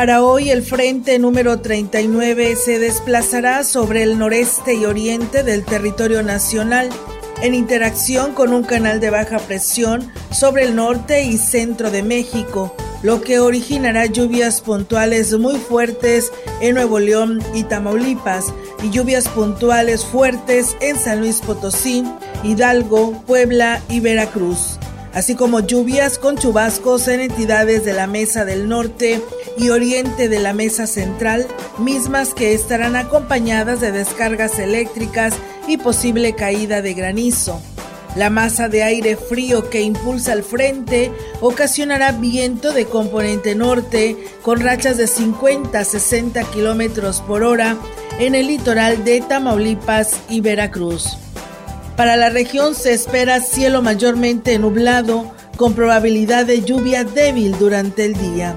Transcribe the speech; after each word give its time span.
Para 0.00 0.22
hoy 0.24 0.48
el 0.48 0.62
frente 0.62 1.18
número 1.18 1.60
39 1.60 2.56
se 2.56 2.78
desplazará 2.78 3.64
sobre 3.64 4.02
el 4.02 4.18
noreste 4.18 4.72
y 4.72 4.86
oriente 4.86 5.42
del 5.42 5.62
territorio 5.62 6.22
nacional 6.22 6.88
en 7.42 7.54
interacción 7.54 8.32
con 8.32 8.54
un 8.54 8.62
canal 8.62 8.98
de 8.98 9.10
baja 9.10 9.38
presión 9.40 10.10
sobre 10.30 10.64
el 10.64 10.74
norte 10.74 11.24
y 11.24 11.36
centro 11.36 11.90
de 11.90 12.02
México, 12.02 12.74
lo 13.02 13.20
que 13.20 13.40
originará 13.40 14.06
lluvias 14.06 14.62
puntuales 14.62 15.38
muy 15.38 15.58
fuertes 15.58 16.32
en 16.62 16.76
Nuevo 16.76 16.98
León 16.98 17.42
y 17.52 17.64
Tamaulipas 17.64 18.46
y 18.82 18.88
lluvias 18.88 19.28
puntuales 19.28 20.06
fuertes 20.06 20.78
en 20.80 20.98
San 20.98 21.20
Luis 21.20 21.42
Potosí, 21.42 22.06
Hidalgo, 22.42 23.22
Puebla 23.26 23.82
y 23.90 24.00
Veracruz 24.00 24.78
así 25.12 25.34
como 25.34 25.60
lluvias 25.60 26.18
con 26.18 26.36
chubascos 26.36 27.08
en 27.08 27.20
entidades 27.20 27.84
de 27.84 27.92
la 27.92 28.06
Mesa 28.06 28.44
del 28.44 28.68
Norte 28.68 29.20
y 29.56 29.70
Oriente 29.70 30.28
de 30.28 30.38
la 30.38 30.52
Mesa 30.52 30.86
Central, 30.86 31.46
mismas 31.78 32.34
que 32.34 32.54
estarán 32.54 32.96
acompañadas 32.96 33.80
de 33.80 33.92
descargas 33.92 34.58
eléctricas 34.58 35.34
y 35.66 35.76
posible 35.76 36.34
caída 36.34 36.82
de 36.82 36.94
granizo. 36.94 37.60
La 38.16 38.28
masa 38.28 38.68
de 38.68 38.82
aire 38.82 39.16
frío 39.16 39.70
que 39.70 39.82
impulsa 39.82 40.32
el 40.32 40.42
frente 40.42 41.12
ocasionará 41.40 42.10
viento 42.12 42.72
de 42.72 42.86
componente 42.86 43.54
norte 43.54 44.16
con 44.42 44.60
rachas 44.60 44.96
de 44.96 45.06
50 45.06 45.78
a 45.78 45.84
60 45.84 46.42
kilómetros 46.50 47.20
por 47.20 47.44
hora 47.44 47.76
en 48.18 48.34
el 48.34 48.48
litoral 48.48 49.04
de 49.04 49.20
Tamaulipas 49.20 50.20
y 50.28 50.40
Veracruz. 50.40 51.16
Para 51.96 52.16
la 52.16 52.30
región 52.30 52.74
se 52.74 52.92
espera 52.92 53.40
cielo 53.40 53.80
mayormente 53.80 54.58
nublado 54.58 55.30
con 55.56 55.74
probabilidad 55.74 56.46
de 56.46 56.62
lluvia 56.62 57.04
débil 57.04 57.56
durante 57.58 58.06
el 58.06 58.14
día. 58.14 58.56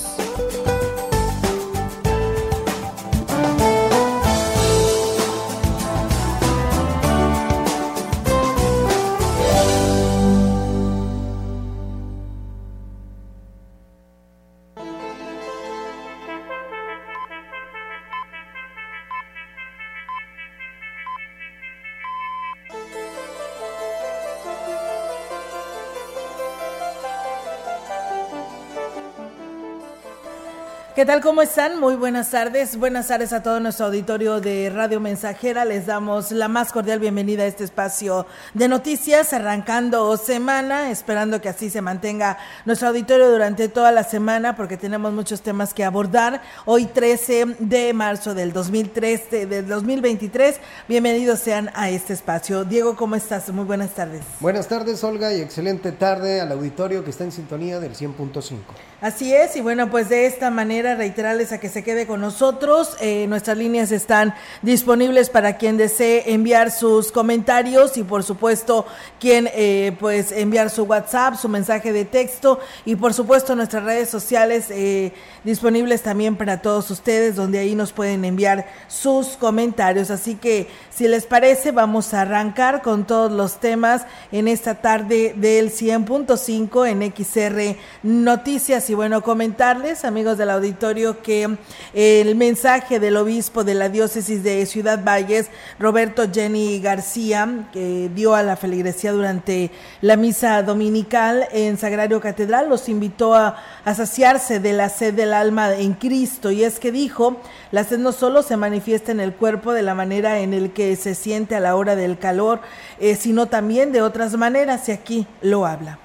¿Qué 31.01 31.07
tal? 31.07 31.19
¿Cómo 31.21 31.41
están? 31.41 31.79
Muy 31.79 31.95
buenas 31.95 32.29
tardes. 32.29 32.77
Buenas 32.77 33.07
tardes 33.07 33.33
a 33.33 33.41
todo 33.41 33.59
nuestro 33.59 33.87
auditorio 33.87 34.39
de 34.39 34.69
Radio 34.69 34.99
Mensajera. 34.99 35.65
Les 35.65 35.87
damos 35.87 36.31
la 36.31 36.47
más 36.47 36.71
cordial 36.71 36.99
bienvenida 36.99 37.41
a 37.41 37.47
este 37.47 37.63
espacio 37.63 38.27
de 38.53 38.67
noticias, 38.67 39.33
arrancando 39.33 40.15
semana, 40.17 40.91
esperando 40.91 41.41
que 41.41 41.49
así 41.49 41.71
se 41.71 41.81
mantenga 41.81 42.37
nuestro 42.65 42.89
auditorio 42.89 43.31
durante 43.31 43.67
toda 43.67 43.91
la 43.91 44.03
semana, 44.03 44.55
porque 44.55 44.77
tenemos 44.77 45.11
muchos 45.11 45.41
temas 45.41 45.73
que 45.73 45.83
abordar. 45.83 46.43
Hoy 46.65 46.85
13 46.85 47.55
de 47.57 47.93
marzo 47.93 48.35
del 48.35 48.53
2003, 48.53 49.31
del 49.49 49.67
2023. 49.67 50.59
Bienvenidos 50.87 51.39
sean 51.39 51.71
a 51.73 51.89
este 51.89 52.13
espacio. 52.13 52.63
Diego, 52.63 52.95
¿cómo 52.95 53.15
estás? 53.15 53.49
Muy 53.49 53.65
buenas 53.65 53.95
tardes. 53.95 54.21
Buenas 54.39 54.67
tardes, 54.67 55.03
Olga, 55.03 55.33
y 55.33 55.41
excelente 55.41 55.93
tarde 55.93 56.41
al 56.41 56.51
auditorio 56.51 57.03
que 57.03 57.09
está 57.09 57.23
en 57.23 57.31
sintonía 57.31 57.79
del 57.79 57.95
100.5. 57.95 58.59
Así 59.01 59.33
es, 59.33 59.55
y 59.55 59.61
bueno, 59.61 59.89
pues 59.89 60.09
de 60.09 60.27
esta 60.27 60.51
manera 60.51 60.90
reiterarles 60.95 61.51
a 61.51 61.59
que 61.59 61.69
se 61.69 61.83
quede 61.83 62.07
con 62.07 62.21
nosotros. 62.21 62.95
Eh, 62.99 63.25
nuestras 63.27 63.57
líneas 63.57 63.91
están 63.91 64.33
disponibles 64.61 65.29
para 65.29 65.57
quien 65.57 65.77
desee 65.77 66.33
enviar 66.33 66.71
sus 66.71 67.11
comentarios 67.11 67.97
y 67.97 68.03
por 68.03 68.23
supuesto 68.23 68.85
quien 69.19 69.49
eh, 69.53 69.95
pues 69.99 70.31
enviar 70.31 70.69
su 70.69 70.83
WhatsApp, 70.83 71.35
su 71.35 71.49
mensaje 71.49 71.93
de 71.93 72.05
texto 72.05 72.59
y 72.85 72.95
por 72.95 73.13
supuesto 73.13 73.55
nuestras 73.55 73.83
redes 73.83 74.09
sociales 74.09 74.67
eh, 74.69 75.13
disponibles 75.43 76.01
también 76.01 76.35
para 76.35 76.61
todos 76.61 76.89
ustedes 76.91 77.35
donde 77.35 77.59
ahí 77.59 77.75
nos 77.75 77.91
pueden 77.93 78.25
enviar 78.25 78.67
sus 78.87 79.37
comentarios. 79.37 80.11
Así 80.11 80.35
que 80.35 80.67
si 80.89 81.07
les 81.07 81.25
parece 81.25 81.71
vamos 81.71 82.13
a 82.13 82.21
arrancar 82.21 82.81
con 82.81 83.05
todos 83.05 83.31
los 83.31 83.59
temas 83.59 84.05
en 84.31 84.47
esta 84.47 84.75
tarde 84.75 85.33
del 85.35 85.71
100.5 85.71 86.87
en 86.87 87.13
XR 87.13 87.77
Noticias 88.03 88.89
y 88.89 88.93
bueno, 88.93 89.21
comentarles, 89.21 90.05
amigos 90.05 90.37
del 90.37 90.49
auditorio, 90.49 90.80
que 91.21 91.57
eh, 91.93 92.21
el 92.21 92.35
mensaje 92.35 92.99
del 92.99 93.15
obispo 93.15 93.63
de 93.63 93.75
la 93.75 93.87
diócesis 93.87 94.43
de 94.43 94.65
Ciudad 94.65 95.03
Valles, 95.03 95.51
Roberto 95.77 96.23
Jenny 96.33 96.79
García, 96.79 97.69
que 97.71 98.09
dio 98.15 98.33
a 98.33 98.41
la 98.41 98.55
feligresía 98.55 99.11
durante 99.11 99.69
la 100.01 100.15
misa 100.15 100.63
dominical 100.63 101.47
en 101.51 101.77
Sagrario 101.77 102.19
Catedral, 102.19 102.67
los 102.67 102.89
invitó 102.89 103.35
a, 103.35 103.57
saciarse 103.95 104.59
de 104.59 104.73
la 104.73 104.89
sed 104.89 105.13
del 105.13 105.33
alma 105.33 105.75
en 105.75 105.93
Cristo. 105.93 106.49
Y 106.49 106.63
es 106.63 106.79
que 106.79 106.91
dijo, 106.91 107.37
la 107.71 107.83
sed 107.83 107.99
no 107.99 108.11
solo 108.11 108.41
se 108.41 108.57
manifiesta 108.57 109.11
en 109.11 109.19
el 109.19 109.33
cuerpo 109.33 109.73
de 109.73 109.83
la 109.83 109.93
manera 109.93 110.39
en 110.39 110.55
el 110.55 110.71
que 110.71 110.95
se 110.95 111.13
siente 111.13 111.55
a 111.55 111.59
la 111.59 111.75
hora 111.75 111.95
del 111.95 112.17
calor, 112.17 112.59
eh, 112.99 113.15
sino 113.15 113.45
también 113.45 113.91
de 113.91 114.01
otras 114.01 114.35
maneras, 114.35 114.89
y 114.89 114.93
aquí 114.93 115.27
lo 115.43 115.67
habla 115.67 115.99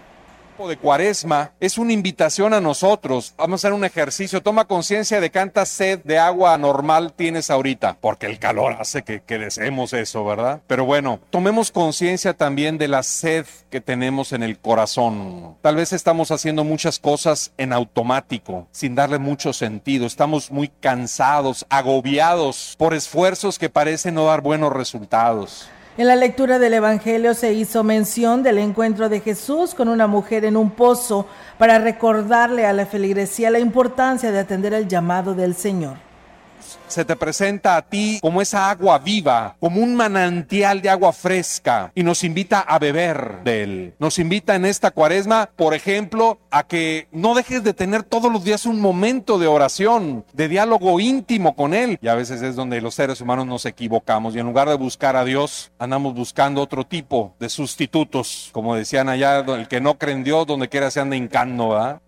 de 0.65 0.79
cuaresma 0.79 1.53
es 1.61 1.77
una 1.77 1.93
invitación 1.93 2.55
a 2.55 2.61
nosotros. 2.61 3.35
Vamos 3.37 3.63
a 3.63 3.69
hacer 3.69 3.75
un 3.75 3.85
ejercicio. 3.85 4.43
Toma 4.43 4.65
conciencia 4.65 5.21
de 5.21 5.31
cuánta 5.31 5.67
sed 5.67 6.01
de 6.05 6.19
agua 6.19 6.57
normal 6.57 7.13
tienes 7.13 7.51
ahorita, 7.51 7.99
porque 8.01 8.27
el 8.27 8.39
calor 8.39 8.77
hace 8.81 9.03
que 9.03 9.39
deseemos 9.39 9.93
eso, 9.93 10.25
¿verdad? 10.25 10.61
Pero 10.67 10.87
bueno, 10.87 11.21
tomemos 11.31 11.71
conciencia 11.71 12.33
también 12.33 12.79
de 12.79 12.89
la 12.89 13.03
sed 13.03 13.45
que 13.69 13.81
tenemos 13.81 14.33
en 14.33 14.43
el 14.43 14.59
corazón. 14.59 15.57
Tal 15.61 15.77
vez 15.77 15.93
estamos 15.93 16.31
haciendo 16.31 16.65
muchas 16.65 16.99
cosas 16.99 17.53
en 17.59 17.73
automático, 17.73 18.67
sin 18.71 18.95
darle 18.95 19.19
mucho 19.19 19.53
sentido. 19.53 20.07
Estamos 20.07 20.51
muy 20.51 20.69
cansados, 20.69 21.67
agobiados 21.69 22.75
por 22.79 22.95
esfuerzos 22.95 23.59
que 23.59 23.69
parecen 23.69 24.15
no 24.15 24.27
dar 24.27 24.41
buenos 24.41 24.73
resultados. 24.73 25.69
En 25.99 26.09
la 26.09 26.17
lectura 26.17 26.59
del 26.59 26.75
Evangelio 26.75 27.33
se 27.33 27.55
hizo 27.55 27.83
mención 27.83 28.43
del 28.43 28.59
encuentro 28.59 29.09
de 29.09 29.21
Jesús 29.21 29.75
con 29.75 29.89
una 29.89 30.07
mujer 30.07 30.45
en 30.45 30.59
un 30.59 30.71
pozo 30.71 31.27
para 31.57 31.79
recordarle 31.79 32.67
a 32.67 32.75
la 32.75 32.85
feligresía 32.85 33.51
la 33.51 33.61
importancia 33.61 34.31
de 34.31 34.39
atender 34.39 34.75
el 34.75 34.89
llamado 34.89 35.35
del 35.35 35.55
Señor 35.55 36.06
se 36.89 37.05
te 37.05 37.17
presenta 37.17 37.77
a 37.77 37.83
ti 37.83 38.19
como 38.21 38.41
esa 38.41 38.71
agua 38.71 38.99
viva, 38.99 39.57
como 39.61 39.81
un 39.81 39.95
manantial 39.95 40.83
de 40.83 40.91
agua 40.91 41.13
fresca 41.13 41.93
y 41.95 42.03
nos 42.03 42.25
invita 42.25 42.61
a 42.61 42.79
beber 42.79 43.43
de 43.45 43.63
él. 43.63 43.95
Nos 43.99 44.19
invita 44.19 44.55
en 44.55 44.65
esta 44.65 44.91
cuaresma, 44.91 45.51
por 45.57 45.75
ejemplo, 45.75 46.39
a 46.51 46.67
que 46.67 47.09
no 47.13 47.35
dejes 47.35 47.63
de 47.65 47.75
tener 47.75 48.03
todos 48.03 48.33
los 48.33 48.45
días 48.45 48.67
un 48.67 48.81
momento 48.81 49.39
de 49.39 49.47
oración, 49.47 50.25
de 50.33 50.49
diálogo 50.49 51.01
íntimo 51.01 51.55
con 51.55 51.75
él. 51.75 51.99
Y 52.01 52.09
a 52.09 52.15
veces 52.15 52.43
es 52.43 52.57
donde 52.57 52.81
los 52.81 52.95
seres 52.95 53.21
humanos 53.21 53.47
nos 53.47 53.67
equivocamos 53.67 54.35
y 54.35 54.39
en 54.39 54.47
lugar 54.47 54.69
de 54.69 54.75
buscar 54.75 55.17
a 55.17 55.25
Dios, 55.25 55.73
andamos 55.79 56.15
buscando 56.15 56.63
otro 56.63 56.85
tipo 56.85 57.35
de 57.39 57.49
sustitutos. 57.49 58.51
Como 58.53 58.75
decían 58.75 59.09
allá, 59.09 59.41
el 59.41 59.69
que 59.69 59.81
no 59.81 59.99
cree 59.99 60.15
en 60.15 60.25
Dios, 60.25 60.47
donde 60.47 60.69
quiera 60.69 60.91
se 60.91 61.01
anda 61.01 61.17
hincando, 61.17 61.71
¿verdad? 61.71 62.01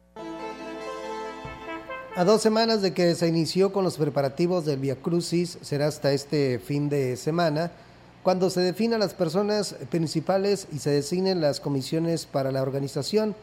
A 2.18 2.24
dos 2.24 2.42
semanas 2.42 2.82
de 2.82 2.92
que 2.92 3.14
se 3.14 3.28
inició 3.28 3.72
con 3.72 3.84
los 3.84 3.96
preparativos 3.96 4.64
del 4.64 4.80
Via 4.80 4.96
Crucis, 4.96 5.56
será 5.62 5.86
hasta 5.86 6.10
este 6.10 6.58
fin 6.58 6.88
de 6.88 7.16
semana, 7.16 7.70
cuando 8.24 8.50
se 8.50 8.60
definan 8.60 8.98
las 8.98 9.14
personas 9.14 9.76
principales 9.88 10.66
y 10.72 10.80
se 10.80 10.90
designen 10.90 11.40
las 11.40 11.60
comisiones 11.60 12.26
para 12.26 12.50
la 12.50 12.62
organización. 12.62 13.36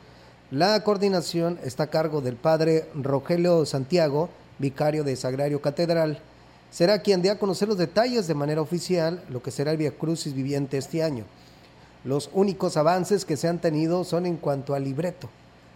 La 0.51 0.83
coordinación 0.83 1.57
está 1.63 1.83
a 1.83 1.89
cargo 1.89 2.19
del 2.19 2.35
padre 2.35 2.89
Rogelio 2.95 3.65
Santiago, 3.65 4.27
vicario 4.59 5.05
de 5.05 5.15
Sagrario 5.15 5.61
Catedral. 5.61 6.19
Será 6.69 7.01
quien 7.01 7.21
dé 7.21 7.29
a 7.29 7.39
conocer 7.39 7.69
los 7.69 7.77
detalles 7.77 8.27
de 8.27 8.35
manera 8.35 8.59
oficial 8.59 9.23
lo 9.29 9.41
que 9.41 9.51
será 9.51 9.71
el 9.71 9.77
Via 9.77 9.91
Crucis 9.91 10.33
viviente 10.33 10.77
este 10.77 11.01
año. 11.01 11.23
Los 12.03 12.29
únicos 12.33 12.75
avances 12.75 13.23
que 13.23 13.37
se 13.37 13.47
han 13.47 13.61
tenido 13.61 14.03
son 14.03 14.25
en 14.25 14.35
cuanto 14.35 14.75
al 14.75 14.83
libreto 14.83 15.29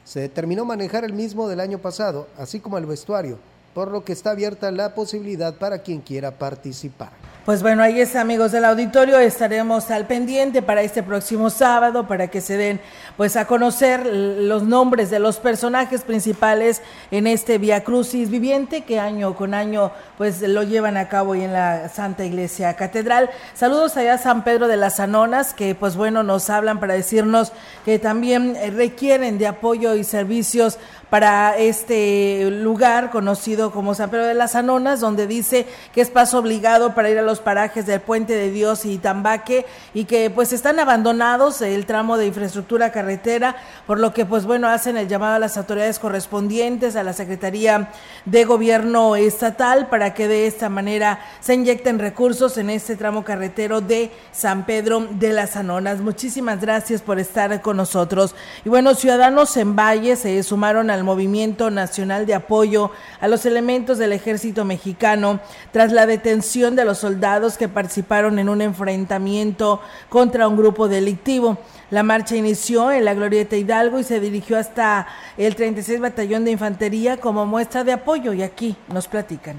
se 0.05 0.21
determinó 0.21 0.65
manejar 0.65 1.03
el 1.03 1.13
mismo 1.13 1.47
del 1.47 1.59
año 1.59 1.79
pasado, 1.79 2.27
así 2.37 2.59
como 2.59 2.77
el 2.77 2.85
vestuario, 2.85 3.37
por 3.73 3.91
lo 3.91 4.03
que 4.03 4.13
está 4.13 4.31
abierta 4.31 4.71
la 4.71 4.95
posibilidad 4.95 5.55
para 5.55 5.79
quien 5.79 6.01
quiera 6.01 6.31
participar. 6.31 7.11
Pues 7.49 7.63
bueno, 7.63 7.81
ahí 7.81 7.99
está, 7.99 8.21
amigos 8.21 8.51
del 8.51 8.63
auditorio. 8.63 9.17
Estaremos 9.17 9.89
al 9.89 10.05
pendiente 10.05 10.61
para 10.61 10.83
este 10.83 11.01
próximo 11.01 11.49
sábado 11.49 12.07
para 12.07 12.27
que 12.27 12.41
se 12.41 12.57
den 12.57 12.79
pues 13.17 13.35
a 13.35 13.47
conocer 13.47 14.05
los 14.05 14.61
nombres 14.61 15.09
de 15.09 15.17
los 15.17 15.37
personajes 15.37 16.03
principales 16.03 16.83
en 17.09 17.25
este 17.25 17.57
Via 17.57 17.83
Crucis 17.83 18.29
viviente 18.29 18.81
que 18.81 18.99
año 18.99 19.33
con 19.33 19.55
año 19.55 19.91
pues 20.19 20.43
lo 20.43 20.61
llevan 20.61 20.95
a 20.95 21.09
cabo 21.09 21.33
y 21.33 21.41
en 21.41 21.51
la 21.51 21.89
Santa 21.89 22.23
Iglesia 22.23 22.75
Catedral. 22.75 23.31
Saludos 23.55 23.97
allá 23.97 24.13
a 24.13 24.17
San 24.19 24.43
Pedro 24.43 24.67
de 24.67 24.77
las 24.77 24.99
Anonas 24.99 25.55
que 25.55 25.73
pues 25.73 25.95
bueno 25.95 26.21
nos 26.21 26.51
hablan 26.51 26.79
para 26.79 26.93
decirnos 26.93 27.51
que 27.83 27.97
también 27.97 28.59
requieren 28.75 29.39
de 29.39 29.47
apoyo 29.47 29.95
y 29.95 30.03
servicios 30.03 30.77
para 31.09 31.57
este 31.57 32.49
lugar 32.51 33.09
conocido 33.09 33.71
como 33.71 33.95
San 33.95 34.09
Pedro 34.09 34.25
de 34.25 34.33
las 34.33 34.55
Anonas, 34.55 34.99
donde 34.99 35.27
dice 35.27 35.65
que 35.93 36.01
es 36.01 36.09
paso 36.09 36.39
obligado 36.39 36.93
para 36.93 37.09
ir 37.09 37.17
a 37.17 37.23
los 37.23 37.39
parajes 37.39 37.85
del 37.85 38.01
Puente 38.01 38.35
de 38.35 38.51
Dios 38.51 38.85
y 38.85 38.97
Tambaque 38.97 39.65
y 39.93 40.05
que 40.05 40.29
pues 40.29 40.53
están 40.53 40.79
abandonados 40.79 41.61
el 41.61 41.85
tramo 41.85 42.17
de 42.17 42.27
infraestructura 42.27 42.91
carretera, 42.91 43.55
por 43.87 43.99
lo 43.99 44.13
que 44.13 44.25
pues 44.25 44.45
bueno, 44.45 44.67
hacen 44.67 44.97
el 44.97 45.07
llamado 45.07 45.35
a 45.35 45.39
las 45.39 45.57
autoridades 45.57 45.99
correspondientes, 45.99 46.95
a 46.95 47.03
la 47.03 47.13
Secretaría 47.13 47.89
de 48.25 48.45
Gobierno 48.45 49.15
Estatal, 49.15 49.87
para 49.87 50.13
que 50.13 50.27
de 50.27 50.47
esta 50.47 50.69
manera 50.69 51.19
se 51.39 51.55
inyecten 51.55 51.99
recursos 51.99 52.57
en 52.57 52.69
este 52.69 52.95
tramo 52.95 53.23
carretero 53.23 53.81
de 53.81 54.11
San 54.31 54.65
Pedro 54.65 55.07
de 55.11 55.33
las 55.33 55.55
Anonas. 55.55 55.99
Muchísimas 55.99 56.61
gracias 56.61 57.01
por 57.01 57.19
estar 57.19 57.61
con 57.61 57.77
nosotros. 57.77 58.35
Y 58.63 58.69
bueno, 58.69 58.93
ciudadanos 58.95 59.55
en 59.57 59.75
Valle 59.75 60.15
se 60.15 60.41
sumaron 60.43 60.89
al 60.99 61.05
Movimiento 61.05 61.71
Nacional 61.71 62.25
de 62.25 62.35
Apoyo 62.35 62.91
a 63.19 63.27
los 63.27 63.45
elementos 63.45 63.97
del 63.97 64.11
ejército 64.13 64.65
mexicano 64.65 65.39
tras 65.71 65.91
la 65.91 66.05
detención 66.05 66.75
de 66.75 66.85
los 66.85 66.99
soldados 66.99 67.57
que 67.57 67.69
participaron 67.69 68.37
en 68.37 68.49
un 68.49 68.61
enfrentamiento 68.61 69.81
contra 70.09 70.47
un 70.47 70.57
grupo 70.57 70.87
delictivo. 70.87 71.57
La 71.89 72.03
marcha 72.03 72.35
inició 72.35 72.91
en 72.91 73.05
la 73.05 73.13
Glorieta 73.13 73.55
Hidalgo 73.55 73.99
y 73.99 74.03
se 74.03 74.19
dirigió 74.19 74.57
hasta 74.57 75.07
el 75.37 75.55
36 75.55 75.99
Batallón 76.01 76.45
de 76.45 76.51
Infantería 76.51 77.17
como 77.17 77.45
muestra 77.45 77.83
de 77.83 77.93
apoyo 77.93 78.33
y 78.33 78.43
aquí 78.43 78.75
nos 78.89 79.07
platican. 79.07 79.55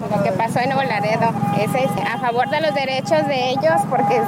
Lo 0.00 0.22
que 0.22 0.30
pasó 0.32 0.60
en 0.60 0.70
Nuevo 0.70 0.88
Laredo 0.88 1.32
es 1.58 1.68
a 2.06 2.18
favor 2.18 2.48
de 2.50 2.60
los 2.60 2.74
derechos 2.74 3.26
de 3.26 3.50
ellos 3.50 3.74
porque 3.90 4.22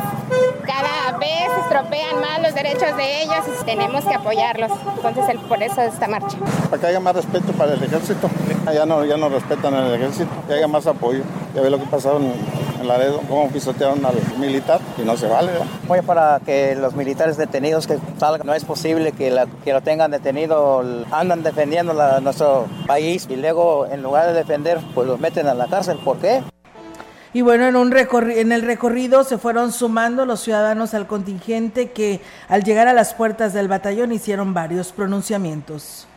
cada 0.67 1.17
vez 1.19 1.49
estropean 1.63 2.21
más 2.21 2.43
los 2.43 2.55
derechos 2.55 2.97
de 2.97 3.23
ellos 3.23 3.45
y 3.61 3.65
tenemos 3.65 4.05
que 4.05 4.15
apoyarlos. 4.15 4.73
Entonces 4.97 5.25
el, 5.29 5.39
por 5.39 5.63
eso 5.63 5.81
esta 5.83 6.09
marcha. 6.09 6.37
Para 6.69 6.81
que 6.81 6.87
haya 6.89 7.01
más 7.01 7.15
respeto 7.15 7.53
para 7.53 7.75
el 7.75 7.83
ejército. 7.83 8.29
Ya 8.75 8.85
no, 8.85 9.05
ya 9.05 9.17
no 9.17 9.29
respetan 9.29 9.75
al 9.75 9.95
ejército, 9.95 10.31
que 10.47 10.55
haya 10.55 10.69
más 10.69 10.87
apoyo. 10.87 11.23
Ya 11.55 11.63
ve 11.63 11.71
lo 11.71 11.79
que 11.79 11.87
pasó 11.87 12.17
en, 12.19 12.33
en 12.81 12.89
Laredo, 12.89 13.21
cómo 13.29 13.49
pisotearon 13.49 14.05
al 14.05 14.15
militar 14.39 14.81
y 14.99 15.03
no 15.03 15.17
se 15.17 15.29
vale. 15.29 15.53
Apoyo 15.85 16.03
para 16.03 16.41
que 16.41 16.75
los 16.77 16.95
militares 16.95 17.37
detenidos 17.37 17.87
que 17.87 17.99
salgan. 18.19 18.47
No 18.47 18.55
es 18.55 18.65
posible 18.65 19.13
que, 19.13 19.31
la, 19.31 19.47
que 19.65 19.73
lo 19.73 19.83
tengan 19.83 20.11
detenido, 20.11 20.83
andan 21.11 21.43
defendiendo 21.43 21.93
la, 21.93 22.21
nuestro 22.21 22.67
país 22.87 23.27
y 23.29 23.37
luego 23.37 23.87
en 23.87 24.03
lugar 24.03 24.29
de 24.29 24.35
defender, 24.35 24.81
pues 24.95 25.07
los 25.07 25.21
meten 25.21 25.47
a 25.47 25.50
la 25.55 25.67
cárcel. 25.67 25.99
¿Por 25.99 26.19
qué? 26.19 26.43
Y 27.33 27.43
bueno, 27.43 27.69
en, 27.69 27.77
un 27.77 27.95
en 27.97 28.53
el 28.53 28.63
recorrido 28.63 29.23
se 29.23 29.39
fueron 29.39 29.73
sumando 29.73 30.27
los 30.27 30.41
ciudadanos 30.41 30.95
al 30.95 31.07
contingente 31.07 31.93
que 31.93 32.21
al 32.49 32.65
llegar 32.65 32.89
a 32.89 32.93
las 32.93 33.15
puertas 33.15 33.53
del 33.53 33.69
batallón 33.69 34.11
hicieron 34.11 34.53
varios 34.53 34.91
pronunciamientos. 34.91 36.09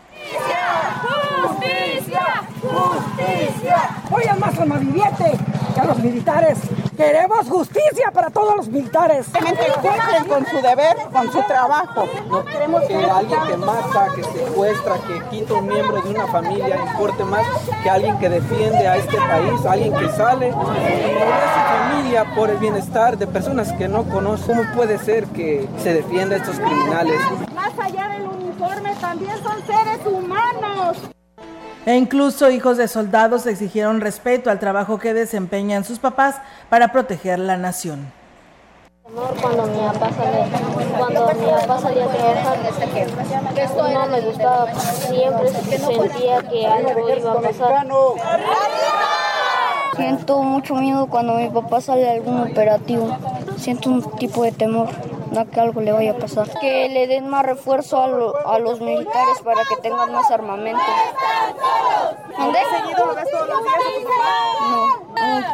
¡Justicia! 1.44 2.22
¡Justicia! 2.62 3.90
Hoy 4.10 4.24
es 4.24 4.40
más 4.40 4.80
viviente 4.80 5.32
que 5.43 5.43
a 5.78 5.86
los 5.86 6.00
militares. 6.00 6.58
Queremos 6.96 7.50
justicia 7.50 8.12
para 8.14 8.30
todos 8.30 8.56
los 8.56 8.68
militares. 8.68 9.28
Que 9.34 9.40
cumplen 9.40 10.26
con 10.28 10.46
su 10.46 10.62
deber, 10.62 10.96
con 11.12 11.32
su 11.32 11.42
trabajo. 11.44 12.06
No 12.30 12.46
queremos 12.46 12.84
que 12.84 12.96
alguien 12.96 13.40
que 13.48 13.58
mata, 13.58 14.08
que 14.16 14.24
secuestra, 14.24 14.96
que 15.08 15.22
quita 15.30 15.56
un 15.56 15.68
miembro 15.68 16.02
de 16.02 16.10
una 16.10 16.28
familia 16.28 16.78
importe 16.92 17.24
más 17.24 17.46
que 17.82 17.90
alguien 17.90 18.18
que 18.20 18.30
defiende 18.30 18.88
a 18.88 18.98
este 18.98 19.18
país, 19.18 19.66
alguien 19.66 19.94
que 19.94 20.10
sale 20.10 20.48
en 20.48 20.54
su 20.54 20.60
familia 20.60 22.26
por 22.36 22.50
el 22.50 22.58
bienestar 22.58 23.18
de 23.18 23.28
personas 23.28 23.72
que 23.74 23.88
no 23.88 24.04
conoce. 24.04 24.46
¿Cómo 24.48 24.64
puede 24.76 24.98
ser 25.00 25.26
que 25.28 25.68
se 25.82 25.94
defienda 25.94 26.36
a 26.36 26.40
estos 26.40 26.60
criminales? 26.60 27.20
Más 27.56 27.74
allá 27.80 28.10
del 28.10 28.28
uniforme, 28.28 28.94
también 29.02 29.36
son 29.44 29.58
seres 29.66 30.00
humanos. 30.06 30.98
E 31.86 31.96
incluso 31.98 32.50
hijos 32.50 32.78
de 32.78 32.88
soldados 32.88 33.46
exigieron 33.46 34.00
respeto 34.00 34.50
al 34.50 34.60
trabajo 34.60 35.00
que 35.00 35.14
desempeñan 35.14 35.84
sus 35.84 36.00
papás 36.00 36.38
para 36.70 36.94
proteger 36.94 37.40
la 37.40 37.58
nación. 37.58 38.12
Cuando 39.42 39.66
mi 39.66 39.80
papá 39.80 40.10
salía, 40.12 40.48
cuando 40.98 41.28
mi 41.34 41.46
papá 41.46 41.80
salía 41.80 42.06
a 42.06 42.08
trabajar, 42.08 42.58
no 43.94 44.08
me 44.08 44.22
gustaba, 44.22 44.74
siempre 44.74 45.50
sentía 45.50 46.42
que 46.50 46.66
algo 46.66 47.10
iba 47.10 47.32
a 47.34 47.42
pasar. 47.42 47.86
Siento 49.98 50.42
mucho 50.42 50.76
miedo 50.76 51.08
cuando 51.08 51.34
mi 51.34 51.50
papá 51.50 51.82
sale 51.82 52.10
a 52.10 52.14
algún 52.14 52.50
operativo. 52.50 53.16
Siento 53.58 53.90
un 53.90 54.02
tipo 54.16 54.44
de 54.44 54.54
temor 54.54 54.88
no 55.34 55.50
que 55.50 55.60
algo 55.60 55.82
le 55.82 55.92
vaya 55.92 56.12
a 56.12 56.18
pasar. 56.18 56.50
Que 56.62 56.90
le 56.90 57.08
den 57.08 57.28
más 57.28 57.46
refuerzo 57.46 58.02
a, 58.02 58.08
lo, 58.08 58.48
a 58.48 58.60
los 58.60 58.80
militares 58.80 59.40
para 59.44 59.62
que 59.68 59.76
tengan 59.82 60.12
más 60.12 60.30
armamento. 60.32 60.82
¿Dónde? 62.38 62.60
No, 64.70 65.04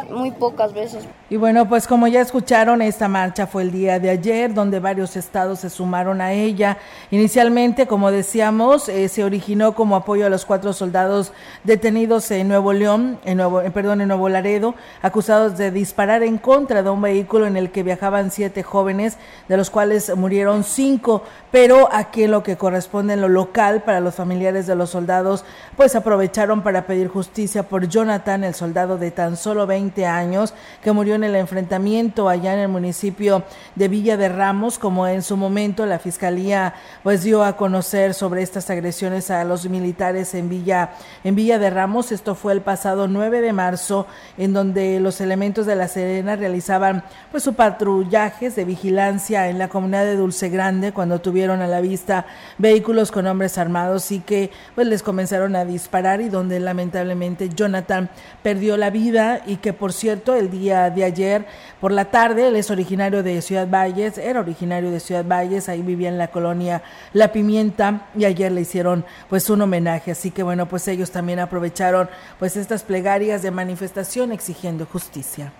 muy, 0.08 0.18
muy, 0.18 0.30
pocas 0.32 0.72
veces. 0.72 1.06
Y 1.28 1.36
bueno, 1.36 1.68
pues 1.68 1.86
como 1.86 2.06
ya 2.08 2.20
escucharon, 2.20 2.82
esta 2.82 3.08
marcha 3.08 3.46
fue 3.46 3.62
el 3.62 3.70
día 3.70 3.98
de 3.98 4.10
ayer, 4.10 4.52
donde 4.52 4.80
varios 4.80 5.16
estados 5.16 5.60
se 5.60 5.70
sumaron 5.70 6.20
a 6.20 6.32
ella. 6.32 6.78
Inicialmente, 7.10 7.86
como 7.86 8.10
decíamos, 8.10 8.88
eh, 8.88 9.08
se 9.08 9.24
originó 9.24 9.74
como 9.74 9.96
apoyo 9.96 10.26
a 10.26 10.30
los 10.30 10.44
cuatro 10.44 10.72
soldados 10.72 11.32
detenidos 11.64 12.30
en 12.30 12.48
Nuevo 12.48 12.72
León, 12.72 13.18
en 13.24 13.38
Nuevo, 13.38 13.60
eh, 13.60 13.70
perdón, 13.70 14.00
en 14.00 14.08
Nuevo 14.08 14.28
Laredo, 14.28 14.74
acusados 15.02 15.56
de 15.56 15.70
disparar 15.70 16.22
en 16.22 16.38
contra 16.38 16.82
de 16.82 16.90
un 16.90 17.02
vehículo 17.02 17.46
en 17.46 17.56
el 17.56 17.70
que 17.70 17.82
viajaban 17.82 18.30
siete 18.30 18.62
jóvenes, 18.62 19.16
de 19.48 19.56
los 19.56 19.69
cuales 19.70 20.14
murieron 20.16 20.64
cinco, 20.64 21.22
pero 21.50 21.88
aquí 21.92 22.26
lo 22.26 22.42
que 22.42 22.56
corresponde 22.56 23.14
en 23.14 23.20
lo 23.20 23.28
local 23.28 23.82
para 23.82 24.00
los 24.00 24.14
familiares 24.14 24.66
de 24.66 24.76
los 24.76 24.90
soldados, 24.90 25.44
pues 25.76 25.96
aprovecharon 25.96 26.62
para 26.62 26.86
pedir 26.86 27.08
justicia 27.08 27.62
por 27.68 27.88
Jonathan, 27.88 28.44
el 28.44 28.54
soldado 28.54 28.98
de 28.98 29.10
tan 29.10 29.36
solo 29.36 29.66
20 29.66 30.06
años, 30.06 30.54
que 30.82 30.92
murió 30.92 31.14
en 31.14 31.24
el 31.24 31.34
enfrentamiento 31.34 32.28
allá 32.28 32.52
en 32.54 32.60
el 32.60 32.68
municipio 32.68 33.44
de 33.74 33.88
Villa 33.88 34.16
de 34.16 34.28
Ramos, 34.28 34.78
como 34.78 35.06
en 35.06 35.22
su 35.22 35.36
momento 35.36 35.86
la 35.86 35.98
fiscalía 35.98 36.74
pues 37.02 37.22
dio 37.22 37.44
a 37.44 37.56
conocer 37.56 38.14
sobre 38.14 38.42
estas 38.42 38.70
agresiones 38.70 39.30
a 39.30 39.44
los 39.44 39.68
militares 39.68 40.34
en 40.34 40.48
Villa, 40.48 40.90
en 41.24 41.34
Villa 41.34 41.58
de 41.58 41.70
Ramos. 41.70 42.12
Esto 42.12 42.34
fue 42.34 42.52
el 42.52 42.60
pasado 42.60 43.08
9 43.08 43.40
de 43.40 43.52
marzo, 43.52 44.06
en 44.36 44.52
donde 44.52 45.00
los 45.00 45.20
elementos 45.20 45.66
de 45.66 45.76
la 45.76 45.88
Serena 45.88 46.36
realizaban 46.36 47.04
pues 47.30 47.42
su 47.42 47.54
patrullajes 47.54 48.56
de 48.56 48.64
vigilancia 48.64 49.48
en 49.48 49.58
la 49.60 49.68
comunidad 49.68 50.04
de 50.04 50.16
Dulce 50.16 50.48
Grande 50.48 50.92
cuando 50.92 51.20
tuvieron 51.20 51.60
a 51.60 51.66
la 51.66 51.82
vista 51.82 52.24
vehículos 52.56 53.12
con 53.12 53.26
hombres 53.26 53.58
armados 53.58 54.10
y 54.10 54.20
que 54.20 54.50
pues 54.74 54.86
les 54.86 55.02
comenzaron 55.02 55.54
a 55.54 55.66
disparar 55.66 56.22
y 56.22 56.30
donde 56.30 56.58
lamentablemente 56.60 57.50
Jonathan 57.50 58.08
perdió 58.42 58.78
la 58.78 58.88
vida 58.88 59.42
y 59.46 59.56
que 59.56 59.74
por 59.74 59.92
cierto 59.92 60.34
el 60.34 60.50
día 60.50 60.88
de 60.88 61.04
ayer 61.04 61.44
por 61.78 61.92
la 61.92 62.06
tarde 62.06 62.48
él 62.48 62.56
es 62.56 62.70
originario 62.70 63.22
de 63.22 63.42
Ciudad 63.42 63.68
Valles, 63.68 64.16
era 64.16 64.40
originario 64.40 64.90
de 64.90 64.98
Ciudad 64.98 65.26
Valles, 65.26 65.68
ahí 65.68 65.82
vivía 65.82 66.08
en 66.08 66.16
la 66.16 66.28
colonia 66.28 66.82
La 67.12 67.30
Pimienta 67.30 68.06
y 68.16 68.24
ayer 68.24 68.50
le 68.52 68.62
hicieron 68.62 69.04
pues 69.28 69.50
un 69.50 69.60
homenaje, 69.60 70.12
así 70.12 70.30
que 70.30 70.42
bueno, 70.42 70.70
pues 70.70 70.88
ellos 70.88 71.10
también 71.10 71.38
aprovecharon 71.38 72.08
pues 72.38 72.56
estas 72.56 72.82
plegarias 72.82 73.42
de 73.42 73.50
manifestación 73.50 74.32
exigiendo 74.32 74.86
justicia. 74.86 75.52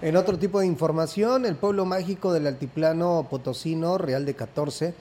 En 0.00 0.16
otro 0.16 0.38
tipo 0.38 0.60
de 0.60 0.66
información, 0.66 1.44
el 1.44 1.56
pueblo 1.56 1.84
mágico 1.84 2.32
del 2.32 2.46
altiplano 2.46 3.26
potosino, 3.28 3.98
Real 3.98 4.24
de 4.24 4.34
14, 4.34 4.94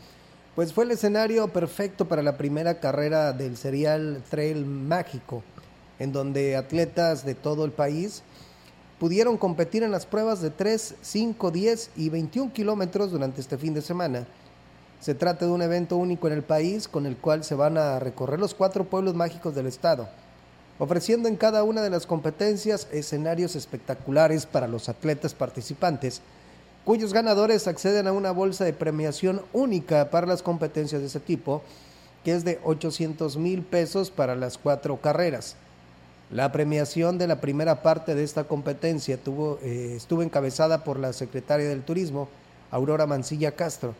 pues 0.56 0.74
fue 0.74 0.86
el 0.86 0.92
escenario 0.92 1.50
perfecto 1.50 2.08
para 2.08 2.24
la 2.24 2.36
primera 2.36 2.80
carrera 2.80 3.32
del 3.32 3.58
serial 3.58 4.24
Trail 4.27 4.66
Mágico. 4.66 5.44
en 6.00 6.12
donde 6.12 6.56
atletas 6.56 7.25
de 7.25 7.36
todo 7.36 7.63
el 7.66 7.72
país 7.72 8.24
pudieron 9.00 9.38
competir 9.38 9.84
en 9.84 9.92
las 9.92 10.08
pruebas 10.08 10.42
de 10.42 10.50
3, 10.50 10.96
5, 11.00 11.51
10 11.51 11.92
y 11.96 12.10
21 12.10 12.51
kilómetros 12.54 13.12
durante 13.12 13.42
este 13.42 13.58
fin 13.58 13.75
de 13.75 13.82
semana. 13.84 14.25
Se 15.00 15.13
trata 15.13 15.46
de 15.46 15.51
un 15.51 15.62
evento 15.62 15.96
único 15.98 16.25
en 16.27 16.34
el 16.34 16.44
país 16.44 16.88
con 16.88 17.06
el 17.06 17.18
cual 17.18 17.44
se 17.44 17.54
van 17.54 17.77
a 17.77 18.00
recorrer 18.00 18.39
los 18.39 18.56
cuatro 18.56 18.84
pueblos 18.86 19.13
mágicos 19.13 19.54
del 19.54 19.68
estado, 19.68 20.10
ofreciendo 20.79 21.27
en 21.27 21.36
cada 21.36 21.63
una 21.63 21.81
de 21.81 21.89
las 21.89 22.05
competencias 22.05 22.88
escenarios 22.91 23.55
espectaculares 23.55 24.46
para 24.46 24.67
los 24.67 24.89
atletas 24.89 25.34
participantes, 25.34 26.22
cuyos 26.86 27.13
ganadores 27.13 27.67
acceden 27.67 28.07
a 28.07 28.13
una 28.13 28.31
bolsa 28.31 28.63
de 28.63 28.74
premiación 28.74 29.41
única 29.53 30.10
para 30.10 30.27
las 30.27 30.43
competencias 30.43 31.01
de 31.01 31.07
ese 31.07 31.19
tipo, 31.19 31.62
que 32.24 32.34
es 32.34 32.46
de 32.46 32.60
800 32.63 33.38
mil 33.38 33.63
pesos 33.63 34.12
para 34.12 34.36
las 34.36 34.57
cuatro 34.57 34.98
carreras. 35.01 35.55
La 36.29 36.51
premiación 36.51 37.17
de 37.17 37.27
la 37.27 37.39
primera 37.39 37.81
parte 37.81 38.13
de 38.13 38.24
esta 38.24 38.43
competencia 38.43 39.17
eh, 39.63 39.93
estuvo 39.96 40.24
encabezada 40.24 40.84
por 40.84 41.00
la 41.00 41.13
secretaria 41.13 41.67
del 41.67 41.84
Turismo, 41.84 42.27
Aurora 42.69 43.07
Mancilla 43.07 43.55
Castro, 43.55 43.96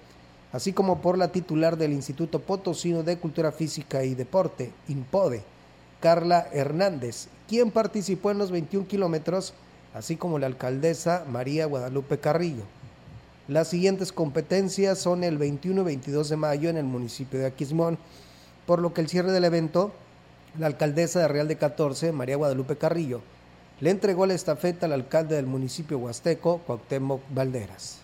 así 0.52 0.74
como 0.74 1.02
por 1.02 1.18
la 1.18 1.32
titular 1.32 1.78
del 1.78 1.94
Instituto 1.94 2.40
Potosino 2.40 3.02
de 3.04 3.18
Cultura 3.18 3.52
Física 3.52 4.04
y 4.04 4.14
Deporte, 4.14 4.72
INPODE, 4.90 5.44
Carla 6.00 6.48
Hernández, 6.52 7.28
quien 7.48 7.72
participó 7.72 8.32
en 8.32 8.38
los 8.38 8.52
21 8.52 8.88
kilómetros, 8.88 9.54
así 9.94 10.16
como 10.16 10.40
la 10.40 10.48
alcaldesa 10.48 11.26
María 11.30 11.66
Guadalupe 11.66 12.20
Carrillo. 12.20 12.64
Las 13.48 13.70
siguientes 13.70 14.12
competencias 14.12 15.00
son 15.00 15.24
el 15.24 15.38
21 15.38 15.82
y 15.82 15.86
22 15.86 16.30
de 16.30 16.38
mayo 16.38 16.70
en 16.70 16.78
el 16.78 16.86
municipio 16.86 17.40
de 17.40 17.46
Aquismón, 17.46 17.98
por 18.66 18.82
lo 18.82 18.94
que 18.94 19.02
el 19.02 19.10
cierre 19.10 19.32
del 19.32 19.46
evento 19.46 19.92
la 20.58 20.68
alcaldesa 20.68 21.20
de 21.20 21.28
Real 21.28 21.48
de 21.48 21.58
14, 21.58 22.12
María 22.12 22.36
Guadalupe 22.36 22.78
Carrillo, 22.78 23.22
le 23.80 23.92
entregó 23.92 24.26
la 24.26 24.34
estafeta 24.34 24.88
al 24.88 24.94
alcalde 24.94 25.36
del 25.36 25.46
municipio 25.46 26.00
huasteco, 26.00 26.60
Cuauhtémoc 26.66 27.22
Valderas. 27.30 28.00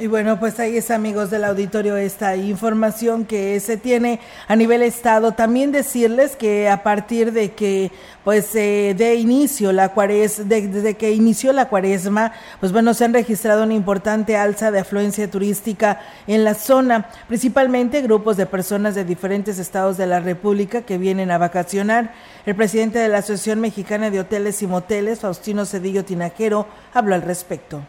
Y 0.00 0.06
bueno, 0.06 0.40
pues 0.40 0.58
ahí 0.58 0.78
es 0.78 0.90
amigos 0.90 1.28
del 1.28 1.44
auditorio 1.44 1.98
esta 1.98 2.34
información 2.34 3.26
que 3.26 3.60
se 3.60 3.76
tiene 3.76 4.18
a 4.48 4.56
nivel 4.56 4.80
estado. 4.80 5.32
También 5.32 5.72
decirles 5.72 6.36
que 6.36 6.70
a 6.70 6.82
partir 6.82 7.32
de 7.32 7.52
que 7.52 7.92
pues 8.24 8.54
eh, 8.54 8.94
de 8.96 9.16
inicio 9.16 9.72
la 9.72 9.90
cuaresma, 9.90 10.46
desde 10.46 10.94
que 10.94 11.12
inició 11.12 11.52
la 11.52 11.68
cuaresma, 11.68 12.32
pues 12.60 12.72
bueno, 12.72 12.94
se 12.94 13.04
han 13.04 13.12
registrado 13.12 13.64
una 13.64 13.74
importante 13.74 14.38
alza 14.38 14.70
de 14.70 14.78
afluencia 14.78 15.30
turística 15.30 16.00
en 16.26 16.44
la 16.44 16.54
zona, 16.54 17.10
principalmente 17.28 18.00
grupos 18.00 18.38
de 18.38 18.46
personas 18.46 18.94
de 18.94 19.04
diferentes 19.04 19.58
estados 19.58 19.98
de 19.98 20.06
la 20.06 20.20
República 20.20 20.80
que 20.80 20.96
vienen 20.96 21.30
a 21.30 21.36
vacacionar. 21.36 22.14
El 22.46 22.56
presidente 22.56 22.98
de 23.00 23.08
la 23.08 23.18
Asociación 23.18 23.60
Mexicana 23.60 24.08
de 24.08 24.20
Hoteles 24.20 24.62
y 24.62 24.66
Moteles, 24.66 25.20
Faustino 25.20 25.66
Cedillo 25.66 26.06
Tinajero, 26.06 26.66
habló 26.94 27.14
al 27.14 27.20
respecto 27.20 27.82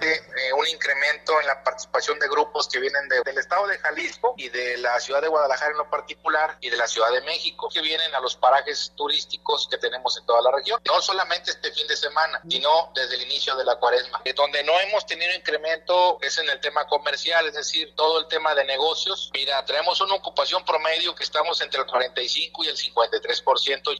eh, 0.00 0.52
un 0.52 0.66
incremento 0.68 1.40
en 1.40 1.46
la 1.46 1.62
participación 1.62 2.18
de 2.18 2.28
grupos 2.28 2.68
que 2.68 2.80
vienen 2.80 3.08
del 3.08 3.38
estado 3.38 3.66
de 3.66 3.78
Jalisco 3.78 4.34
y 4.36 4.48
de 4.48 4.78
la 4.78 4.98
ciudad 5.00 5.22
de 5.22 5.28
Guadalajara 5.28 5.72
en 5.72 5.78
lo 5.78 5.88
particular 5.88 6.56
y 6.60 6.70
de 6.70 6.76
la 6.76 6.86
Ciudad 6.86 7.10
de 7.12 7.20
México, 7.22 7.68
que 7.72 7.80
vienen 7.80 8.14
a 8.14 8.20
los 8.20 8.36
parajes 8.36 8.92
turísticos 8.96 9.68
que 9.70 9.78
tenemos 9.78 10.16
en 10.18 10.26
toda 10.26 10.42
la 10.42 10.50
región. 10.50 10.80
No 10.84 11.00
solamente 11.00 11.50
este 11.50 11.72
fin 11.72 11.86
de 11.86 11.96
semana, 11.96 12.40
sino 12.48 12.92
desde 12.94 13.16
el 13.16 13.22
inicio 13.22 13.56
de 13.56 13.64
la 13.64 13.76
cuaresma. 13.76 14.20
Eh, 14.24 14.32
donde 14.32 14.64
no 14.64 14.78
hemos 14.80 15.06
tenido 15.06 15.32
incremento 15.34 16.18
es 16.20 16.38
en 16.38 16.48
el 16.48 16.60
tema 16.60 16.86
comercial, 16.86 17.46
es 17.46 17.54
decir, 17.54 17.94
todo 17.94 18.20
el 18.20 18.28
tema 18.28 18.54
de 18.54 18.64
negocios. 18.64 19.30
Mira, 19.32 19.64
tenemos 19.64 20.00
una 20.00 20.14
ocupación 20.14 20.64
promedio 20.64 21.14
que 21.14 21.24
estamos 21.24 21.60
entre 21.60 21.80
el 21.80 21.86
45 21.86 22.64
y 22.64 22.68
el 22.68 22.76
53%. 22.76 23.98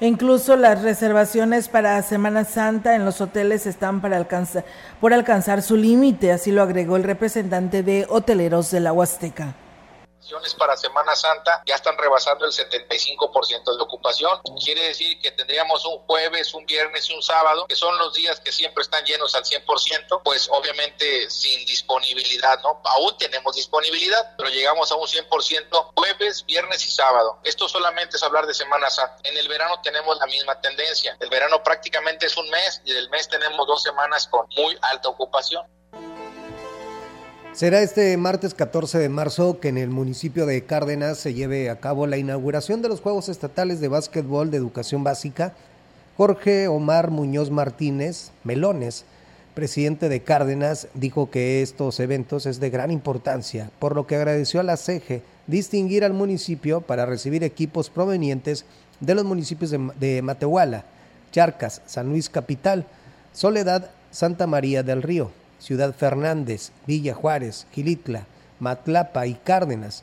Incluso 0.00 0.56
las 0.56 0.82
reservaciones 0.82 1.68
para 1.68 2.02
Semana 2.02 2.44
Santa 2.44 2.94
en 2.94 3.04
los 3.04 3.20
hoteles 3.22 3.66
están 3.66 4.02
para 4.02 4.16
por 5.00 5.14
alcanzar 5.14 5.62
su 5.62 5.76
límite, 5.76 6.32
así 6.32 6.52
lo 6.52 6.62
agregó 6.62 6.96
el 6.96 7.04
representante 7.04 7.82
de 7.82 8.06
Hoteleros 8.08 8.70
de 8.70 8.80
la 8.80 8.92
Huasteca 8.92 9.54
para 10.58 10.76
Semana 10.76 11.14
Santa 11.14 11.62
ya 11.66 11.74
están 11.74 11.96
rebasando 11.96 12.44
el 12.44 12.52
75% 12.52 13.76
de 13.76 13.82
ocupación. 13.82 14.40
Quiere 14.62 14.88
decir 14.88 15.18
que 15.20 15.30
tendríamos 15.30 15.84
un 15.84 15.98
jueves, 16.06 16.52
un 16.54 16.66
viernes 16.66 17.08
y 17.10 17.14
un 17.14 17.22
sábado, 17.22 17.66
que 17.66 17.76
son 17.76 17.96
los 17.98 18.14
días 18.14 18.40
que 18.40 18.52
siempre 18.52 18.82
están 18.82 19.04
llenos 19.04 19.34
al 19.34 19.44
100%, 19.44 20.22
pues 20.24 20.48
obviamente 20.50 21.30
sin 21.30 21.64
disponibilidad, 21.66 22.60
¿no? 22.62 22.80
Aún 22.84 23.16
tenemos 23.18 23.54
disponibilidad, 23.54 24.34
pero 24.36 24.50
llegamos 24.50 24.90
a 24.90 24.96
un 24.96 25.06
100% 25.06 25.92
jueves, 25.94 26.44
viernes 26.44 26.84
y 26.86 26.90
sábado. 26.90 27.38
Esto 27.44 27.68
solamente 27.68 28.16
es 28.16 28.22
hablar 28.22 28.46
de 28.46 28.54
Semana 28.54 28.90
Santa. 28.90 29.16
En 29.24 29.36
el 29.36 29.48
verano 29.48 29.80
tenemos 29.82 30.18
la 30.18 30.26
misma 30.26 30.60
tendencia. 30.60 31.16
El 31.20 31.30
verano 31.30 31.62
prácticamente 31.62 32.26
es 32.26 32.36
un 32.36 32.48
mes 32.50 32.82
y 32.84 32.92
del 32.92 33.08
mes 33.10 33.28
tenemos 33.28 33.66
dos 33.66 33.82
semanas 33.82 34.26
con 34.28 34.46
muy 34.56 34.76
alta 34.82 35.08
ocupación. 35.08 35.64
Será 37.56 37.80
este 37.80 38.14
martes 38.18 38.52
14 38.52 38.98
de 38.98 39.08
marzo 39.08 39.60
que 39.60 39.68
en 39.68 39.78
el 39.78 39.88
municipio 39.88 40.44
de 40.44 40.64
Cárdenas 40.64 41.16
se 41.16 41.32
lleve 41.32 41.70
a 41.70 41.80
cabo 41.80 42.06
la 42.06 42.18
inauguración 42.18 42.82
de 42.82 42.90
los 42.90 43.00
Juegos 43.00 43.30
Estatales 43.30 43.80
de 43.80 43.88
Básquetbol 43.88 44.50
de 44.50 44.58
Educación 44.58 45.04
Básica. 45.04 45.54
Jorge 46.18 46.68
Omar 46.68 47.10
Muñoz 47.10 47.50
Martínez, 47.50 48.32
Melones, 48.44 49.06
presidente 49.54 50.10
de 50.10 50.20
Cárdenas, 50.20 50.88
dijo 50.92 51.30
que 51.30 51.62
estos 51.62 51.98
eventos 51.98 52.44
es 52.44 52.60
de 52.60 52.68
gran 52.68 52.90
importancia, 52.90 53.70
por 53.78 53.96
lo 53.96 54.06
que 54.06 54.16
agradeció 54.16 54.60
a 54.60 54.62
la 54.62 54.76
CEGE 54.76 55.22
distinguir 55.46 56.04
al 56.04 56.12
municipio 56.12 56.82
para 56.82 57.06
recibir 57.06 57.42
equipos 57.42 57.88
provenientes 57.88 58.66
de 59.00 59.14
los 59.14 59.24
municipios 59.24 59.70
de, 59.70 59.78
de 59.98 60.20
Matehuala, 60.20 60.84
Charcas, 61.32 61.80
San 61.86 62.10
Luis 62.10 62.28
Capital, 62.28 62.84
Soledad, 63.32 63.92
Santa 64.10 64.46
María 64.46 64.82
del 64.82 65.00
Río, 65.00 65.30
Ciudad 65.58 65.94
Fernández, 65.94 66.70
Villa 66.86 67.14
Juárez, 67.14 67.66
Gilitla, 67.72 68.26
Matlapa 68.60 69.26
y 69.26 69.34
Cárdenas. 69.34 70.02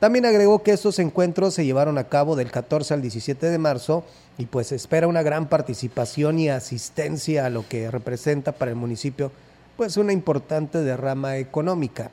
También 0.00 0.26
agregó 0.26 0.62
que 0.62 0.72
estos 0.72 0.98
encuentros 0.98 1.54
se 1.54 1.64
llevaron 1.64 1.96
a 1.98 2.04
cabo 2.04 2.36
del 2.36 2.50
14 2.50 2.94
al 2.94 3.02
17 3.02 3.46
de 3.48 3.58
marzo 3.58 4.04
y 4.36 4.46
pues 4.46 4.72
espera 4.72 5.08
una 5.08 5.22
gran 5.22 5.48
participación 5.48 6.38
y 6.38 6.48
asistencia 6.50 7.46
a 7.46 7.50
lo 7.50 7.66
que 7.68 7.90
representa 7.90 8.52
para 8.52 8.70
el 8.70 8.76
municipio 8.76 9.32
pues 9.76 9.96
una 9.96 10.12
importante 10.12 10.78
derrama 10.78 11.36
económica. 11.38 12.10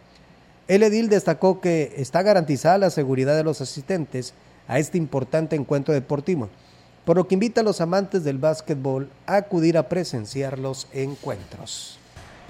El 0.67 0.83
edil 0.83 1.09
destacó 1.09 1.59
que 1.59 1.93
está 1.97 2.21
garantizada 2.21 2.77
la 2.77 2.89
seguridad 2.89 3.35
de 3.35 3.43
los 3.43 3.61
asistentes 3.61 4.33
a 4.67 4.79
este 4.79 4.97
importante 4.97 5.55
encuentro 5.55 5.93
deportivo, 5.93 6.49
por 7.05 7.17
lo 7.17 7.27
que 7.27 7.35
invita 7.35 7.61
a 7.61 7.63
los 7.63 7.81
amantes 7.81 8.23
del 8.23 8.37
básquetbol 8.37 9.09
a 9.25 9.35
acudir 9.35 9.77
a 9.77 9.89
presenciar 9.89 10.59
los 10.59 10.87
encuentros. 10.93 12.00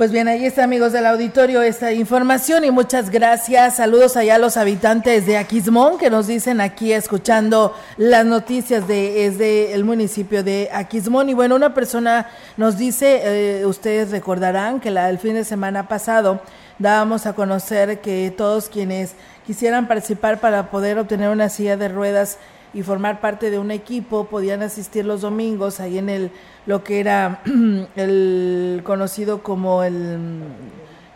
Pues 0.01 0.11
bien, 0.11 0.27
ahí 0.27 0.47
está, 0.47 0.63
amigos 0.63 0.93
del 0.93 1.05
auditorio, 1.05 1.61
esta 1.61 1.93
información 1.93 2.65
y 2.65 2.71
muchas 2.71 3.11
gracias. 3.11 3.75
Saludos 3.75 4.17
allá 4.17 4.33
a 4.33 4.39
los 4.39 4.57
habitantes 4.57 5.27
de 5.27 5.37
Aquismón 5.37 5.99
que 5.99 6.09
nos 6.09 6.25
dicen 6.25 6.59
aquí 6.59 6.91
escuchando 6.91 7.75
las 7.97 8.25
noticias 8.25 8.87
de 8.87 9.29
desde 9.29 9.75
el 9.75 9.83
municipio 9.83 10.43
de 10.43 10.69
Aquismón. 10.73 11.29
Y 11.29 11.35
bueno, 11.35 11.55
una 11.55 11.75
persona 11.75 12.27
nos 12.57 12.79
dice, 12.79 13.59
eh, 13.59 13.65
ustedes 13.67 14.09
recordarán 14.09 14.79
que 14.79 14.89
la, 14.89 15.07
el 15.07 15.19
fin 15.19 15.35
de 15.35 15.43
semana 15.43 15.87
pasado 15.87 16.41
dábamos 16.79 17.27
a 17.27 17.33
conocer 17.33 18.01
que 18.01 18.33
todos 18.35 18.69
quienes 18.69 19.13
quisieran 19.45 19.87
participar 19.87 20.39
para 20.39 20.71
poder 20.71 20.97
obtener 20.97 21.29
una 21.29 21.47
silla 21.47 21.77
de 21.77 21.89
ruedas 21.89 22.39
y 22.73 22.83
formar 22.83 23.19
parte 23.19 23.51
de 23.51 23.59
un 23.59 23.71
equipo 23.71 24.25
podían 24.25 24.61
asistir 24.61 25.05
los 25.05 25.21
domingos 25.21 25.79
ahí 25.79 25.97
en 25.97 26.09
el 26.09 26.31
lo 26.65 26.83
que 26.83 26.99
era 26.99 27.41
el 27.95 28.81
conocido 28.83 29.43
como 29.43 29.83
el, 29.83 30.41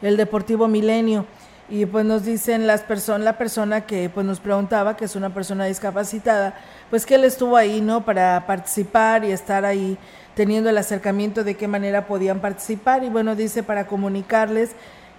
el 0.01 0.17
Deportivo 0.17 0.67
Milenio. 0.67 1.25
Y 1.67 1.88
pues 1.88 2.05
nos 2.05 2.24
dicen 2.24 2.67
las 2.67 2.81
personas, 2.81 3.25
la 3.25 3.39
persona 3.39 3.81
que 3.81 4.07
pues 4.09 4.24
nos 4.25 4.39
preguntaba, 4.39 4.95
que 4.95 5.05
es 5.05 5.15
una 5.15 5.33
persona 5.33 5.65
discapacitada, 5.65 6.53
pues 6.91 7.07
que 7.07 7.15
él 7.15 7.24
estuvo 7.24 7.57
ahí, 7.57 7.81
¿no? 7.81 8.05
Para 8.05 8.45
participar 8.45 9.25
y 9.25 9.31
estar 9.31 9.65
ahí 9.65 9.97
teniendo 10.35 10.69
el 10.69 10.77
acercamiento 10.77 11.43
de 11.43 11.55
qué 11.55 11.67
manera 11.67 12.05
podían 12.05 12.39
participar. 12.39 13.03
Y 13.03 13.09
bueno, 13.09 13.35
dice 13.35 13.63
para 13.63 13.88
comunicarles 13.88 14.71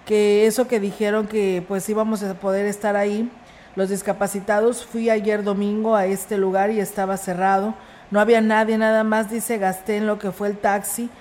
que 0.05 0.47
eso 0.47 0.69
que 0.69 0.79
dijeron 0.79 1.27
que 1.27 1.65
pues 1.67 1.87
íbamos 1.89 2.23
a 2.23 2.33
poder 2.35 2.65
estar 2.65 2.95
ahí, 2.95 3.29
los 3.77 3.89
discapacitados, 3.89 4.87
fui 4.87 5.11
ayer 5.11 5.43
domingo 5.43 5.95
a 5.95 6.07
este 6.07 6.39
lugar 6.39 6.71
y 6.71 6.79
estaba 6.79 7.15
cerrado. 7.15 7.75
No 8.09 8.19
había 8.19 8.41
nadie, 8.41 8.75
nada 8.75 9.03
más 9.03 9.29
dice 9.29 9.59
gasté 9.59 9.97
en 9.97 10.07
lo 10.07 10.17
que 10.17 10.31
fue 10.31 10.47
el 10.47 10.57
taxi 10.57 11.11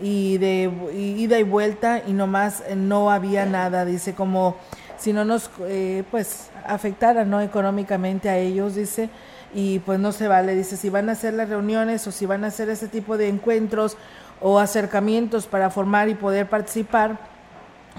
y 0.00 0.38
de 0.38 0.70
ida 0.94 1.40
y 1.40 1.42
vuelta 1.42 2.02
y 2.06 2.12
nomás 2.12 2.62
eh, 2.68 2.76
no 2.76 3.10
había 3.10 3.46
nada, 3.46 3.84
dice 3.84 4.14
como 4.14 4.54
si 4.96 5.12
no 5.12 5.24
nos 5.24 5.50
eh, 5.62 6.04
pues 6.12 6.50
afectara 6.64 7.24
no 7.24 7.40
económicamente 7.40 8.28
a 8.28 8.38
ellos, 8.38 8.76
dice 8.76 9.10
y 9.52 9.80
pues 9.80 9.98
no 9.98 10.12
se 10.12 10.28
vale, 10.28 10.54
dice 10.54 10.76
si 10.76 10.90
van 10.90 11.08
a 11.08 11.12
hacer 11.12 11.34
las 11.34 11.48
reuniones 11.48 12.06
o 12.06 12.12
si 12.12 12.26
van 12.26 12.44
a 12.44 12.48
hacer 12.48 12.68
ese 12.68 12.86
tipo 12.86 13.16
de 13.16 13.26
encuentros 13.26 13.96
o 14.40 14.60
acercamientos 14.60 15.48
para 15.48 15.68
formar 15.68 16.08
y 16.08 16.14
poder 16.14 16.48
participar, 16.48 17.18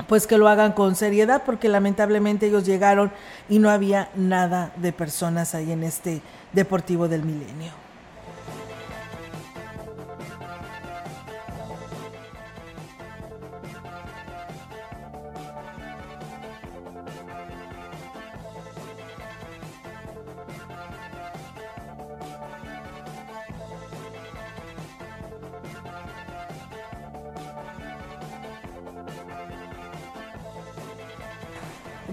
pues 0.08 0.28
que 0.28 0.38
lo 0.38 0.48
hagan 0.48 0.74
con 0.74 0.96
seriedad 0.96 1.44
porque 1.46 1.70
lamentablemente 1.70 2.48
ellos 2.48 2.66
llegaron 2.66 3.12
y 3.50 3.60
no 3.60 3.70
había 3.70 4.10
nada 4.16 4.72
de 4.76 4.92
personas 4.92 5.56
ahí 5.56 5.72
en 5.72 5.84
este 5.84 6.22
Deportivo 6.54 7.08
del 7.08 7.24
Milenio. 7.24 7.85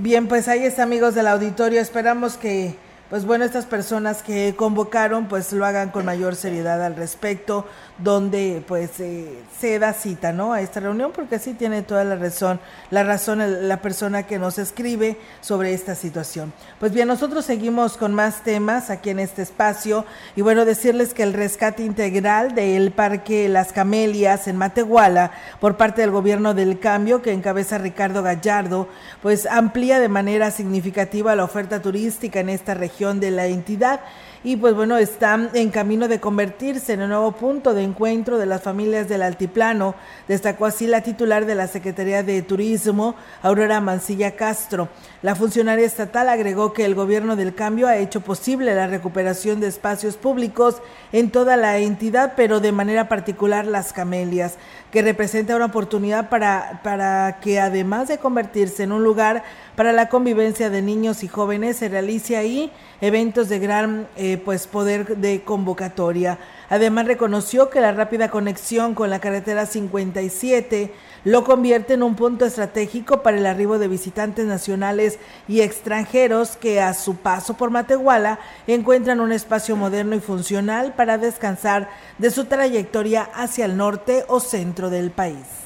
Bien, 0.03 0.27
pues 0.27 0.49
ahí 0.49 0.65
está 0.65 0.83
amigos 0.83 1.15
del 1.15 1.29
auditorio. 1.29 1.81
Esperamos 1.81 2.37
que 2.37 2.75
pues 3.09 3.25
bueno, 3.25 3.45
estas 3.45 3.67
personas 3.67 4.25
que 4.25 4.57
convocaron 4.57 5.29
pues 5.29 5.53
lo 5.53 5.65
hagan 5.65 5.91
con 5.91 6.05
mayor 6.05 6.35
seriedad 6.35 6.85
al 6.85 6.97
respecto, 6.97 7.69
donde 8.03 8.63
pues 8.67 8.91
se 8.93 9.79
da 9.79 9.93
cita, 9.93 10.33
¿no? 10.33 10.53
A 10.53 10.61
esta 10.61 10.81
reunión, 10.81 11.13
porque 11.13 11.39
sí 11.39 11.55
tiene 11.55 11.83
toda 11.83 12.05
la 12.05 12.17
razón, 12.17 12.61
la 12.91 13.05
razón 13.05 13.69
la 13.69 13.81
persona 13.81 14.25
que 14.25 14.39
nos 14.39 14.59
escribe 14.59 15.17
sobre 15.41 15.73
esta 15.73 15.95
situación. 15.95 16.53
Pues 16.81 16.93
bien, 16.93 17.09
nosotros 17.09 17.45
seguimos 17.45 17.97
con 17.97 18.15
más 18.15 18.43
temas 18.43 18.91
aquí 18.91 19.11
en 19.11 19.21
este 19.21 19.43
espacio 19.43 20.05
y 20.37 20.43
bueno, 20.43 20.65
decirles 20.65 21.15
que 21.15 21.23
el 21.23 21.33
rescate 21.33 21.85
integral 21.85 22.55
del 22.55 22.91
Parque 22.93 23.49
Las 23.49 23.73
Camelias 23.73 24.49
en 24.49 24.57
Matehuala 24.57 25.33
por 25.61 25.77
parte 25.77 26.03
del 26.03 26.11
gobierno 26.11 26.55
del 26.55 26.79
cambio 26.79 27.23
que 27.23 27.33
encabeza 27.33 27.79
Ricardo 27.79 28.23
Gallardo, 28.23 28.89
pues 29.23 29.47
amplía 29.47 30.01
de 30.01 30.09
manera 30.09 30.51
significativa 30.51 31.37
la 31.37 31.45
oferta 31.45 31.81
turística 31.81 32.41
en 32.41 32.49
esta 32.49 32.75
región 32.75 33.21
de 33.21 33.31
la 33.31 33.47
entidad 33.47 34.01
y 34.45 34.57
pues 34.57 34.75
bueno, 34.75 34.97
está 34.97 35.51
en 35.55 35.71
camino 35.71 36.09
de 36.09 36.19
convertirse 36.19 36.95
en 36.95 37.03
un 37.03 37.11
nuevo 37.11 37.33
punto 37.33 37.75
de 37.75 37.85
encuentro 37.85 38.39
de 38.39 38.47
las 38.47 38.63
familias 38.63 39.09
del 39.09 39.23
altiplano, 39.23 39.95
destacó 40.27 40.67
así 40.67 40.87
la 40.87 41.03
titular 41.03 41.47
de 41.47 41.55
la 41.55 41.69
Secretaría 41.69 42.23
de 42.23 42.43
Turismo, 42.43 43.15
Aurora 43.43 43.81
Mancilla 43.81 44.33
Castro. 44.33 44.89
La 45.23 45.37
funcionaria 45.37 45.87
estatal 45.87 46.29
agregó 46.29 46.73
que 46.73 46.85
el 46.85 46.97
gobierno 46.97 47.37
del 47.37 47.55
cambio 47.55 47.87
ha 47.87 47.97
hecho 47.97 48.21
posible 48.23 48.75
la 48.75 48.89
recuperación 48.89 49.61
de 49.61 49.69
espacios 49.69 50.17
públicos 50.17 50.83
en 51.13 51.31
toda 51.31 51.57
la 51.57 51.79
entidad, 51.79 52.33
pero 52.37 52.59
de 52.59 52.73
manera 52.73 53.09
particular 53.09 53.67
las 53.67 53.93
camelias, 53.93 54.57
que 54.91 55.03
representa 55.03 55.55
una 55.55 55.67
oportunidad 55.67 56.29
para, 56.29 56.81
para 56.83 57.39
que 57.41 57.61
además 57.61 58.09
de 58.09 58.19
convertirse 58.19 58.83
en 58.83 58.93
un 58.93 59.05
lugar 59.05 59.45
para 59.77 59.93
la 59.93 60.09
convivencia 60.09 60.71
de 60.71 60.83
niños 60.83 61.23
y 61.23 61.29
jóvenes, 61.29 61.79
se 61.79 61.89
realice 61.89 62.37
ahí 62.37 62.71
eventos 63.01 63.49
de 63.49 63.59
gran 63.59 64.07
eh, 64.17 64.41
pues 64.45 64.67
poder 64.67 65.17
de 65.17 65.43
convocatoria. 65.43 66.39
Además 66.69 67.07
reconoció 67.07 67.71
que 67.71 67.81
la 67.81 67.93
rápida 67.93 68.31
conexión 68.31 68.95
con 68.95 69.11
la 69.11 69.21
carretera 69.21 69.67
57 69.67 70.93
lo 71.25 71.45
convierte 71.45 71.95
en 71.95 72.03
un 72.03 72.17
punto 72.17 72.45
estratégico 72.45 73.23
para 73.23 73.39
el 73.39 73.47
arribo 73.47 73.79
de 73.79 73.89
visitantes 73.89 74.47
nacionales 74.47 75.19
y 75.49 75.61
extranjeros 75.61 76.57
que 76.57 76.81
a 76.81 76.95
su 76.95 77.17
paso 77.17 77.55
por 77.55 77.71
Matehuala 77.71 78.41
encuentran 78.67 79.21
un 79.21 79.33
espacio 79.33 79.77
moderno 79.77 80.17
y 80.17 80.21
funcional 80.21 80.95
para 80.95 81.19
descansar 81.19 81.91
de 82.19 82.31
su 82.31 82.47
trayectoria 82.47 83.23
hacia 83.35 83.67
el 83.67 83.77
norte 83.77 84.25
o 84.29 84.41
centro 84.41 84.91
del 84.91 85.11
país. 85.11 85.62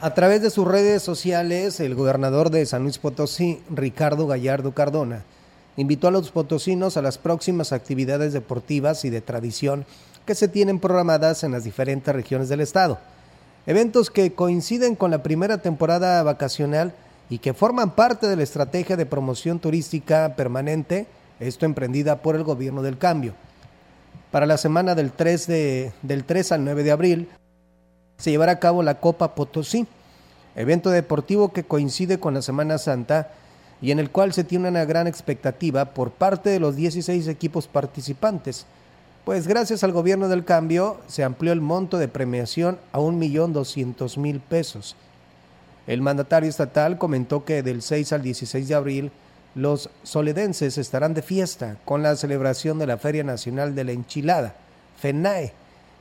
A 0.00 0.14
través 0.14 0.40
de 0.42 0.50
sus 0.50 0.64
redes 0.64 1.02
sociales, 1.02 1.80
el 1.80 1.96
gobernador 1.96 2.50
de 2.50 2.64
San 2.66 2.84
Luis 2.84 2.98
Potosí, 2.98 3.60
Ricardo 3.68 4.28
Gallardo 4.28 4.70
Cardona, 4.70 5.24
invitó 5.76 6.06
a 6.06 6.12
los 6.12 6.30
potosinos 6.30 6.96
a 6.96 7.02
las 7.02 7.18
próximas 7.18 7.72
actividades 7.72 8.32
deportivas 8.32 9.04
y 9.04 9.10
de 9.10 9.20
tradición 9.20 9.86
que 10.24 10.36
se 10.36 10.46
tienen 10.46 10.78
programadas 10.78 11.42
en 11.42 11.50
las 11.50 11.64
diferentes 11.64 12.14
regiones 12.14 12.48
del 12.48 12.60
estado. 12.60 13.00
Eventos 13.66 14.08
que 14.10 14.34
coinciden 14.34 14.94
con 14.94 15.10
la 15.10 15.24
primera 15.24 15.58
temporada 15.58 16.22
vacacional 16.22 16.94
y 17.28 17.38
que 17.38 17.52
forman 17.52 17.96
parte 17.96 18.28
de 18.28 18.36
la 18.36 18.44
estrategia 18.44 18.96
de 18.96 19.04
promoción 19.04 19.58
turística 19.58 20.36
permanente, 20.36 21.08
esto 21.40 21.66
emprendida 21.66 22.22
por 22.22 22.36
el 22.36 22.44
gobierno 22.44 22.82
del 22.82 22.98
cambio. 22.98 23.34
Para 24.30 24.46
la 24.46 24.58
semana 24.58 24.94
del 24.94 25.10
3, 25.10 25.46
de, 25.48 25.92
del 26.02 26.22
3 26.22 26.52
al 26.52 26.64
9 26.64 26.84
de 26.84 26.90
abril 26.92 27.28
se 28.18 28.30
llevará 28.30 28.52
a 28.52 28.58
cabo 28.58 28.82
la 28.82 29.00
Copa 29.00 29.34
Potosí, 29.34 29.86
evento 30.56 30.90
deportivo 30.90 31.52
que 31.52 31.62
coincide 31.64 32.18
con 32.18 32.34
la 32.34 32.42
Semana 32.42 32.78
Santa 32.78 33.30
y 33.80 33.92
en 33.92 34.00
el 34.00 34.10
cual 34.10 34.32
se 34.32 34.42
tiene 34.42 34.68
una 34.68 34.84
gran 34.84 35.06
expectativa 35.06 35.86
por 35.94 36.10
parte 36.10 36.50
de 36.50 36.58
los 36.58 36.74
16 36.74 37.28
equipos 37.28 37.68
participantes, 37.68 38.66
pues 39.24 39.46
gracias 39.46 39.84
al 39.84 39.92
gobierno 39.92 40.28
del 40.28 40.44
cambio 40.44 40.98
se 41.06 41.22
amplió 41.22 41.52
el 41.52 41.60
monto 41.60 41.98
de 41.98 42.08
premiación 42.08 42.78
a 42.92 42.98
1.200.000 42.98 44.40
pesos. 44.40 44.96
El 45.86 46.02
mandatario 46.02 46.50
estatal 46.50 46.98
comentó 46.98 47.44
que 47.44 47.62
del 47.62 47.82
6 47.82 48.12
al 48.14 48.22
16 48.22 48.66
de 48.66 48.74
abril 48.74 49.12
los 49.54 49.90
soledenses 50.02 50.76
estarán 50.76 51.14
de 51.14 51.22
fiesta 51.22 51.76
con 51.84 52.02
la 52.02 52.16
celebración 52.16 52.78
de 52.78 52.86
la 52.86 52.98
Feria 52.98 53.22
Nacional 53.22 53.74
de 53.74 53.84
la 53.84 53.92
Enchilada, 53.92 54.56
FENAE, 54.96 55.52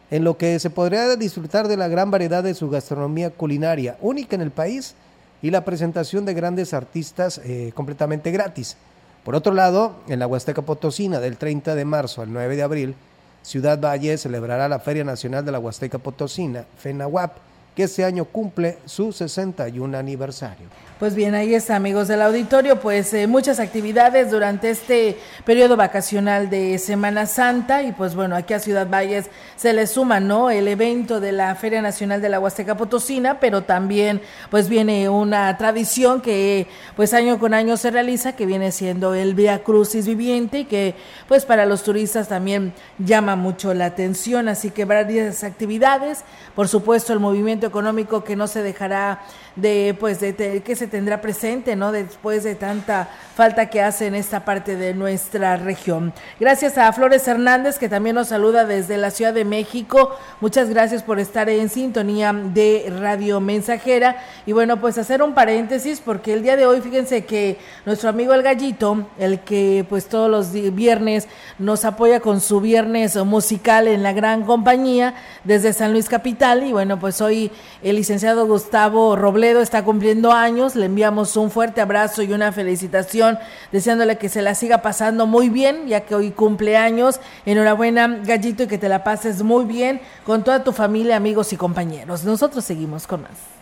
en 0.09 0.23
lo 0.23 0.37
que 0.37 0.59
se 0.59 0.69
podrá 0.69 1.15
disfrutar 1.15 1.67
de 1.67 1.77
la 1.77 1.87
gran 1.87 2.11
variedad 2.11 2.43
de 2.43 2.53
su 2.53 2.69
gastronomía 2.69 3.29
culinaria, 3.29 3.97
única 4.01 4.35
en 4.35 4.41
el 4.41 4.51
país, 4.51 4.95
y 5.41 5.51
la 5.51 5.65
presentación 5.65 6.25
de 6.25 6.33
grandes 6.33 6.73
artistas 6.73 7.39
eh, 7.43 7.71
completamente 7.75 8.31
gratis. 8.31 8.75
Por 9.23 9.35
otro 9.35 9.53
lado, 9.53 9.97
en 10.07 10.19
la 10.19 10.27
Huasteca 10.27 10.61
Potosina, 10.61 11.19
del 11.19 11.37
30 11.37 11.75
de 11.75 11.85
marzo 11.85 12.21
al 12.21 12.31
9 12.31 12.55
de 12.55 12.63
abril, 12.63 12.95
Ciudad 13.43 13.79
Valle 13.79 14.17
celebrará 14.17 14.67
la 14.67 14.79
Feria 14.79 15.03
Nacional 15.03 15.45
de 15.45 15.51
la 15.51 15.59
Huasteca 15.59 15.99
Potosina, 15.99 16.65
FENAWAP, 16.77 17.37
que 17.75 17.83
este 17.83 18.03
año 18.03 18.25
cumple 18.25 18.79
su 18.85 19.11
61 19.11 19.97
aniversario. 19.97 20.67
Pues 20.99 21.13
bien, 21.13 21.35
ahí 21.35 21.53
está, 21.53 21.75
amigos 21.75 22.07
del 22.07 22.23
auditorio, 22.23 22.79
pues 22.79 23.13
eh, 23.13 23.27
muchas 23.27 23.59
actividades 23.59 24.31
durante 24.31 24.71
este 24.71 25.15
periodo 25.45 25.77
vacacional 25.77 26.49
de 26.49 26.79
Semana 26.79 27.27
Santa 27.27 27.83
y 27.83 27.91
pues 27.91 28.15
bueno, 28.15 28.35
aquí 28.35 28.55
a 28.55 28.59
Ciudad 28.59 28.89
Valles 28.89 29.29
se 29.57 29.73
le 29.73 29.85
suma, 29.85 30.19
¿no? 30.19 30.49
El 30.49 30.67
evento 30.67 31.19
de 31.19 31.33
la 31.33 31.53
Feria 31.53 31.83
Nacional 31.83 32.19
de 32.19 32.29
la 32.29 32.39
Huasteca 32.39 32.77
Potosina, 32.77 33.39
pero 33.39 33.61
también 33.61 34.21
pues 34.49 34.69
viene 34.69 35.07
una 35.07 35.55
tradición 35.57 36.19
que 36.19 36.65
pues 36.95 37.13
año 37.13 37.37
con 37.37 37.53
año 37.53 37.77
se 37.77 37.91
realiza, 37.91 38.35
que 38.35 38.47
viene 38.47 38.71
siendo 38.71 39.13
el 39.13 39.35
Via 39.35 39.63
Crucis 39.63 40.07
Viviente 40.07 40.61
y 40.61 40.65
que 40.65 40.95
pues 41.27 41.45
para 41.45 41.67
los 41.67 41.83
turistas 41.83 42.27
también 42.27 42.73
llama 42.97 43.35
mucho 43.35 43.71
la 43.75 43.85
atención, 43.85 44.49
así 44.49 44.71
que 44.71 44.85
varias 44.85 45.43
actividades, 45.43 46.23
por 46.55 46.67
supuesto 46.67 47.13
el 47.13 47.19
movimiento 47.19 47.67
económico 47.67 48.23
que 48.23 48.35
no 48.35 48.47
se 48.47 48.63
dejará 48.63 49.21
de 49.55 49.95
pues 49.99 50.19
de, 50.19 50.61
que 50.65 50.75
se 50.75 50.86
tendrá 50.87 51.21
presente 51.21 51.75
no 51.75 51.91
después 51.91 52.43
de 52.43 52.55
tanta 52.55 53.09
falta 53.35 53.69
que 53.69 53.81
hace 53.81 54.07
en 54.07 54.15
esta 54.15 54.45
parte 54.45 54.75
de 54.75 54.93
nuestra 54.93 55.57
región. 55.57 56.13
Gracias 56.39 56.77
a 56.77 56.91
Flores 56.91 57.27
Hernández 57.27 57.77
que 57.77 57.89
también 57.89 58.15
nos 58.15 58.29
saluda 58.29 58.65
desde 58.65 58.97
la 58.97 59.11
Ciudad 59.11 59.33
de 59.33 59.45
México. 59.45 60.15
Muchas 60.41 60.69
gracias 60.69 61.03
por 61.03 61.19
estar 61.19 61.47
en 61.49 61.69
sintonía 61.69 62.33
de 62.33 62.91
Radio 62.99 63.39
Mensajera. 63.39 64.17
Y 64.45 64.53
bueno 64.53 64.81
pues 64.81 64.97
hacer 64.97 65.21
un 65.21 65.33
paréntesis 65.33 66.01
porque 66.03 66.33
el 66.33 66.41
día 66.41 66.55
de 66.55 66.65
hoy 66.65 66.81
fíjense 66.81 67.25
que 67.25 67.59
nuestro 67.85 68.09
amigo 68.09 68.33
el 68.33 68.41
gallito 68.41 69.07
el 69.19 69.41
que 69.41 69.85
pues 69.87 70.07
todos 70.07 70.31
los 70.31 70.51
viernes 70.73 71.27
nos 71.59 71.85
apoya 71.85 72.19
con 72.19 72.41
su 72.41 72.61
viernes 72.61 73.15
musical 73.17 73.87
en 73.87 74.03
la 74.03 74.13
gran 74.13 74.43
compañía 74.43 75.13
desde 75.43 75.73
San 75.73 75.91
Luis 75.91 76.09
Capital. 76.09 76.63
Y 76.63 76.71
bueno 76.71 76.99
pues 76.99 77.21
hoy 77.21 77.51
el 77.83 77.97
licenciado 77.97 78.47
Gustavo 78.47 79.15
Robledo 79.15 79.61
está 79.61 79.83
cumpliendo 79.83 80.31
años, 80.31 80.75
le 80.77 80.85
enviamos 80.85 81.35
un 81.35 81.51
fuerte 81.51 81.81
abrazo 81.81 82.21
y 82.21 82.31
una 82.31 82.51
felicitación, 82.51 83.37
deseándole 83.71 84.17
que 84.17 84.29
se 84.29 84.41
la 84.41 84.55
siga 84.55 84.81
pasando 84.81 85.27
muy 85.27 85.49
bien, 85.49 85.87
ya 85.87 86.01
que 86.01 86.15
hoy 86.15 86.31
cumple 86.31 86.77
años. 86.77 87.19
Enhorabuena, 87.45 88.07
Gallito, 88.23 88.63
y 88.63 88.67
que 88.67 88.77
te 88.77 88.89
la 88.89 89.03
pases 89.03 89.43
muy 89.43 89.65
bien 89.65 90.01
con 90.25 90.43
toda 90.43 90.63
tu 90.63 90.71
familia, 90.71 91.17
amigos 91.17 91.51
y 91.53 91.57
compañeros. 91.57 92.23
Nosotros 92.23 92.63
seguimos 92.63 93.07
con 93.07 93.23
más. 93.23 93.57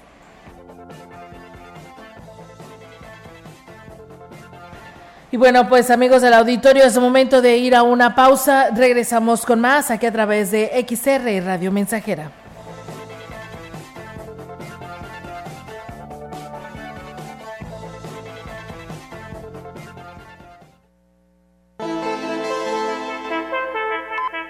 Y 5.31 5.37
bueno, 5.37 5.67
pues 5.67 5.89
amigos 5.89 6.21
del 6.21 6.33
auditorio, 6.33 6.85
es 6.85 6.97
momento 6.97 7.41
de 7.41 7.57
ir 7.57 7.75
a 7.75 7.83
una 7.83 8.15
pausa. 8.15 8.69
Regresamos 8.73 9.45
con 9.45 9.59
más 9.59 9.91
aquí 9.91 10.05
a 10.05 10.11
través 10.11 10.51
de 10.51 10.85
XR 10.87 11.43
Radio 11.45 11.71
Mensajera. 11.71 12.44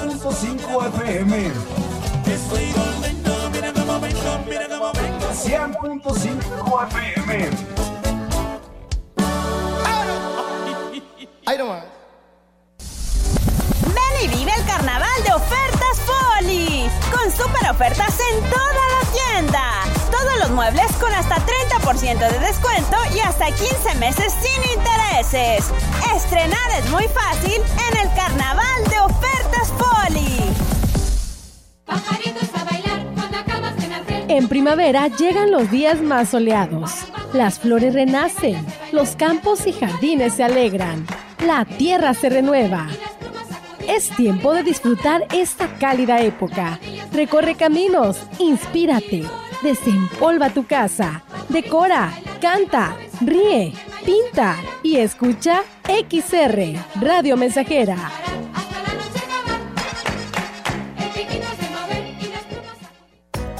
100.5 0.00 0.86
FM. 0.86 1.52
Estoy 2.26 2.72
mira 3.52 3.72
cómo 3.74 4.00
vengo, 4.00 4.38
mira 4.46 4.66
cómo 4.66 4.92
vengo. 4.92 5.26
100.5 5.28 6.88
FM. 6.88 7.50
Ahí 11.44 11.58
nomás. 11.58 11.84
Ven 12.78 14.24
y 14.24 14.28
vive 14.28 14.52
el 14.56 14.64
carnaval 14.64 15.22
de 15.24 15.32
ofertas 15.34 16.00
Poli. 16.06 16.88
Con 17.12 17.30
super 17.30 17.70
ofertas 17.70 18.18
en 18.32 18.40
toda 18.48 18.84
la 18.94 19.02
tienda. 19.12 19.62
Todos 20.10 20.38
los 20.38 20.50
muebles 20.52 20.90
con 20.98 21.12
hasta 21.12 21.36
30% 21.36 22.18
de 22.18 22.38
descuento 22.38 22.96
y 23.14 23.20
hasta 23.20 23.46
15 23.46 23.94
meses 23.96 24.32
sin 24.40 24.78
intereses. 24.78 25.70
Estrenar 26.14 26.70
es 26.78 26.88
muy 26.88 27.06
fácil 27.08 27.60
en 27.90 27.96
el 27.98 28.14
carnaval 28.14 28.84
de 28.88 29.00
ofertas 29.00 29.39
Poli. 29.78 30.40
En 34.28 34.48
primavera 34.48 35.08
llegan 35.08 35.50
los 35.50 35.70
días 35.70 36.00
más 36.00 36.30
soleados. 36.30 36.92
Las 37.32 37.58
flores 37.58 37.94
renacen, 37.94 38.64
los 38.92 39.16
campos 39.16 39.66
y 39.66 39.72
jardines 39.72 40.34
se 40.34 40.44
alegran, 40.44 41.06
la 41.46 41.64
tierra 41.64 42.14
se 42.14 42.28
renueva. 42.28 42.88
Es 43.88 44.08
tiempo 44.10 44.54
de 44.54 44.62
disfrutar 44.62 45.26
esta 45.32 45.66
cálida 45.78 46.20
época. 46.20 46.78
Recorre 47.12 47.56
caminos, 47.56 48.18
inspírate, 48.38 49.24
desempolva 49.62 50.50
tu 50.50 50.64
casa, 50.66 51.24
decora, 51.48 52.12
canta, 52.40 52.96
ríe, 53.20 53.72
pinta 54.04 54.56
y 54.82 54.96
escucha 54.96 55.62
XR, 55.86 56.76
Radio 57.00 57.36
Mensajera. 57.36 58.29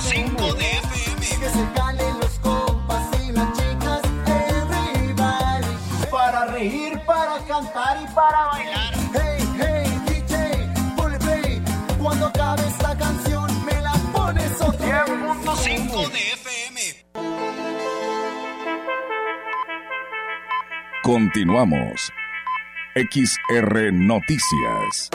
100.5 0.00 0.54
de 0.54 0.70
FM. 0.78 1.26
Que 1.40 1.50
se 1.50 1.72
calen 1.74 2.20
los 2.20 2.38
compas 2.40 3.06
y 3.22 3.32
las 3.32 3.52
chicas. 3.56 4.00
Para 6.10 6.46
reír, 6.46 7.00
para 7.06 7.38
cantar 7.46 8.02
y 8.02 8.14
para 8.14 8.46
bailar. 8.46 8.94
Hey, 9.14 9.44
hey, 9.58 10.00
DJ, 10.06 10.68
ponle 10.96 11.18
play. 11.18 11.62
Cuando 12.00 12.26
acabe 12.26 12.66
esta 12.66 12.96
canción, 12.96 13.64
me 13.64 13.80
la 13.80 13.92
pones 14.12 14.60
otra 14.60 15.06
100.5 15.06 16.10
de 16.10 16.32
FM. 16.32 16.80
Continuamos. 21.02 22.12
XR 22.94 23.92
Noticias. 23.92 25.10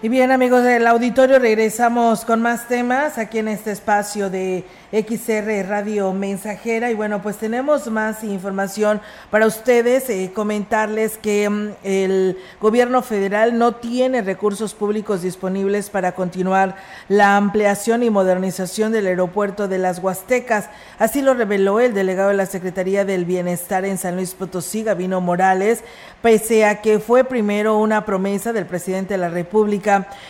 Y 0.00 0.08
bien 0.08 0.30
amigos 0.30 0.62
del 0.62 0.86
auditorio, 0.86 1.40
regresamos 1.40 2.24
con 2.24 2.40
más 2.40 2.68
temas 2.68 3.18
aquí 3.18 3.38
en 3.38 3.48
este 3.48 3.72
espacio 3.72 4.30
de 4.30 4.64
XR 4.92 5.68
Radio 5.68 6.12
Mensajera. 6.12 6.92
Y 6.92 6.94
bueno 6.94 7.20
pues 7.20 7.36
tenemos 7.36 7.88
más 7.88 8.22
información 8.22 9.00
para 9.32 9.48
ustedes, 9.48 10.08
eh, 10.08 10.30
comentarles 10.32 11.18
que 11.18 11.50
mm, 11.50 11.70
el 11.82 12.38
gobierno 12.60 13.02
federal 13.02 13.58
no 13.58 13.74
tiene 13.74 14.22
recursos 14.22 14.72
públicos 14.72 15.22
disponibles 15.22 15.90
para 15.90 16.12
continuar 16.12 16.76
la 17.08 17.36
ampliación 17.36 18.04
y 18.04 18.10
modernización 18.10 18.92
del 18.92 19.08
aeropuerto 19.08 19.66
de 19.66 19.78
las 19.78 19.98
Huastecas, 19.98 20.70
así 21.00 21.22
lo 21.22 21.34
reveló 21.34 21.80
el 21.80 21.92
delegado 21.92 22.28
de 22.28 22.36
la 22.36 22.46
Secretaría 22.46 23.04
del 23.04 23.24
Bienestar 23.24 23.84
en 23.84 23.98
San 23.98 24.14
Luis 24.14 24.34
Potosí, 24.34 24.84
Gavino 24.84 25.20
Morales, 25.20 25.82
pese 26.22 26.64
a 26.64 26.82
que 26.82 27.00
fue 27.00 27.24
primero 27.24 27.78
una 27.78 28.04
promesa 28.04 28.52
del 28.52 28.66
presidente 28.66 29.14
de 29.14 29.18
la 29.18 29.28
República 29.28 29.87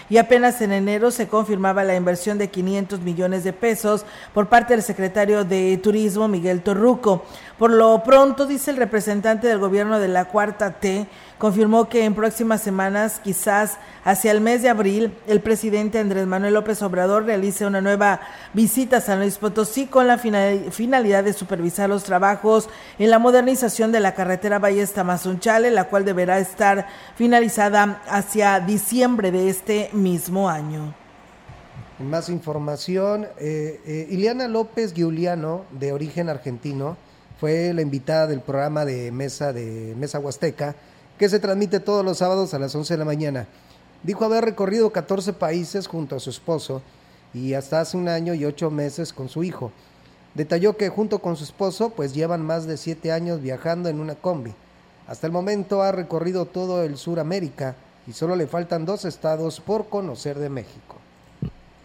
y 0.09 0.18
apenas 0.18 0.61
en 0.61 0.73
enero 0.73 1.11
se 1.11 1.29
confirmaba 1.29 1.85
la 1.85 1.97
inversión 1.97 2.38
de 2.38 2.49
500 2.49 3.01
millones 3.01 3.44
de 3.44 3.53
pesos 3.53 4.05
por 4.35 4.49
parte 4.49 4.75
del 4.75 4.83
secretario 4.83 5.44
de 5.44 5.79
Turismo, 5.83 6.29
Miguel 6.29 6.62
Torruco. 6.62 7.25
Por 7.59 7.73
lo 7.73 8.03
pronto, 8.05 8.47
dice 8.47 8.71
el 8.71 8.77
representante 8.77 9.49
del 9.49 9.59
gobierno 9.59 9.99
de 9.99 10.07
la 10.07 10.27
Cuarta 10.27 10.75
T, 10.79 11.09
confirmó 11.38 11.88
que 11.88 12.05
en 12.05 12.14
próximas 12.14 12.62
semanas, 12.62 13.21
quizás 13.23 13.79
hacia 14.05 14.31
el 14.31 14.40
mes 14.40 14.62
de 14.62 14.68
abril, 14.68 15.12
el 15.27 15.40
presidente 15.40 15.99
Andrés 15.99 16.27
Manuel 16.27 16.55
López 16.55 16.81
Obrador 16.83 17.25
realice 17.25 17.66
una 17.66 17.81
nueva 17.81 18.21
visita 18.55 18.99
a 18.99 19.01
San 19.01 19.18
Luis 19.21 19.38
Potosí 19.38 19.87
con 19.87 20.07
la 20.07 20.18
finalidad 20.18 21.25
de 21.25 21.33
supervisar 21.33 21.88
los 21.88 22.05
trabajos 22.05 22.68
en 22.99 23.11
la 23.11 23.18
modernización 23.18 23.92
de 23.92 24.01
la 24.01 24.14
carretera 24.14 24.59
Valles 24.59 24.92
Tamazunchale, 24.92 25.71
la 25.71 25.85
cual 25.85 26.05
deberá 26.05 26.38
estar 26.38 26.87
finalizada 27.16 28.03
hacia 28.09 28.61
diciembre 28.61 29.31
de 29.31 29.48
este 29.49 29.89
mismo 29.95 30.49
año. 30.49 30.95
Más 31.99 32.29
información, 32.29 33.27
eh, 33.39 33.81
eh, 33.87 34.07
Ileana 34.11 34.47
López 34.47 34.93
Giuliano, 34.93 35.65
de 35.73 35.93
origen 35.93 36.29
argentino, 36.29 36.97
fue 37.41 37.73
la 37.73 37.83
invitada 37.83 38.27
del 38.27 38.41
programa 38.41 38.85
de 38.85 39.11
Mesa 39.11 39.53
de 39.53 39.95
Mesa 39.97 40.19
Huasteca, 40.19 40.77
que 41.19 41.29
se 41.29 41.41
transmite 41.41 41.81
todos 41.81 42.05
los 42.05 42.19
sábados 42.19 42.53
a 42.53 42.59
las 42.59 42.75
11 42.75 42.95
de 42.95 42.99
la 42.99 43.05
mañana. 43.05 43.47
Dijo 44.03 44.25
haber 44.25 44.45
recorrido 44.45 44.91
14 44.91 45.33
países 45.33 45.87
junto 45.87 46.15
a 46.15 46.21
su 46.21 46.31
esposo 46.31 46.83
y 47.33 47.55
hasta 47.55 47.81
hace 47.81 47.97
un 47.97 48.09
año 48.09 48.35
y 48.35 48.45
ocho 48.45 48.71
meses 48.71 49.13
con 49.13 49.29
su 49.29 49.43
hijo. 49.43 49.73
Detalló 50.35 50.77
que 50.77 50.91
junto 50.91 51.21
con 51.21 51.37
su 51.37 51.45
esposo 51.45 51.91
pues 51.91 52.15
llevan 52.15 52.45
más 52.45 52.67
de 52.67 52.77
siete 52.77 53.13
años 53.13 53.41
viajando 53.41 53.89
en 53.89 53.99
una 53.99 54.15
combi. 54.15 54.53
Hasta 55.09 55.27
el 55.27 55.33
momento 55.33 55.83
ha 55.83 55.91
recorrido 55.91 56.45
todo 56.45 56.85
el 56.85 56.99
Suramérica 56.99 57.77
y 58.09 58.12
solo 58.12 58.35
le 58.35 58.47
faltan 58.47 58.87
dos 58.87 59.05
estados 59.05 59.61
por 59.61 59.88
conocer 59.88 60.38
de 60.38 60.49
México 60.49 60.99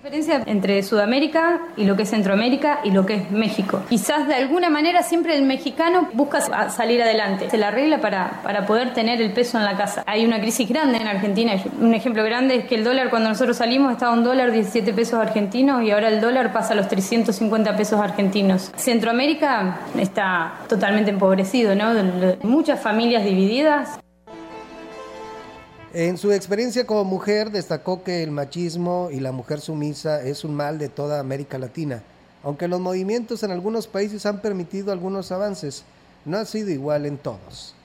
diferencia 0.04 0.44
entre 0.48 0.84
Sudamérica 0.84 1.62
y 1.78 1.86
lo 1.86 1.96
que 1.96 2.04
es 2.04 2.10
Centroamérica 2.10 2.82
y 2.84 2.92
lo 2.92 3.06
que 3.06 3.16
es 3.16 3.32
México. 3.32 3.84
Quizás 3.88 4.28
de 4.28 4.36
alguna 4.36 4.70
manera 4.70 5.02
siempre 5.02 5.38
el 5.38 5.44
mexicano 5.44 6.10
busca 6.12 6.70
salir 6.70 7.02
adelante, 7.02 7.50
se 7.50 7.58
la 7.58 7.70
arregla 7.70 8.02
para, 8.02 8.42
para 8.44 8.66
poder 8.66 8.94
tener 8.94 9.22
el 9.22 9.32
peso 9.32 9.58
en 9.58 9.64
la 9.64 9.78
casa. 9.78 10.04
Hay 10.06 10.26
una 10.26 10.42
crisis 10.42 10.68
grande 10.68 10.98
en 10.98 11.08
Argentina, 11.08 11.54
un 11.80 11.94
ejemplo 11.94 12.22
grande 12.26 12.58
es 12.58 12.66
que 12.66 12.76
el 12.76 12.84
dólar 12.84 13.10
cuando 13.10 13.30
nosotros 13.30 13.56
salimos 13.56 13.94
estaba 13.94 14.12
un 14.12 14.26
dólar 14.26 14.52
17 14.52 14.92
pesos 14.92 15.14
argentinos 15.14 15.84
y 15.84 15.92
ahora 15.92 16.10
el 16.10 16.20
dólar 16.20 16.52
pasa 16.52 16.74
a 16.74 16.76
los 16.76 16.90
350 16.90 17.78
pesos 17.78 18.02
argentinos. 18.02 18.74
Centroamérica 18.76 19.80
está 19.98 20.56
totalmente 20.68 21.12
empobrecido, 21.12 21.76
¿no? 21.76 21.94
Muchas 22.42 22.82
familias 22.82 23.24
divididas. 23.24 24.03
En 25.94 26.18
su 26.18 26.32
experiencia 26.32 26.88
como 26.88 27.04
mujer 27.04 27.52
destacó 27.52 28.04
que 28.04 28.24
el 28.24 28.32
machismo 28.32 29.10
y 29.12 29.20
la 29.20 29.32
mujer 29.32 29.62
sumisa 29.62 30.24
es 30.24 30.44
un 30.44 30.56
mal 30.56 30.80
de 30.80 30.90
toda 30.90 31.20
América 31.20 31.60
Latina. 31.60 32.02
Aunque 32.44 32.68
los 32.68 32.82
movimientos 32.82 33.44
en 33.44 33.52
algunos 33.52 33.86
países 33.86 34.26
han 34.26 34.42
permitido 34.42 34.92
algunos 34.92 35.32
avances, 35.32 35.84
no 36.26 36.38
ha 36.38 36.46
sido 36.46 36.72
igual 36.72 37.06
en 37.06 37.20
todos 37.20 37.76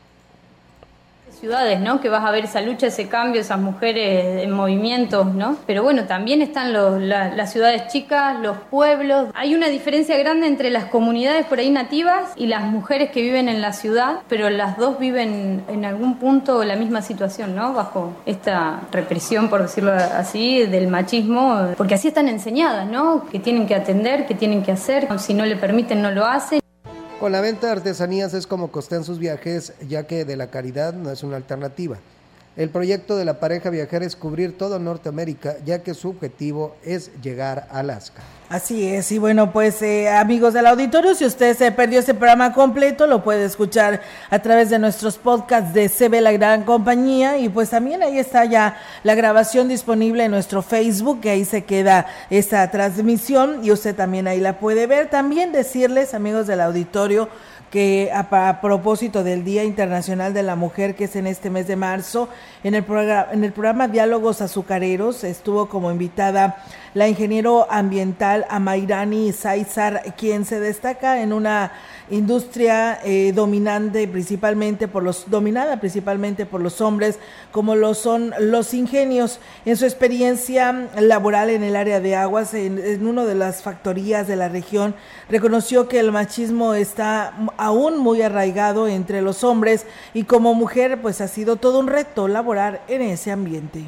ciudades, 1.38 1.80
¿no? 1.80 2.00
Que 2.00 2.08
vas 2.08 2.24
a 2.24 2.30
ver 2.30 2.44
esa 2.44 2.60
lucha, 2.60 2.88
ese 2.88 3.08
cambio, 3.08 3.40
esas 3.40 3.58
mujeres 3.58 4.42
en 4.42 4.50
movimiento, 4.50 5.24
¿no? 5.24 5.56
Pero 5.66 5.82
bueno, 5.82 6.04
también 6.04 6.42
están 6.42 6.72
los, 6.72 7.00
las 7.00 7.52
ciudades 7.52 7.88
chicas, 7.88 8.38
los 8.40 8.56
pueblos. 8.70 9.28
Hay 9.34 9.54
una 9.54 9.68
diferencia 9.68 10.16
grande 10.18 10.46
entre 10.46 10.70
las 10.70 10.86
comunidades 10.86 11.46
por 11.46 11.58
ahí 11.58 11.70
nativas 11.70 12.30
y 12.36 12.46
las 12.46 12.62
mujeres 12.64 13.10
que 13.10 13.22
viven 13.22 13.48
en 13.48 13.60
la 13.60 13.72
ciudad, 13.72 14.20
pero 14.28 14.50
las 14.50 14.76
dos 14.76 14.98
viven 14.98 15.64
en 15.68 15.84
algún 15.84 16.16
punto 16.16 16.64
la 16.64 16.76
misma 16.76 17.02
situación, 17.02 17.54
¿no? 17.54 17.72
Bajo 17.72 18.12
esta 18.26 18.80
represión, 18.92 19.48
por 19.48 19.62
decirlo 19.62 19.92
así, 19.92 20.64
del 20.64 20.88
machismo, 20.88 21.74
porque 21.76 21.94
así 21.94 22.08
están 22.08 22.28
enseñadas, 22.28 22.88
¿no? 22.88 23.26
Que 23.30 23.38
tienen 23.38 23.66
que 23.66 23.74
atender, 23.74 24.26
que 24.26 24.34
tienen 24.34 24.62
que 24.62 24.72
hacer, 24.72 25.08
si 25.18 25.34
no 25.34 25.44
le 25.44 25.56
permiten 25.56 26.02
no 26.02 26.10
lo 26.10 26.26
hacen. 26.26 26.60
Con 27.20 27.32
la 27.32 27.40
venta 27.40 27.66
de 27.66 27.72
artesanías 27.72 28.32
es 28.32 28.46
como 28.46 28.70
costean 28.70 29.02
sus 29.02 29.18
viajes, 29.18 29.72
ya 29.88 30.06
que 30.06 30.24
de 30.24 30.36
la 30.36 30.52
caridad 30.52 30.94
no 30.94 31.10
es 31.10 31.24
una 31.24 31.36
alternativa. 31.36 31.98
El 32.58 32.70
proyecto 32.70 33.16
de 33.16 33.24
la 33.24 33.38
pareja 33.38 33.70
viajera 33.70 34.04
es 34.04 34.16
cubrir 34.16 34.58
todo 34.58 34.80
Norteamérica, 34.80 35.58
ya 35.64 35.84
que 35.84 35.94
su 35.94 36.08
objetivo 36.08 36.74
es 36.82 37.12
llegar 37.22 37.68
a 37.70 37.78
Alaska. 37.78 38.20
Así 38.48 38.84
es, 38.84 39.12
y 39.12 39.18
bueno, 39.18 39.52
pues 39.52 39.80
eh, 39.80 40.08
amigos 40.08 40.54
del 40.54 40.66
auditorio, 40.66 41.14
si 41.14 41.24
usted 41.24 41.56
se 41.56 41.70
perdió 41.70 42.00
este 42.00 42.14
programa 42.14 42.52
completo, 42.52 43.06
lo 43.06 43.22
puede 43.22 43.44
escuchar 43.44 44.00
a 44.28 44.38
través 44.40 44.70
de 44.70 44.80
nuestros 44.80 45.18
podcasts 45.18 45.72
de 45.72 45.88
CB 45.88 46.20
La 46.20 46.32
Gran 46.32 46.64
Compañía, 46.64 47.38
y 47.38 47.48
pues 47.48 47.70
también 47.70 48.02
ahí 48.02 48.18
está 48.18 48.44
ya 48.44 48.76
la 49.04 49.14
grabación 49.14 49.68
disponible 49.68 50.24
en 50.24 50.32
nuestro 50.32 50.60
Facebook, 50.60 51.20
que 51.20 51.30
ahí 51.30 51.44
se 51.44 51.62
queda 51.62 52.06
esta 52.28 52.68
transmisión, 52.72 53.64
y 53.64 53.70
usted 53.70 53.94
también 53.94 54.26
ahí 54.26 54.40
la 54.40 54.58
puede 54.58 54.88
ver. 54.88 55.10
También 55.10 55.52
decirles, 55.52 56.12
amigos 56.12 56.48
del 56.48 56.60
auditorio, 56.60 57.28
que 57.70 58.10
a, 58.12 58.60
propósito 58.60 59.22
del 59.22 59.44
Día 59.44 59.64
Internacional 59.64 60.32
de 60.32 60.42
la 60.42 60.56
Mujer, 60.56 60.94
que 60.94 61.04
es 61.04 61.16
en 61.16 61.26
este 61.26 61.50
mes 61.50 61.66
de 61.66 61.76
marzo, 61.76 62.28
en 62.64 62.74
el, 62.74 62.84
programa, 62.84 63.28
en 63.32 63.44
el 63.44 63.52
programa 63.52 63.88
Diálogos 63.88 64.40
Azucareros 64.40 65.24
estuvo 65.24 65.68
como 65.68 65.90
invitada 65.90 66.62
la 66.94 67.08
ingeniero 67.08 67.66
ambiental 67.70 68.46
Amairani 68.48 69.32
Saizar, 69.32 70.14
quien 70.16 70.44
se 70.44 70.60
destaca 70.60 71.20
en 71.20 71.32
una 71.32 71.72
industria 72.10 73.00
eh, 73.04 73.32
dominante 73.34 74.06
principalmente 74.08 74.88
por 74.88 75.02
los 75.02 75.28
dominada 75.30 75.80
principalmente 75.80 76.46
por 76.46 76.60
los 76.60 76.80
hombres 76.80 77.18
como 77.52 77.74
lo 77.74 77.94
son 77.94 78.32
los 78.40 78.74
ingenios. 78.74 79.40
En 79.64 79.76
su 79.76 79.84
experiencia 79.84 80.88
laboral 80.98 81.50
en 81.50 81.62
el 81.62 81.76
área 81.76 82.00
de 82.00 82.16
aguas 82.16 82.54
en, 82.54 82.78
en 82.78 83.06
una 83.06 83.24
de 83.24 83.34
las 83.34 83.62
factorías 83.62 84.26
de 84.26 84.36
la 84.36 84.48
región 84.48 84.94
reconoció 85.28 85.88
que 85.88 86.00
el 86.00 86.12
machismo 86.12 86.74
está 86.74 87.34
aún 87.56 87.98
muy 87.98 88.22
arraigado 88.22 88.88
entre 88.88 89.22
los 89.22 89.44
hombres 89.44 89.86
y 90.14 90.24
como 90.24 90.54
mujer 90.54 91.00
pues 91.02 91.20
ha 91.20 91.28
sido 91.28 91.56
todo 91.56 91.80
un 91.80 91.86
reto 91.86 92.28
laborar 92.28 92.82
en 92.88 93.02
ese 93.02 93.30
ambiente 93.30 93.84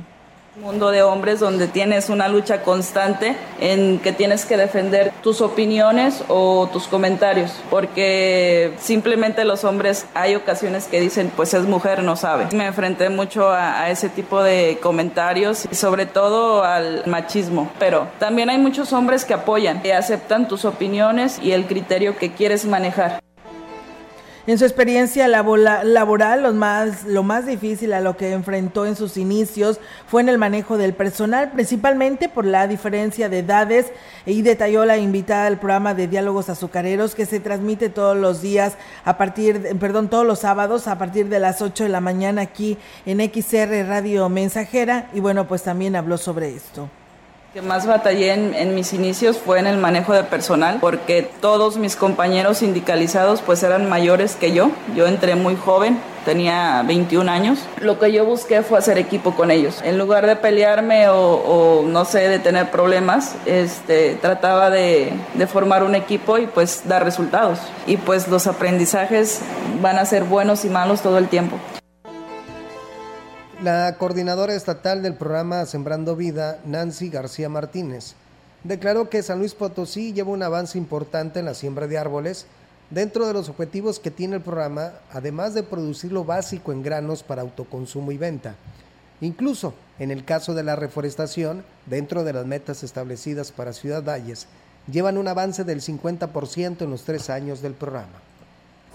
mundo 0.57 0.91
de 0.91 1.03
hombres 1.03 1.41
donde 1.41 1.69
tienes 1.69 2.09
una 2.09 2.29
lucha 2.29 2.63
constante 2.63 3.37
en 3.61 3.99
que 4.01 4.13
tienes 4.13 4.45
que 4.45 4.57
defender 4.57 5.13
tus 5.23 5.41
opiniones 5.41 6.25
o 6.29 6.69
tus 6.73 6.87
comentarios, 6.87 7.53
porque 7.71 8.75
simplemente 8.79 9.45
los 9.45 9.65
hombres 9.65 10.07
hay 10.15 10.35
ocasiones 10.35 10.87
que 10.87 11.01
dicen, 11.01 11.31
pues 11.35 11.55
es 11.55 11.65
mujer, 11.65 12.03
no 12.03 12.17
sabe. 12.17 12.49
Me 12.55 12.67
enfrenté 12.67 13.09
mucho 13.11 13.49
a, 13.49 13.83
a 13.83 13.91
ese 13.91 14.09
tipo 14.09 14.43
de 14.43 14.79
comentarios 14.83 15.67
y 15.71 15.75
sobre 15.75 16.07
todo 16.07 16.65
al 16.65 17.05
machismo, 17.07 17.71
pero 17.79 18.09
también 18.19 18.51
hay 18.51 18.59
muchos 18.59 18.93
hombres 18.93 19.25
que 19.25 19.35
apoyan 19.35 19.81
y 19.85 19.91
aceptan 19.91 20.49
tus 20.49 20.65
opiniones 20.65 21.39
y 21.43 21.53
el 21.53 21.67
criterio 21.67 22.17
que 22.17 22.33
quieres 22.33 22.65
manejar. 22.65 23.21
En 24.47 24.59
su 24.59 24.65
experiencia 24.65 25.29
laboral, 25.29 26.43
lo 26.43 26.53
más, 26.55 27.05
lo 27.05 27.23
más 27.23 27.45
difícil 27.45 27.93
a 27.93 28.01
lo 28.01 28.17
que 28.17 28.33
enfrentó 28.33 28.87
en 28.87 28.97
sus 28.97 29.19
inicios 29.19 29.79
fue 30.07 30.23
en 30.23 30.31
el 30.31 30.39
manejo 30.39 30.79
del 30.79 30.95
personal, 30.95 31.53
principalmente 31.53 32.31
por 32.31 32.47
la 32.47 32.67
diferencia 32.67 33.29
de 33.29 33.41
edades, 33.41 33.93
y 34.25 34.41
detalló 34.41 34.87
la 34.87 34.97
invitada 34.97 35.47
al 35.47 35.59
programa 35.59 35.93
de 35.93 36.09
diálogos 36.09 36.49
azucareros 36.49 37.15
que 37.15 37.27
se 37.27 37.39
transmite 37.39 37.91
todos 37.91 38.17
los 38.17 38.41
días 38.41 38.75
a 39.05 39.19
partir, 39.19 39.77
perdón, 39.79 40.09
todos 40.09 40.27
los 40.27 40.39
sábados 40.39 40.89
a 40.89 40.97
partir 40.99 41.29
de 41.29 41.39
las 41.39 41.61
8 41.61 41.85
de 41.85 41.91
la 41.91 42.01
mañana 42.01 42.41
aquí 42.41 42.79
en 43.05 43.21
XR 43.21 43.87
Radio 43.87 44.29
Mensajera, 44.31 45.11
y 45.13 45.21
bueno, 45.21 45.47
pues 45.47 45.63
también 45.63 45.97
habló 45.97 46.17
sobre 46.17 46.55
esto 46.55 46.89
que 47.53 47.63
más 47.63 47.85
batallé 47.85 48.33
en, 48.33 48.75
mis 48.77 48.93
inicios 48.93 49.37
fue 49.39 49.59
en 49.59 49.67
el 49.67 49.77
manejo 49.77 50.13
de 50.13 50.23
personal, 50.23 50.79
porque 50.81 51.29
todos 51.41 51.79
mis 51.79 51.97
compañeros 51.97 52.59
sindicalizados 52.59 53.43
pues 53.43 53.65
eran 53.65 53.89
mayores 53.89 54.37
que 54.37 54.53
yo. 54.53 54.71
Yo 54.95 55.09
entré 55.09 55.35
muy 55.35 55.57
joven, 55.57 55.99
tenía 56.25 56.85
21 56.87 57.29
años. 57.29 57.59
Lo 57.81 57.99
que 57.99 58.13
yo 58.13 58.25
busqué 58.25 58.63
fue 58.63 58.79
hacer 58.79 58.99
equipo 58.99 59.35
con 59.35 59.51
ellos. 59.51 59.81
En 59.83 59.99
lugar 59.99 60.27
de 60.29 60.37
pelearme 60.37 61.09
o, 61.09 61.83
no 61.89 62.05
sé, 62.05 62.29
de 62.29 62.39
tener 62.39 62.71
problemas, 62.71 63.35
este, 63.47 64.15
trataba 64.15 64.71
de, 64.71 65.13
de 65.35 65.47
formar 65.49 65.83
un 65.83 65.97
equipo 65.97 66.39
y 66.39 66.47
pues 66.47 66.83
dar 66.85 67.05
resultados. 67.05 67.59
Y 67.89 67.97
pues 67.97 68.29
los 68.29 68.47
aprendizajes 68.47 69.41
van 69.83 69.99
a 69.99 70.05
ser 70.05 70.23
buenos 70.23 70.65
y 70.65 70.69
malos 70.69 71.01
todo 71.01 71.19
el 71.19 71.27
tiempo. 71.27 71.59
La 73.63 73.95
coordinadora 73.99 74.55
estatal 74.55 75.03
del 75.03 75.17
programa 75.17 75.67
Sembrando 75.67 76.17
Vida, 76.17 76.61
Nancy 76.65 77.11
García 77.11 77.51
Martínez, 77.51 78.15
declaró 78.65 79.11
que 79.11 79.23
San 79.23 79.39
Luis 79.39 79.55
Potosí 79.55 80.15
lleva 80.15 80.31
un 80.31 80.43
avance 80.43 80.79
importante 80.79 81.41
en 81.41 81.45
la 81.45 81.53
siembra 81.53 81.87
de 81.87 81.99
árboles 81.99 82.47
dentro 82.89 83.27
de 83.27 83.35
los 83.35 83.51
objetivos 83.51 84.01
que 84.01 84.11
tiene 84.11 84.37
el 84.37 84.41
programa, 84.41 84.93
además 85.13 85.53
de 85.53 85.63
producir 85.63 86.11
lo 86.11 86.25
básico 86.25 86.73
en 86.73 86.83
granos 86.83 87.23
para 87.23 87.43
autoconsumo 87.43 88.13
y 88.13 88.17
venta. 88.17 88.55
Incluso 89.21 89.75
en 89.99 90.11
el 90.11 90.25
caso 90.25 90.55
de 90.55 90.63
la 90.63 90.75
reforestación, 90.75 91.63
dentro 91.85 92.25
de 92.25 92.33
las 92.33 92.47
metas 92.47 92.83
establecidas 92.83 93.53
para 93.53 93.75
Ciudad 93.75 94.03
Valles, 94.03 94.47
llevan 94.91 95.19
un 95.19 95.29
avance 95.29 95.65
del 95.65 95.83
50% 95.83 96.81
en 96.81 96.91
los 96.91 97.03
tres 97.03 97.29
años 97.29 97.61
del 97.61 97.75
programa. 97.75 98.30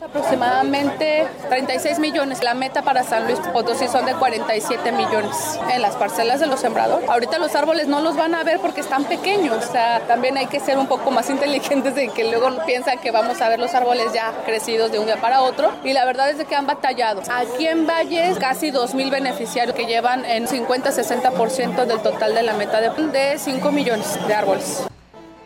Aproximadamente 0.01 1.25
36 1.49 1.99
millones. 1.99 2.43
La 2.43 2.53
meta 2.53 2.81
para 2.81 3.03
San 3.03 3.25
Luis 3.25 3.39
Potosí 3.53 3.87
son 3.87 4.05
de 4.05 4.13
47 4.13 4.91
millones 4.91 5.59
en 5.71 5.81
las 5.81 5.95
parcelas 5.95 6.41
de 6.41 6.47
los 6.47 6.59
sembradores. 6.59 7.09
Ahorita 7.09 7.39
los 7.39 7.55
árboles 7.55 7.87
no 7.87 8.01
los 8.01 8.17
van 8.17 8.35
a 8.35 8.43
ver 8.43 8.59
porque 8.59 8.81
están 8.81 9.05
pequeños. 9.05 9.65
O 9.65 9.71
sea, 9.71 10.01
también 10.01 10.37
hay 10.37 10.47
que 10.47 10.59
ser 10.59 10.77
un 10.77 10.87
poco 10.87 11.11
más 11.11 11.29
inteligentes 11.31 11.95
de 11.95 12.09
que 12.09 12.25
luego 12.25 12.49
piensan 12.65 12.99
que 12.99 13.11
vamos 13.11 13.41
a 13.41 13.47
ver 13.47 13.59
los 13.59 13.73
árboles 13.73 14.11
ya 14.13 14.33
crecidos 14.45 14.91
de 14.91 14.99
un 14.99 15.05
día 15.05 15.17
para 15.17 15.41
otro. 15.41 15.71
Y 15.83 15.93
la 15.93 16.03
verdad 16.03 16.29
es 16.29 16.37
de 16.37 16.45
que 16.45 16.55
han 16.55 16.67
batallado. 16.67 17.21
Aquí 17.29 17.65
en 17.67 17.87
Valles, 17.87 18.37
casi 18.37 18.71
2.000 18.71 19.09
beneficiarios 19.09 19.75
que 19.75 19.85
llevan 19.85 20.25
en 20.25 20.45
50-60% 20.45 21.85
del 21.85 21.99
total 22.01 22.35
de 22.35 22.43
la 22.43 22.53
meta 22.53 22.81
de, 22.81 22.89
de 23.07 23.39
5 23.39 23.71
millones 23.71 24.19
de 24.27 24.33
árboles. 24.33 24.85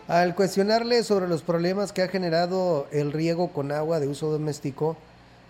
Al 0.10 0.34
cuestionarle 0.34 1.04
sobre 1.04 1.28
los 1.28 1.43
problemas 1.43 1.93
que 1.93 2.02
ha 2.02 2.08
generado 2.08 2.88
el 2.91 3.13
riego 3.13 3.54
con 3.54 3.72
agua 3.72 4.00
de 4.00 4.08
uso 4.08 4.32
doméstico, 4.32 4.98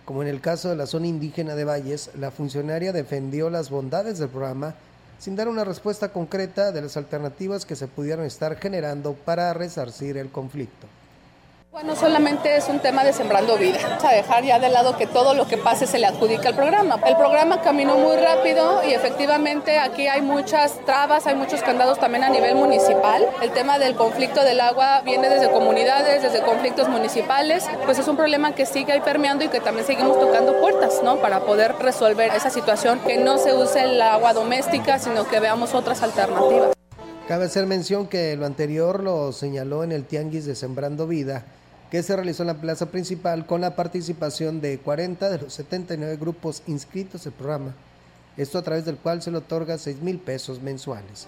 como 0.04 0.20
en 0.20 0.28
el 0.28 0.42
caso 0.42 0.68
de 0.68 0.76
la 0.76 0.84
zona 0.84 1.06
indígena 1.06 1.54
de 1.54 1.64
Valles, 1.64 2.10
la 2.14 2.30
funcionaria 2.30 2.92
defendió 2.92 3.48
las 3.48 3.70
bondades 3.70 4.18
del 4.18 4.28
programa 4.28 4.74
sin 5.18 5.34
dar 5.34 5.48
una 5.48 5.64
respuesta 5.64 6.10
concreta 6.12 6.72
de 6.72 6.82
las 6.82 6.98
alternativas 6.98 7.64
que 7.64 7.74
se 7.74 7.88
pudieron 7.88 8.26
estar 8.26 8.58
generando 8.58 9.14
para 9.14 9.54
resarcir 9.54 10.18
el 10.18 10.28
conflicto. 10.28 10.86
Bueno, 11.72 11.94
solamente 11.94 12.56
es 12.56 12.68
un 12.68 12.80
tema 12.80 13.04
de 13.04 13.12
sembrando 13.12 13.56
vida. 13.56 13.78
Vamos 13.80 14.04
a 14.04 14.10
dejar 14.10 14.42
ya 14.42 14.58
de 14.58 14.70
lado 14.70 14.96
que 14.96 15.06
todo 15.06 15.34
lo 15.34 15.46
que 15.46 15.56
pase 15.56 15.86
se 15.86 16.00
le 16.00 16.06
adjudica 16.06 16.48
al 16.48 16.56
programa. 16.56 16.98
El 17.06 17.16
programa 17.16 17.62
caminó 17.62 17.96
muy 17.96 18.16
rápido 18.16 18.82
y 18.82 18.92
efectivamente 18.92 19.78
aquí 19.78 20.08
hay 20.08 20.20
muchas 20.20 20.84
trabas, 20.84 21.28
hay 21.28 21.36
muchos 21.36 21.62
candados 21.62 22.00
también 22.00 22.24
a 22.24 22.28
nivel 22.28 22.56
municipal. 22.56 23.24
El 23.40 23.52
tema 23.52 23.78
del 23.78 23.94
conflicto 23.94 24.42
del 24.42 24.58
agua 24.60 25.02
viene 25.02 25.28
desde 25.28 25.48
comunidades, 25.52 26.24
desde 26.24 26.42
conflictos 26.42 26.88
municipales. 26.88 27.64
Pues 27.84 28.00
es 28.00 28.08
un 28.08 28.16
problema 28.16 28.52
que 28.52 28.66
sigue 28.66 28.92
ahí 28.92 29.00
permeando 29.00 29.44
y 29.44 29.48
que 29.48 29.60
también 29.60 29.86
seguimos 29.86 30.18
tocando 30.18 30.60
puertas, 30.60 31.00
¿no? 31.04 31.18
Para 31.18 31.38
poder 31.38 31.76
resolver 31.76 32.32
esa 32.34 32.50
situación, 32.50 32.98
que 33.06 33.16
no 33.16 33.38
se 33.38 33.54
use 33.54 33.82
el 33.82 34.02
agua 34.02 34.32
doméstica, 34.32 34.98
sino 34.98 35.28
que 35.28 35.38
veamos 35.38 35.72
otras 35.74 36.02
alternativas. 36.02 36.72
Cabe 37.28 37.44
hacer 37.44 37.66
mención 37.66 38.08
que 38.08 38.34
lo 38.34 38.44
anterior 38.44 39.04
lo 39.04 39.30
señaló 39.30 39.84
en 39.84 39.92
el 39.92 40.04
Tianguis 40.04 40.46
de 40.46 40.56
Sembrando 40.56 41.06
Vida 41.06 41.44
que 41.90 42.02
se 42.02 42.14
realizó 42.14 42.44
en 42.44 42.48
la 42.48 42.60
plaza 42.60 42.86
principal 42.86 43.46
con 43.46 43.60
la 43.60 43.74
participación 43.74 44.60
de 44.60 44.78
40 44.78 45.28
de 45.28 45.38
los 45.38 45.54
79 45.54 46.16
grupos 46.16 46.62
inscritos 46.66 47.26
al 47.26 47.32
programa, 47.32 47.74
esto 48.36 48.58
a 48.58 48.62
través 48.62 48.84
del 48.84 48.96
cual 48.96 49.20
se 49.22 49.30
le 49.30 49.38
otorga 49.38 49.76
6 49.76 50.00
mil 50.00 50.18
pesos 50.18 50.62
mensuales. 50.62 51.26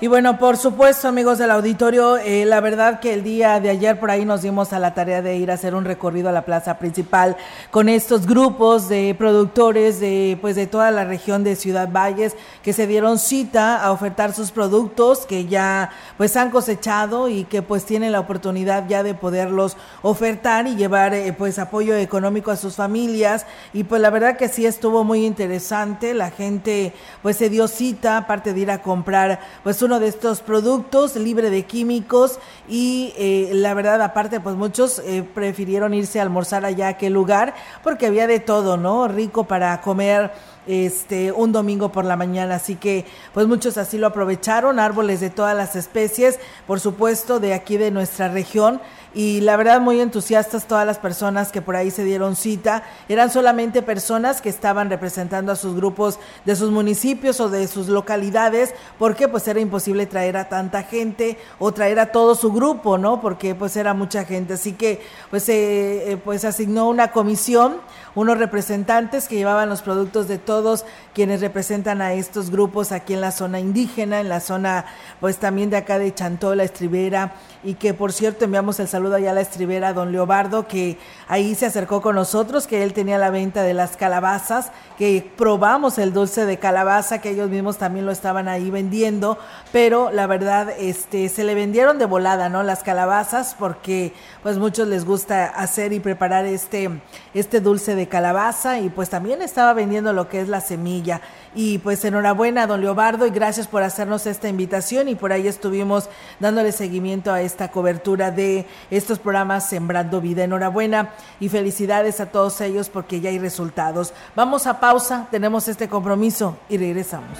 Y 0.00 0.06
bueno, 0.06 0.38
por 0.38 0.56
supuesto, 0.56 1.08
amigos 1.08 1.38
del 1.38 1.50
auditorio, 1.50 2.18
eh, 2.18 2.44
la 2.44 2.60
verdad 2.60 3.00
que 3.00 3.12
el 3.14 3.24
día 3.24 3.58
de 3.58 3.68
ayer 3.68 3.98
por 3.98 4.12
ahí 4.12 4.24
nos 4.24 4.42
dimos 4.42 4.72
a 4.72 4.78
la 4.78 4.94
tarea 4.94 5.22
de 5.22 5.34
ir 5.34 5.50
a 5.50 5.54
hacer 5.54 5.74
un 5.74 5.84
recorrido 5.84 6.28
a 6.28 6.32
la 6.32 6.44
plaza 6.44 6.78
principal 6.78 7.36
con 7.72 7.88
estos 7.88 8.24
grupos 8.24 8.88
de 8.88 9.16
productores 9.18 9.98
de 9.98 10.38
pues 10.40 10.54
de 10.54 10.68
toda 10.68 10.92
la 10.92 11.04
región 11.04 11.42
de 11.42 11.56
Ciudad 11.56 11.90
Valles 11.90 12.36
que 12.62 12.72
se 12.72 12.86
dieron 12.86 13.18
cita 13.18 13.82
a 13.82 13.90
ofertar 13.90 14.32
sus 14.34 14.52
productos 14.52 15.26
que 15.26 15.46
ya 15.46 15.90
pues 16.16 16.36
han 16.36 16.50
cosechado 16.50 17.28
y 17.28 17.42
que 17.42 17.62
pues 17.62 17.84
tienen 17.84 18.12
la 18.12 18.20
oportunidad 18.20 18.86
ya 18.86 19.02
de 19.02 19.14
poderlos 19.14 19.76
ofertar 20.02 20.68
y 20.68 20.76
llevar 20.76 21.12
eh, 21.12 21.34
pues 21.36 21.58
apoyo 21.58 21.96
económico 21.96 22.52
a 22.52 22.56
sus 22.56 22.76
familias. 22.76 23.46
Y 23.72 23.82
pues 23.82 24.00
la 24.00 24.10
verdad 24.10 24.36
que 24.36 24.48
sí 24.48 24.64
estuvo 24.64 25.02
muy 25.02 25.26
interesante, 25.26 26.14
la 26.14 26.30
gente 26.30 26.92
pues 27.20 27.36
se 27.36 27.50
dio 27.50 27.66
cita 27.66 28.16
aparte 28.16 28.54
de 28.54 28.60
ir 28.60 28.70
a 28.70 28.80
comprar 28.80 29.40
pues 29.64 29.87
uno 29.88 30.00
de 30.00 30.08
estos 30.08 30.42
productos 30.42 31.16
libre 31.16 31.48
de 31.48 31.62
químicos 31.62 32.40
y 32.68 33.14
eh, 33.16 33.52
la 33.54 33.72
verdad 33.72 34.02
aparte 34.02 34.38
pues 34.38 34.54
muchos 34.54 34.98
eh, 34.98 35.26
prefirieron 35.34 35.94
irse 35.94 36.18
a 36.18 36.24
almorzar 36.24 36.66
allá 36.66 36.88
a 36.88 36.90
aquel 36.90 37.14
lugar 37.14 37.54
porque 37.82 38.04
había 38.04 38.26
de 38.26 38.38
todo, 38.38 38.76
¿no? 38.76 39.08
Rico 39.08 39.44
para 39.44 39.80
comer 39.80 40.30
este 40.66 41.32
un 41.32 41.52
domingo 41.52 41.90
por 41.90 42.04
la 42.04 42.16
mañana, 42.16 42.56
así 42.56 42.74
que 42.74 43.06
pues 43.32 43.46
muchos 43.46 43.78
así 43.78 43.96
lo 43.96 44.08
aprovecharon, 44.08 44.78
árboles 44.78 45.20
de 45.20 45.30
todas 45.30 45.56
las 45.56 45.74
especies, 45.74 46.38
por 46.66 46.80
supuesto 46.80 47.40
de 47.40 47.54
aquí 47.54 47.78
de 47.78 47.90
nuestra 47.90 48.28
región 48.28 48.82
y 49.14 49.40
la 49.40 49.56
verdad 49.56 49.80
muy 49.80 50.00
entusiastas 50.00 50.66
todas 50.66 50.86
las 50.86 50.98
personas 50.98 51.50
que 51.50 51.62
por 51.62 51.76
ahí 51.76 51.90
se 51.90 52.04
dieron 52.04 52.36
cita. 52.36 52.82
Eran 53.08 53.30
solamente 53.30 53.82
personas 53.82 54.40
que 54.40 54.48
estaban 54.48 54.90
representando 54.90 55.52
a 55.52 55.56
sus 55.56 55.74
grupos 55.74 56.18
de 56.44 56.56
sus 56.56 56.70
municipios 56.70 57.40
o 57.40 57.48
de 57.48 57.66
sus 57.68 57.88
localidades, 57.88 58.74
porque 58.98 59.28
pues 59.28 59.48
era 59.48 59.60
imposible 59.60 60.06
traer 60.06 60.36
a 60.36 60.48
tanta 60.48 60.82
gente 60.82 61.38
o 61.58 61.72
traer 61.72 61.98
a 61.98 62.12
todo 62.12 62.34
su 62.34 62.52
grupo, 62.52 62.98
¿no? 62.98 63.20
Porque 63.20 63.54
pues 63.54 63.76
era 63.76 63.94
mucha 63.94 64.24
gente. 64.24 64.54
Así 64.54 64.72
que 64.72 65.00
pues 65.30 65.48
eh, 65.48 66.12
eh 66.12 66.16
pues 66.16 66.44
asignó 66.44 66.88
una 66.88 67.10
comisión 67.10 67.80
unos 68.18 68.38
representantes 68.38 69.28
que 69.28 69.36
llevaban 69.36 69.68
los 69.68 69.82
productos 69.82 70.26
de 70.26 70.38
todos 70.38 70.84
quienes 71.14 71.40
representan 71.40 72.02
a 72.02 72.14
estos 72.14 72.50
grupos 72.50 72.90
aquí 72.90 73.14
en 73.14 73.20
la 73.20 73.30
zona 73.30 73.60
indígena, 73.60 74.20
en 74.20 74.28
la 74.28 74.40
zona 74.40 74.86
pues 75.20 75.38
también 75.38 75.70
de 75.70 75.76
acá 75.76 76.00
de 76.00 76.12
Chantola, 76.12 76.64
Estribera, 76.64 77.34
y 77.62 77.74
que 77.74 77.94
por 77.94 78.12
cierto 78.12 78.44
enviamos 78.44 78.80
el 78.80 78.88
saludo 78.88 78.97
allá 79.06 79.30
a 79.30 79.34
la 79.34 79.40
Estribera, 79.40 79.92
don 79.92 80.12
Leobardo, 80.12 80.66
que 80.66 80.98
ahí 81.28 81.54
se 81.54 81.66
acercó 81.66 82.02
con 82.02 82.16
nosotros, 82.16 82.66
que 82.66 82.82
él 82.82 82.92
tenía 82.92 83.16
la 83.18 83.30
venta 83.30 83.62
de 83.62 83.72
las 83.72 83.96
calabazas, 83.96 84.72
que 84.98 85.30
probamos 85.36 85.98
el 85.98 86.12
dulce 86.12 86.44
de 86.44 86.58
calabaza, 86.58 87.20
que 87.20 87.30
ellos 87.30 87.48
mismos 87.48 87.78
también 87.78 88.04
lo 88.04 88.12
estaban 88.12 88.48
ahí 88.48 88.70
vendiendo, 88.70 89.38
pero 89.72 90.10
la 90.10 90.26
verdad 90.26 90.70
este 90.78 91.28
se 91.28 91.44
le 91.44 91.54
vendieron 91.54 91.98
de 91.98 92.04
volada, 92.04 92.48
¿no? 92.48 92.62
Las 92.62 92.82
calabazas 92.82 93.54
porque 93.58 94.12
pues 94.42 94.58
muchos 94.58 94.88
les 94.88 95.04
gusta 95.04 95.46
hacer 95.46 95.92
y 95.92 96.00
preparar 96.00 96.44
este 96.44 96.90
este 97.34 97.60
dulce 97.60 97.94
de 97.94 98.08
calabaza 98.08 98.80
y 98.80 98.88
pues 98.88 99.08
también 99.10 99.42
estaba 99.42 99.72
vendiendo 99.72 100.12
lo 100.12 100.28
que 100.28 100.40
es 100.40 100.48
la 100.48 100.60
semilla. 100.60 101.20
Y 101.54 101.78
pues 101.78 102.04
enhorabuena, 102.04 102.66
don 102.66 102.80
Leobardo, 102.80 103.26
y 103.26 103.30
gracias 103.30 103.66
por 103.66 103.82
hacernos 103.82 104.26
esta 104.26 104.48
invitación 104.48 105.08
y 105.08 105.14
por 105.14 105.32
ahí 105.32 105.46
estuvimos 105.48 106.08
dándole 106.40 106.72
seguimiento 106.72 107.32
a 107.32 107.40
esta 107.40 107.70
cobertura 107.70 108.30
de 108.30 108.66
estos 108.90 109.18
programas 109.18 109.68
Sembrando 109.68 110.20
Vida. 110.20 110.44
Enhorabuena 110.44 111.10
y 111.40 111.48
felicidades 111.48 112.20
a 112.20 112.26
todos 112.26 112.60
ellos 112.60 112.88
porque 112.88 113.20
ya 113.20 113.30
hay 113.30 113.38
resultados. 113.38 114.12
Vamos 114.34 114.66
a 114.66 114.80
pausa, 114.80 115.28
tenemos 115.30 115.68
este 115.68 115.88
compromiso 115.88 116.58
y 116.68 116.78
regresamos. 116.78 117.38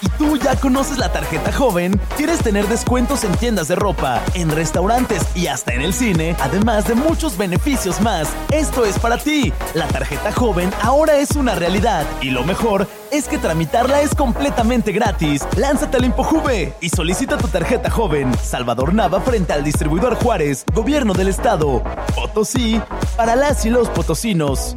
¿Y 0.00 0.08
tú 0.10 0.36
ya 0.36 0.54
conoces 0.54 0.98
la 0.98 1.10
tarjeta 1.10 1.52
joven? 1.52 2.00
¿Quieres 2.16 2.38
tener 2.38 2.68
descuentos 2.68 3.24
en 3.24 3.32
tiendas 3.32 3.66
de 3.66 3.74
ropa, 3.74 4.22
en 4.34 4.50
restaurantes 4.50 5.22
y 5.34 5.48
hasta 5.48 5.74
en 5.74 5.80
el 5.80 5.92
cine? 5.92 6.36
Además 6.40 6.86
de 6.86 6.94
muchos 6.94 7.36
beneficios 7.36 8.00
más. 8.00 8.28
Esto 8.52 8.84
es 8.84 8.98
para 8.98 9.18
ti. 9.18 9.52
La 9.74 9.88
tarjeta 9.88 10.30
joven 10.32 10.70
ahora 10.82 11.16
es 11.18 11.32
una 11.32 11.56
realidad. 11.56 12.06
Y 12.20 12.30
lo 12.30 12.44
mejor 12.44 12.86
es 13.10 13.26
que 13.26 13.38
tramitarla 13.38 14.02
es 14.02 14.14
completamente 14.14 14.92
gratis. 14.92 15.42
Lánzate 15.56 15.96
al 15.96 16.04
ImpoJuve 16.04 16.74
y 16.80 16.88
solicita 16.90 17.36
tu 17.36 17.48
tarjeta 17.48 17.90
joven. 17.90 18.32
Salvador 18.40 18.94
Nava 18.94 19.20
frente 19.20 19.52
al 19.52 19.64
distribuidor 19.64 20.14
Juárez, 20.14 20.64
Gobierno 20.74 21.12
del 21.12 21.28
Estado. 21.28 21.82
Potosí, 22.14 22.80
para 23.16 23.34
las 23.34 23.66
y 23.66 23.70
los 23.70 23.88
potosinos. 23.88 24.76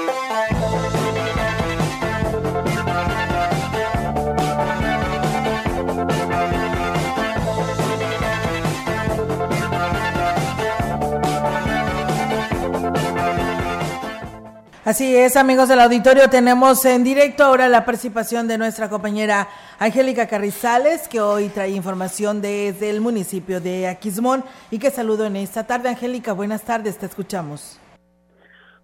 Así 14.91 15.15
es, 15.15 15.37
amigos 15.37 15.69
del 15.69 15.79
auditorio, 15.79 16.29
tenemos 16.29 16.83
en 16.83 17.05
directo 17.05 17.45
ahora 17.45 17.69
la 17.69 17.85
participación 17.85 18.49
de 18.49 18.57
nuestra 18.57 18.89
compañera 18.89 19.47
Angélica 19.79 20.27
Carrizales, 20.27 21.07
que 21.07 21.21
hoy 21.21 21.47
trae 21.47 21.69
información 21.69 22.41
desde 22.41 22.89
el 22.89 22.99
municipio 22.99 23.61
de 23.61 23.87
Aquismón 23.87 24.43
y 24.69 24.79
que 24.79 24.89
saludo 24.89 25.25
en 25.25 25.37
esta 25.37 25.65
tarde. 25.65 25.87
Angélica, 25.87 26.33
buenas 26.33 26.63
tardes, 26.63 26.97
te 26.97 27.05
escuchamos. 27.05 27.79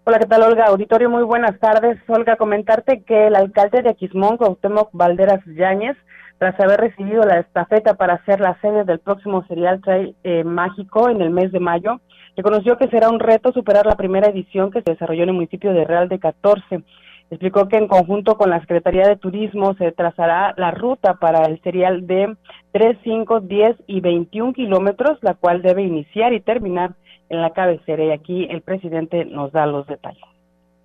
Hola, 0.05 0.19
¿qué 0.19 0.27
tal, 0.27 0.43
Olga? 0.43 0.67
Auditorio, 0.67 1.09
muy 1.09 1.23
buenas 1.23 1.59
tardes. 1.59 1.99
Olga, 2.07 2.37
comentarte 2.37 3.03
que 3.03 3.27
el 3.27 3.35
alcalde 3.35 3.81
de 3.81 3.89
Aquismón, 3.89 4.37
Cuauhtémoc 4.37 4.91
Valderas 4.93 5.43
Yáñez, 5.45 5.97
tras 6.37 6.57
haber 6.61 6.79
recibido 6.79 7.23
la 7.23 7.39
estafeta 7.39 7.95
para 7.95 8.23
ser 8.23 8.39
la 8.39 8.57
sede 8.61 8.85
del 8.85 8.99
próximo 8.99 9.43
Serial 9.47 9.81
Trail 9.81 10.15
eh, 10.23 10.45
Mágico 10.45 11.09
en 11.09 11.19
el 11.19 11.31
mes 11.31 11.51
de 11.51 11.59
mayo, 11.59 11.99
reconoció 12.37 12.77
que 12.77 12.87
será 12.87 13.09
un 13.09 13.19
reto 13.19 13.51
superar 13.51 13.85
la 13.85 13.95
primera 13.95 14.29
edición 14.29 14.71
que 14.71 14.81
se 14.81 14.91
desarrolló 14.91 15.23
en 15.23 15.29
el 15.29 15.35
municipio 15.35 15.73
de 15.73 15.83
Real 15.83 16.07
de 16.07 16.19
14. 16.19 16.83
Explicó 17.29 17.67
que 17.67 17.77
en 17.77 17.87
conjunto 17.87 18.37
con 18.37 18.49
la 18.49 18.61
Secretaría 18.61 19.07
de 19.07 19.17
Turismo 19.17 19.73
se 19.73 19.91
trazará 19.91 20.53
la 20.55 20.71
ruta 20.71 21.15
para 21.15 21.43
el 21.45 21.61
serial 21.61 22.07
de 22.07 22.37
3, 22.71 22.97
5, 23.03 23.41
10 23.41 23.75
y 23.87 23.99
21 23.99 24.53
kilómetros, 24.53 25.17
la 25.21 25.33
cual 25.33 25.61
debe 25.61 25.81
iniciar 25.83 26.31
y 26.31 26.39
terminar 26.39 26.91
en 27.29 27.41
la 27.41 27.49
cabecera. 27.49 28.05
Y 28.05 28.11
aquí 28.11 28.47
el 28.49 28.61
presidente 28.61 29.25
nos 29.25 29.51
da 29.51 29.65
los 29.65 29.85
detalles 29.87 30.36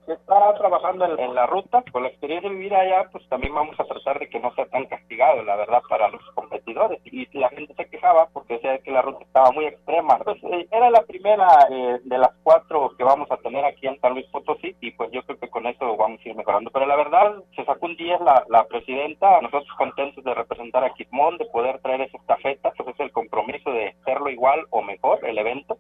está 0.06 0.54
trabajando 0.54 1.18
en, 1.18 1.34
la 1.34 1.46
ruta. 1.46 1.84
Con 1.92 2.02
la 2.02 2.08
experiencia 2.08 2.48
de 2.48 2.56
vivir 2.56 2.74
allá, 2.74 3.08
pues 3.10 3.26
también 3.28 3.54
vamos 3.54 3.78
a 3.78 3.84
tratar 3.84 4.18
de 4.18 4.28
que 4.28 4.40
no 4.40 4.54
sea 4.54 4.66
tan 4.66 4.86
castigado, 4.86 5.42
la 5.42 5.56
verdad, 5.56 5.82
para 5.88 6.08
los 6.08 6.22
competidores. 6.34 7.00
Y 7.04 7.26
la 7.38 7.48
gente 7.50 7.74
se 7.74 7.88
quejaba 7.88 8.28
porque 8.32 8.54
decía 8.54 8.78
que 8.78 8.90
la 8.90 9.02
ruta 9.02 9.24
estaba 9.24 9.50
muy 9.52 9.66
extrema. 9.66 10.18
Pues 10.18 10.42
eh, 10.44 10.66
era 10.70 10.90
la 10.90 11.02
primera 11.02 11.46
eh, 11.70 12.00
de 12.04 12.18
las 12.18 12.32
cuatro 12.42 12.94
que 12.96 13.04
vamos 13.04 13.30
a 13.30 13.36
tener 13.38 13.64
aquí 13.64 13.86
en 13.86 14.00
San 14.00 14.14
Luis 14.14 14.26
Potosí 14.26 14.74
y 14.80 14.90
pues 14.92 15.10
yo 15.12 15.22
creo 15.22 15.38
que 15.38 15.50
con 15.50 15.66
eso 15.66 15.96
vamos 15.96 16.20
a 16.24 16.28
ir 16.28 16.34
mejorando. 16.34 16.70
Pero 16.70 16.86
la 16.86 16.96
verdad, 16.96 17.34
se 17.54 17.64
sacó 17.64 17.86
un 17.86 17.96
10 17.96 18.20
la, 18.20 18.44
la 18.48 18.64
presidenta, 18.64 19.40
nosotros 19.40 19.68
contentos 19.76 20.24
de 20.24 20.34
representar 20.34 20.84
a 20.84 20.94
Quitmón, 20.94 21.38
de 21.38 21.46
poder 21.46 21.80
traer 21.80 22.02
esa 22.02 22.16
estafeta, 22.16 22.72
pues 22.76 22.88
es 22.88 23.00
el 23.00 23.12
compromiso 23.12 23.70
de 23.70 23.88
hacerlo 24.00 24.30
igual 24.30 24.66
o 24.70 24.82
mejor 24.82 25.24
el 25.24 25.38
evento 25.38 25.78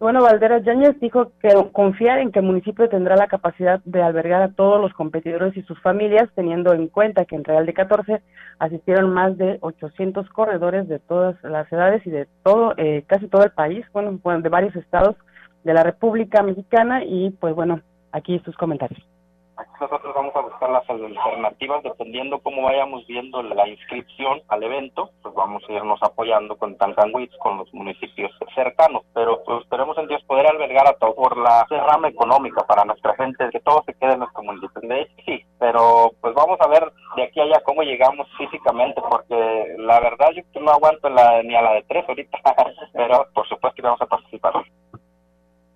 bueno, 0.00 0.22
Valderas 0.22 0.64
Yáñez 0.64 0.98
dijo 1.00 1.32
que 1.40 1.48
confiar 1.72 2.20
en 2.20 2.30
que 2.30 2.38
el 2.38 2.44
municipio 2.44 2.88
tendrá 2.88 3.16
la 3.16 3.26
capacidad 3.26 3.80
de 3.84 4.00
albergar 4.00 4.42
a 4.42 4.52
todos 4.52 4.80
los 4.80 4.92
competidores 4.92 5.56
y 5.56 5.62
sus 5.62 5.80
familias, 5.82 6.28
teniendo 6.36 6.72
en 6.72 6.86
cuenta 6.88 7.24
que 7.24 7.34
en 7.34 7.44
Real 7.44 7.66
de 7.66 7.74
14 7.74 8.22
asistieron 8.60 9.12
más 9.12 9.36
de 9.36 9.58
800 9.60 10.28
corredores 10.30 10.86
de 10.88 11.00
todas 11.00 11.36
las 11.42 11.70
edades 11.72 12.06
y 12.06 12.10
de 12.10 12.28
todo, 12.44 12.74
eh, 12.76 13.04
casi 13.08 13.26
todo 13.26 13.42
el 13.42 13.50
país, 13.50 13.84
bueno, 13.92 14.18
de 14.40 14.48
varios 14.48 14.76
estados 14.76 15.16
de 15.64 15.74
la 15.74 15.82
República 15.82 16.42
Mexicana 16.42 17.04
y 17.04 17.30
pues 17.30 17.54
bueno, 17.54 17.80
aquí 18.12 18.38
sus 18.44 18.56
comentarios 18.56 19.02
nosotros 19.80 20.14
vamos 20.14 20.34
a 20.34 20.40
buscar 20.40 20.70
las 20.70 20.88
alternativas 20.88 21.82
dependiendo 21.82 22.38
cómo 22.40 22.62
vayamos 22.62 23.06
viendo 23.06 23.42
la 23.42 23.68
inscripción 23.68 24.42
al 24.48 24.62
evento, 24.62 25.10
pues 25.22 25.34
vamos 25.34 25.62
a 25.68 25.72
irnos 25.72 26.02
apoyando 26.02 26.56
con 26.56 26.76
Tancanwitz, 26.76 27.36
con 27.38 27.58
los 27.58 27.72
municipios 27.72 28.30
cercanos, 28.54 29.02
pero 29.14 29.42
pues 29.44 29.62
esperemos 29.62 29.96
en 29.98 30.08
Dios 30.08 30.22
poder 30.24 30.46
albergar 30.46 30.88
a 30.88 30.94
todos 30.94 31.14
por 31.14 31.36
la 31.36 31.66
rama 31.70 32.08
económica 32.08 32.66
para 32.66 32.84
nuestra 32.84 33.14
gente, 33.16 33.48
que 33.50 33.60
todo 33.60 33.82
se 33.86 33.94
quede 33.94 34.12
en 34.12 34.20
nuestro 34.20 34.42
municipio. 34.42 34.80
sí, 35.24 35.44
pero 35.58 36.12
pues 36.20 36.34
vamos 36.34 36.58
a 36.60 36.68
ver 36.68 36.92
de 37.16 37.24
aquí 37.24 37.40
a 37.40 37.44
allá 37.44 37.60
cómo 37.64 37.82
llegamos 37.82 38.26
físicamente, 38.36 39.00
porque 39.08 39.74
la 39.78 40.00
verdad 40.00 40.30
yo 40.34 40.42
no 40.60 40.72
aguanto 40.72 41.08
la, 41.08 41.42
ni 41.42 41.54
a 41.54 41.62
la 41.62 41.72
de 41.74 41.82
tres 41.82 42.04
ahorita, 42.08 42.38
pero 42.92 43.26
por 43.34 43.48
supuesto 43.48 43.76
que 43.76 43.82
vamos 43.82 44.02
a 44.02 44.06
participar. 44.06 44.54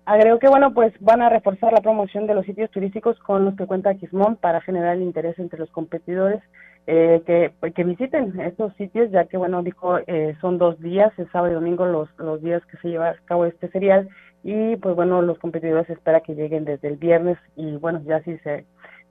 Agregó 0.05 0.37
que, 0.37 0.49
bueno, 0.49 0.73
pues 0.73 0.93
van 0.99 1.21
a 1.21 1.29
reforzar 1.29 1.71
la 1.71 1.81
promoción 1.81 2.27
de 2.27 2.35
los 2.35 2.45
sitios 2.45 2.69
turísticos 2.71 3.17
con 3.19 3.45
los 3.45 3.55
que 3.55 3.65
cuenta 3.65 3.95
Quismón 3.95 4.35
para 4.35 4.59
generar 4.59 4.97
interés 4.97 5.39
entre 5.39 5.59
los 5.59 5.69
competidores 5.71 6.41
eh, 6.87 7.21
que, 7.25 7.53
que 7.71 7.83
visiten 7.85 8.37
estos 8.41 8.73
sitios, 8.75 9.09
ya 9.11 9.25
que, 9.25 9.37
bueno, 9.37 9.63
dijo, 9.63 9.99
eh, 10.05 10.35
son 10.41 10.57
dos 10.57 10.77
días, 10.81 11.13
el 11.17 11.31
sábado 11.31 11.51
y 11.51 11.55
domingo 11.55 11.85
los, 11.85 12.09
los 12.17 12.41
días 12.41 12.61
que 12.65 12.75
se 12.77 12.89
lleva 12.89 13.11
a 13.11 13.15
cabo 13.23 13.45
este 13.45 13.69
serial 13.69 14.09
y, 14.43 14.75
pues, 14.75 14.93
bueno, 14.93 15.21
los 15.21 15.39
competidores 15.39 15.89
espera 15.89 16.19
que 16.19 16.35
lleguen 16.35 16.65
desde 16.65 16.89
el 16.89 16.97
viernes 16.97 17.37
y, 17.55 17.77
bueno, 17.77 18.01
ya 18.05 18.21
si 18.23 18.37
se 18.39 18.65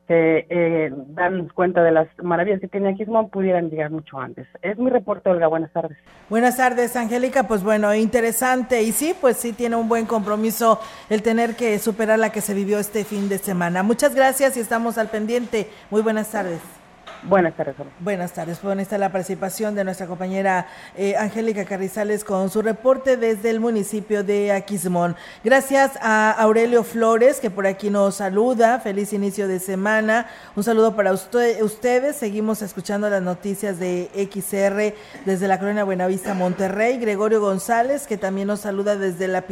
se 0.06 0.46
eh, 0.48 0.92
dan 1.08 1.48
cuenta 1.48 1.82
de 1.82 1.92
las 1.92 2.08
maravillas 2.22 2.60
que 2.60 2.68
tiene 2.68 2.90
Aquismón 2.90 3.30
pudieran 3.30 3.70
llegar 3.70 3.90
mucho 3.90 4.18
antes. 4.18 4.46
Es 4.60 4.78
mi 4.78 4.90
reporte, 4.90 5.30
Olga. 5.30 5.46
Buenas 5.46 5.72
tardes. 5.72 5.96
Buenas 6.28 6.56
tardes, 6.56 6.96
Angélica. 6.96 7.44
Pues 7.44 7.62
bueno, 7.62 7.94
interesante. 7.94 8.82
Y 8.82 8.92
sí, 8.92 9.14
pues 9.20 9.36
sí 9.36 9.52
tiene 9.52 9.76
un 9.76 9.88
buen 9.88 10.06
compromiso 10.06 10.80
el 11.08 11.22
tener 11.22 11.54
que 11.56 11.78
superar 11.78 12.18
la 12.18 12.30
que 12.30 12.40
se 12.40 12.54
vivió 12.54 12.78
este 12.78 13.04
fin 13.04 13.28
de 13.28 13.38
semana. 13.38 13.82
Muchas 13.82 14.14
gracias 14.14 14.56
y 14.56 14.60
estamos 14.60 14.98
al 14.98 15.08
pendiente. 15.08 15.68
Muy 15.90 16.02
buenas 16.02 16.30
tardes. 16.30 16.81
Buenas 17.24 17.54
tardes. 17.56 17.76
Buenas 18.00 18.32
tardes. 18.32 18.60
Bueno, 18.62 18.82
está 18.82 18.98
la 18.98 19.12
participación 19.12 19.76
de 19.76 19.84
nuestra 19.84 20.08
compañera 20.08 20.66
eh, 20.96 21.14
Angélica 21.16 21.64
Carrizales 21.64 22.24
con 22.24 22.50
su 22.50 22.62
reporte 22.62 23.16
desde 23.16 23.50
el 23.50 23.60
municipio 23.60 24.24
de 24.24 24.50
Aquismón. 24.50 25.14
Gracias 25.44 25.92
a 26.02 26.32
Aurelio 26.32 26.82
Flores, 26.82 27.38
que 27.38 27.48
por 27.48 27.68
aquí 27.68 27.90
nos 27.90 28.16
saluda. 28.16 28.80
Feliz 28.80 29.12
inicio 29.12 29.46
de 29.46 29.60
semana. 29.60 30.26
Un 30.56 30.64
saludo 30.64 30.96
para 30.96 31.12
usted, 31.12 31.62
ustedes. 31.62 32.16
Seguimos 32.16 32.60
escuchando 32.60 33.08
las 33.08 33.22
noticias 33.22 33.78
de 33.78 34.10
XR 34.14 34.92
desde 35.24 35.46
la 35.46 35.60
colonia 35.60 35.84
Buenavista, 35.84 36.34
Monterrey. 36.34 36.98
Gregorio 36.98 37.40
González, 37.40 38.08
que 38.08 38.16
también 38.16 38.48
nos 38.48 38.60
saluda 38.60 38.96
desde 38.96 39.28
la 39.28 39.42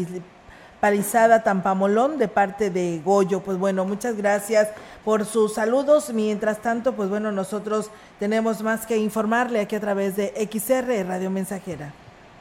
Palizada 0.81 1.43
Tampamolón 1.43 2.19
de 2.19 2.29
parte 2.29 2.71
de 2.71 3.01
Goyo. 3.05 3.41
Pues 3.41 3.59
bueno, 3.59 3.85
muchas 3.85 4.17
gracias 4.17 4.69
por 5.05 5.27
sus 5.27 5.55
saludos. 5.55 6.13
Mientras 6.13 6.63
tanto, 6.63 6.95
pues 6.95 7.09
bueno, 7.11 7.31
nosotros 7.33 7.91
tenemos 8.19 8.63
más 8.63 8.87
que 8.87 8.97
informarle 8.97 9.61
aquí 9.61 9.77
a 9.77 9.81
través 9.81 10.17
de 10.17 10.33
XR 10.51 11.07
Radio 11.07 11.31
Mensajera. 11.31 11.93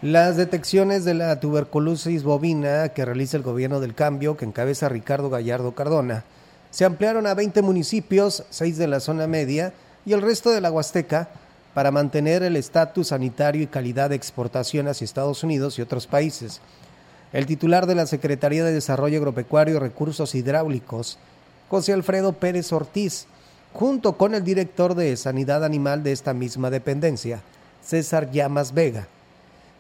Las 0.01 0.37
detecciones 0.37 1.03
de 1.03 1.13
la 1.13 1.41
tuberculosis 1.41 2.23
bovina 2.23 2.89
que 2.89 3.03
realiza 3.03 3.35
el 3.35 3.43
gobierno 3.43 3.81
del 3.81 3.93
cambio, 3.93 4.37
que 4.37 4.45
encabeza 4.45 4.87
Ricardo 4.87 5.29
Gallardo 5.29 5.73
Cardona, 5.73 6.23
se 6.71 6.85
ampliaron 6.85 7.27
a 7.27 7.33
20 7.33 7.61
municipios, 7.61 8.45
6 8.49 8.77
de 8.77 8.87
la 8.87 9.01
zona 9.01 9.27
media 9.27 9.73
y 10.05 10.13
el 10.13 10.21
resto 10.21 10.51
de 10.51 10.61
la 10.61 10.71
Huasteca, 10.71 11.27
para 11.73 11.91
mantener 11.91 12.43
el 12.43 12.55
estatus 12.55 13.09
sanitario 13.09 13.61
y 13.61 13.67
calidad 13.67 14.09
de 14.09 14.15
exportación 14.15 14.87
hacia 14.87 15.05
Estados 15.05 15.43
Unidos 15.43 15.77
y 15.77 15.81
otros 15.81 16.07
países. 16.07 16.61
El 17.31 17.45
titular 17.45 17.85
de 17.85 17.93
la 17.93 18.07
Secretaría 18.07 18.63
de 18.63 18.73
Desarrollo 18.73 19.19
Agropecuario 19.19 19.75
y 19.75 19.79
Recursos 19.79 20.33
Hidráulicos, 20.33 21.19
José 21.69 21.93
Alfredo 21.93 22.33
Pérez 22.33 22.73
Ortiz, 22.73 23.27
junto 23.71 24.17
con 24.17 24.33
el 24.33 24.43
director 24.43 24.95
de 24.95 25.15
Sanidad 25.15 25.63
Animal 25.63 26.01
de 26.01 26.11
esta 26.11 26.33
misma 26.33 26.71
dependencia, 26.71 27.43
César 27.83 28.31
Llamas 28.31 28.73
Vega, 28.73 29.07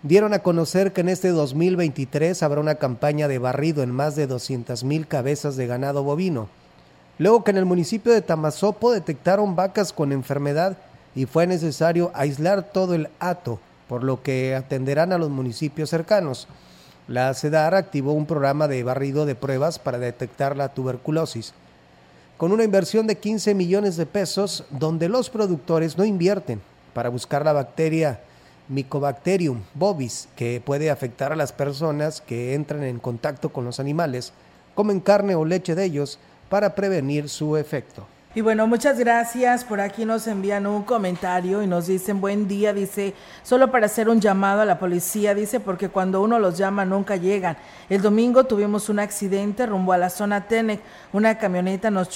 dieron 0.03 0.35
a 0.35 0.39
conocer 0.39 0.93
que 0.93 1.01
en 1.01 1.09
este 1.09 1.29
2023 1.29 2.43
habrá 2.43 2.61
una 2.61 2.75
campaña 2.75 3.27
de 3.27 3.39
barrido 3.39 3.81
en 3.81 3.89
más 3.89 4.15
de 4.15 4.29
200.000 4.29 5.07
cabezas 5.07 5.55
de 5.55 5.65
ganado 5.65 6.03
bovino. 6.03 6.49
Luego 7.17 7.43
que 7.43 7.49
en 7.49 7.57
el 7.57 7.65
municipio 7.65 8.13
de 8.13 8.21
Tamazopo 8.21 8.91
detectaron 8.91 9.55
vacas 9.55 9.91
con 9.91 10.11
enfermedad 10.11 10.77
y 11.15 11.25
fue 11.25 11.47
necesario 11.47 12.11
aislar 12.13 12.71
todo 12.71 12.93
el 12.93 13.09
hato, 13.19 13.59
por 13.87 14.03
lo 14.03 14.21
que 14.21 14.55
atenderán 14.55 15.13
a 15.13 15.17
los 15.17 15.31
municipios 15.31 15.89
cercanos. 15.89 16.47
La 17.09 17.33
CEDAR 17.33 17.73
activó 17.73 18.13
un 18.13 18.27
programa 18.27 18.67
de 18.67 18.83
barrido 18.83 19.25
de 19.25 19.33
pruebas 19.33 19.79
para 19.79 19.97
detectar 19.97 20.55
la 20.55 20.75
tuberculosis, 20.75 21.55
con 22.37 22.51
una 22.51 22.63
inversión 22.63 23.07
de 23.07 23.17
15 23.17 23.55
millones 23.55 23.97
de 23.97 24.05
pesos, 24.05 24.63
donde 24.69 25.09
los 25.09 25.31
productores 25.31 25.97
no 25.97 26.05
invierten 26.05 26.61
para 26.93 27.09
buscar 27.09 27.43
la 27.43 27.51
bacteria 27.51 28.19
Mycobacterium 28.67 29.63
bovis, 29.73 30.29
que 30.35 30.61
puede 30.63 30.91
afectar 30.91 31.31
a 31.31 31.35
las 31.35 31.51
personas 31.51 32.21
que 32.21 32.53
entran 32.53 32.83
en 32.83 32.99
contacto 32.99 33.49
con 33.49 33.65
los 33.65 33.79
animales, 33.79 34.31
comen 34.75 34.99
carne 34.99 35.33
o 35.33 35.45
leche 35.45 35.73
de 35.73 35.85
ellos, 35.85 36.19
para 36.47 36.75
prevenir 36.75 37.27
su 37.27 37.57
efecto. 37.57 38.05
Y 38.35 38.41
bueno, 38.41 38.67
muchas 38.67 38.99
gracias. 38.99 39.65
Por 39.65 39.81
aquí 39.81 40.05
nos 40.05 40.27
envían 40.27 40.67
un 40.67 40.83
comentario 40.83 41.63
y 41.63 41.67
nos 41.67 41.87
dicen 41.87 42.21
buen 42.21 42.47
día, 42.47 42.73
dice, 42.73 43.15
solo 43.41 43.71
para 43.71 43.87
hacer 43.87 44.07
un 44.07 44.21
llamado 44.21 44.61
a 44.61 44.65
la 44.65 44.77
policía, 44.77 45.33
dice, 45.33 45.59
porque 45.59 45.89
cuando 45.89 46.21
uno 46.21 46.37
los 46.37 46.55
llama 46.55 46.85
nunca 46.85 47.15
llegan. 47.15 47.57
El 47.89 48.03
domingo 48.03 48.43
tuvimos 48.43 48.87
un 48.87 48.99
accidente 48.99 49.65
rumbo 49.65 49.93
a 49.93 49.97
la 49.97 50.11
zona 50.11 50.47
Tenec. 50.47 50.79
Una 51.11 51.39
camioneta 51.39 51.89
nos, 51.89 52.07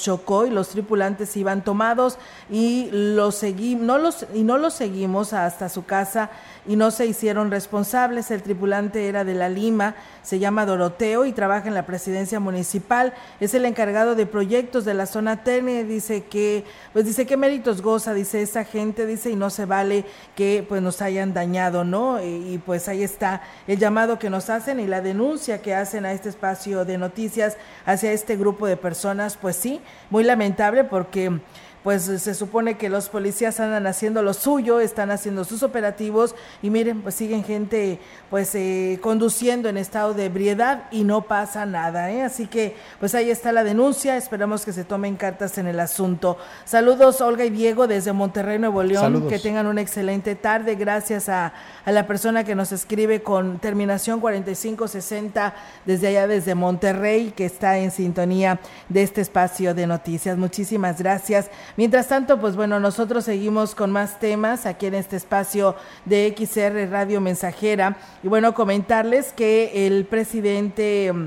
chocó 0.00 0.46
y 0.46 0.50
los 0.50 0.68
tripulantes 0.68 1.36
iban 1.36 1.64
tomados 1.64 2.18
y 2.48 2.88
los 2.92 3.34
seguimos, 3.34 3.84
no 3.84 3.98
los, 3.98 4.26
y 4.32 4.44
no 4.44 4.58
los 4.58 4.74
seguimos 4.74 5.32
hasta 5.32 5.68
su 5.68 5.84
casa 5.84 6.30
y 6.68 6.76
no 6.76 6.92
se 6.92 7.06
hicieron 7.06 7.50
responsables. 7.50 8.30
El 8.30 8.44
tripulante 8.44 9.08
era 9.08 9.24
de 9.24 9.34
la 9.34 9.48
Lima, 9.48 9.96
se 10.22 10.38
llama 10.38 10.66
Doroteo 10.66 11.24
y 11.24 11.32
trabaja 11.32 11.66
en 11.66 11.74
la 11.74 11.84
presidencia 11.84 12.38
municipal. 12.38 13.12
Es 13.40 13.54
el 13.54 13.64
encargado 13.64 14.14
de 14.14 14.26
proyectos 14.26 14.84
de 14.84 14.94
la 14.94 15.06
zona 15.06 15.47
Dice 15.48 16.24
que, 16.24 16.64
pues 16.92 17.06
dice 17.06 17.26
qué 17.26 17.38
méritos 17.38 17.80
goza, 17.80 18.12
dice 18.12 18.42
esa 18.42 18.64
gente, 18.64 19.06
dice 19.06 19.30
y 19.30 19.36
no 19.36 19.48
se 19.48 19.64
vale 19.64 20.04
que 20.36 20.64
pues 20.68 20.82
nos 20.82 21.00
hayan 21.00 21.32
dañado, 21.32 21.84
¿no? 21.84 22.22
Y 22.22 22.60
pues 22.66 22.86
ahí 22.86 23.02
está 23.02 23.42
el 23.66 23.78
llamado 23.78 24.18
que 24.18 24.28
nos 24.28 24.50
hacen 24.50 24.78
y 24.78 24.86
la 24.86 25.00
denuncia 25.00 25.62
que 25.62 25.74
hacen 25.74 26.04
a 26.04 26.12
este 26.12 26.28
espacio 26.28 26.84
de 26.84 26.98
noticias 26.98 27.56
hacia 27.86 28.12
este 28.12 28.36
grupo 28.36 28.66
de 28.66 28.76
personas, 28.76 29.38
pues 29.38 29.56
sí, 29.56 29.80
muy 30.10 30.22
lamentable 30.22 30.84
porque 30.84 31.40
pues 31.84 32.02
se 32.02 32.34
supone 32.34 32.76
que 32.76 32.88
los 32.88 33.08
policías 33.08 33.60
andan 33.60 33.86
haciendo 33.86 34.22
lo 34.22 34.34
suyo, 34.34 34.80
están 34.80 35.10
haciendo 35.10 35.44
sus 35.44 35.62
operativos 35.62 36.34
y 36.62 36.70
miren, 36.70 37.02
pues 37.02 37.14
siguen 37.14 37.44
gente 37.44 37.98
pues 38.30 38.54
eh, 38.54 38.98
conduciendo 39.00 39.68
en 39.68 39.76
estado 39.76 40.14
de 40.14 40.26
ebriedad 40.26 40.84
y 40.90 41.04
no 41.04 41.22
pasa 41.22 41.66
nada, 41.66 42.10
¿eh? 42.10 42.22
así 42.22 42.46
que 42.46 42.76
pues 43.00 43.14
ahí 43.14 43.30
está 43.30 43.52
la 43.52 43.64
denuncia, 43.64 44.16
esperamos 44.16 44.64
que 44.64 44.72
se 44.72 44.84
tomen 44.84 45.16
cartas 45.16 45.58
en 45.58 45.66
el 45.66 45.80
asunto. 45.80 46.36
Saludos 46.64 47.20
Olga 47.20 47.44
y 47.44 47.50
Diego 47.50 47.86
desde 47.86 48.12
Monterrey, 48.12 48.58
Nuevo 48.58 48.82
León, 48.82 49.02
Saludos. 49.02 49.32
que 49.32 49.38
tengan 49.38 49.66
una 49.66 49.80
excelente 49.80 50.34
tarde, 50.34 50.74
gracias 50.74 51.28
a, 51.28 51.52
a 51.84 51.92
la 51.92 52.06
persona 52.06 52.44
que 52.44 52.54
nos 52.54 52.72
escribe 52.72 53.22
con 53.22 53.58
terminación 53.58 54.20
4560 54.20 55.54
desde 55.86 56.08
allá, 56.08 56.26
desde 56.26 56.54
Monterrey, 56.54 57.32
que 57.36 57.44
está 57.44 57.78
en 57.78 57.90
sintonía 57.90 58.60
de 58.88 59.02
este 59.02 59.20
espacio 59.20 59.74
de 59.74 59.86
noticias. 59.86 60.36
Muchísimas 60.36 60.98
gracias. 60.98 61.50
Mientras 61.78 62.08
tanto, 62.08 62.40
pues 62.40 62.56
bueno, 62.56 62.80
nosotros 62.80 63.24
seguimos 63.24 63.76
con 63.76 63.92
más 63.92 64.18
temas 64.18 64.66
aquí 64.66 64.86
en 64.86 64.94
este 64.94 65.14
espacio 65.14 65.76
de 66.06 66.34
XR 66.36 66.90
Radio 66.90 67.20
Mensajera. 67.20 67.96
Y 68.24 68.26
bueno, 68.26 68.52
comentarles 68.52 69.32
que 69.32 69.86
el 69.86 70.04
presidente 70.04 71.12
mm, 71.12 71.26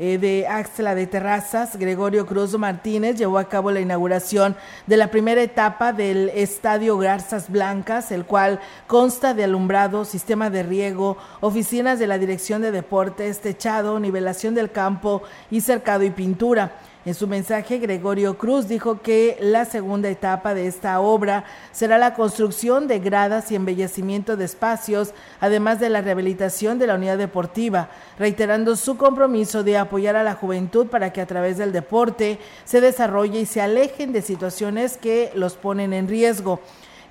eh, 0.00 0.18
de 0.18 0.48
Axla 0.48 0.96
de 0.96 1.06
Terrazas, 1.06 1.76
Gregorio 1.76 2.26
Cruz 2.26 2.58
Martínez, 2.58 3.14
llevó 3.16 3.38
a 3.38 3.48
cabo 3.48 3.70
la 3.70 3.78
inauguración 3.78 4.56
de 4.88 4.96
la 4.96 5.08
primera 5.12 5.40
etapa 5.40 5.92
del 5.92 6.30
Estadio 6.30 6.98
Garzas 6.98 7.48
Blancas, 7.48 8.10
el 8.10 8.24
cual 8.24 8.58
consta 8.88 9.34
de 9.34 9.44
alumbrado, 9.44 10.04
sistema 10.04 10.50
de 10.50 10.64
riego, 10.64 11.16
oficinas 11.40 12.00
de 12.00 12.08
la 12.08 12.18
Dirección 12.18 12.60
de 12.60 12.72
Deportes, 12.72 13.40
techado, 13.40 14.00
nivelación 14.00 14.56
del 14.56 14.72
campo 14.72 15.22
y 15.48 15.60
cercado 15.60 16.02
y 16.02 16.10
pintura. 16.10 16.72
En 17.04 17.14
su 17.14 17.26
mensaje, 17.26 17.78
Gregorio 17.78 18.38
Cruz 18.38 18.68
dijo 18.68 19.02
que 19.02 19.36
la 19.40 19.64
segunda 19.64 20.08
etapa 20.08 20.54
de 20.54 20.68
esta 20.68 21.00
obra 21.00 21.44
será 21.72 21.98
la 21.98 22.14
construcción 22.14 22.86
de 22.86 23.00
gradas 23.00 23.50
y 23.50 23.56
embellecimiento 23.56 24.36
de 24.36 24.44
espacios, 24.44 25.12
además 25.40 25.80
de 25.80 25.88
la 25.88 26.00
rehabilitación 26.00 26.78
de 26.78 26.86
la 26.86 26.94
unidad 26.94 27.18
deportiva, 27.18 27.88
reiterando 28.20 28.76
su 28.76 28.96
compromiso 28.96 29.64
de 29.64 29.78
apoyar 29.78 30.14
a 30.14 30.22
la 30.22 30.34
juventud 30.34 30.86
para 30.86 31.12
que 31.12 31.20
a 31.20 31.26
través 31.26 31.58
del 31.58 31.72
deporte 31.72 32.38
se 32.64 32.80
desarrolle 32.80 33.40
y 33.40 33.46
se 33.46 33.60
alejen 33.60 34.12
de 34.12 34.22
situaciones 34.22 34.96
que 34.96 35.32
los 35.34 35.54
ponen 35.54 35.92
en 35.92 36.06
riesgo. 36.06 36.60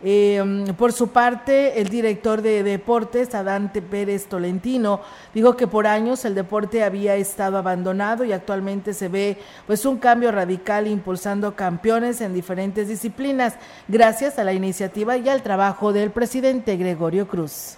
Eh, 0.04 0.74
por 0.78 0.94
su 0.94 1.10
parte, 1.10 1.80
el 1.80 1.90
director 1.90 2.42
de 2.42 2.64
deportes, 2.64 3.36
Adante 3.36 3.82
Pérez 3.82 4.26
Tolentino, 4.26 5.02
dijo 5.34 5.56
que 5.56 5.68
por 5.68 5.86
años 5.86 6.26
el 6.26 6.34
deporte 6.34 6.84
había 6.84 7.16
estado 7.16 7.58
abandonado 7.58 8.26
y 8.26 8.32
actualmente 8.32 8.96
se 8.96 9.10
ve 9.10 9.38
pues 9.68 9.86
un 9.86 9.98
cambio 9.98 10.32
radical 10.32 10.88
impulsando 10.88 11.56
campeones 11.56 12.20
en 12.22 12.34
diferentes 12.34 12.88
disciplinas, 12.88 13.54
gracias 13.88 14.40
a 14.40 14.44
la 14.44 14.54
iniciativa 14.54 15.18
y 15.18 15.30
al 15.30 15.44
trabajo 15.44 15.94
del 15.94 16.10
presidente 16.10 16.78
Gregorio 16.78 17.28
Cruz. 17.28 17.78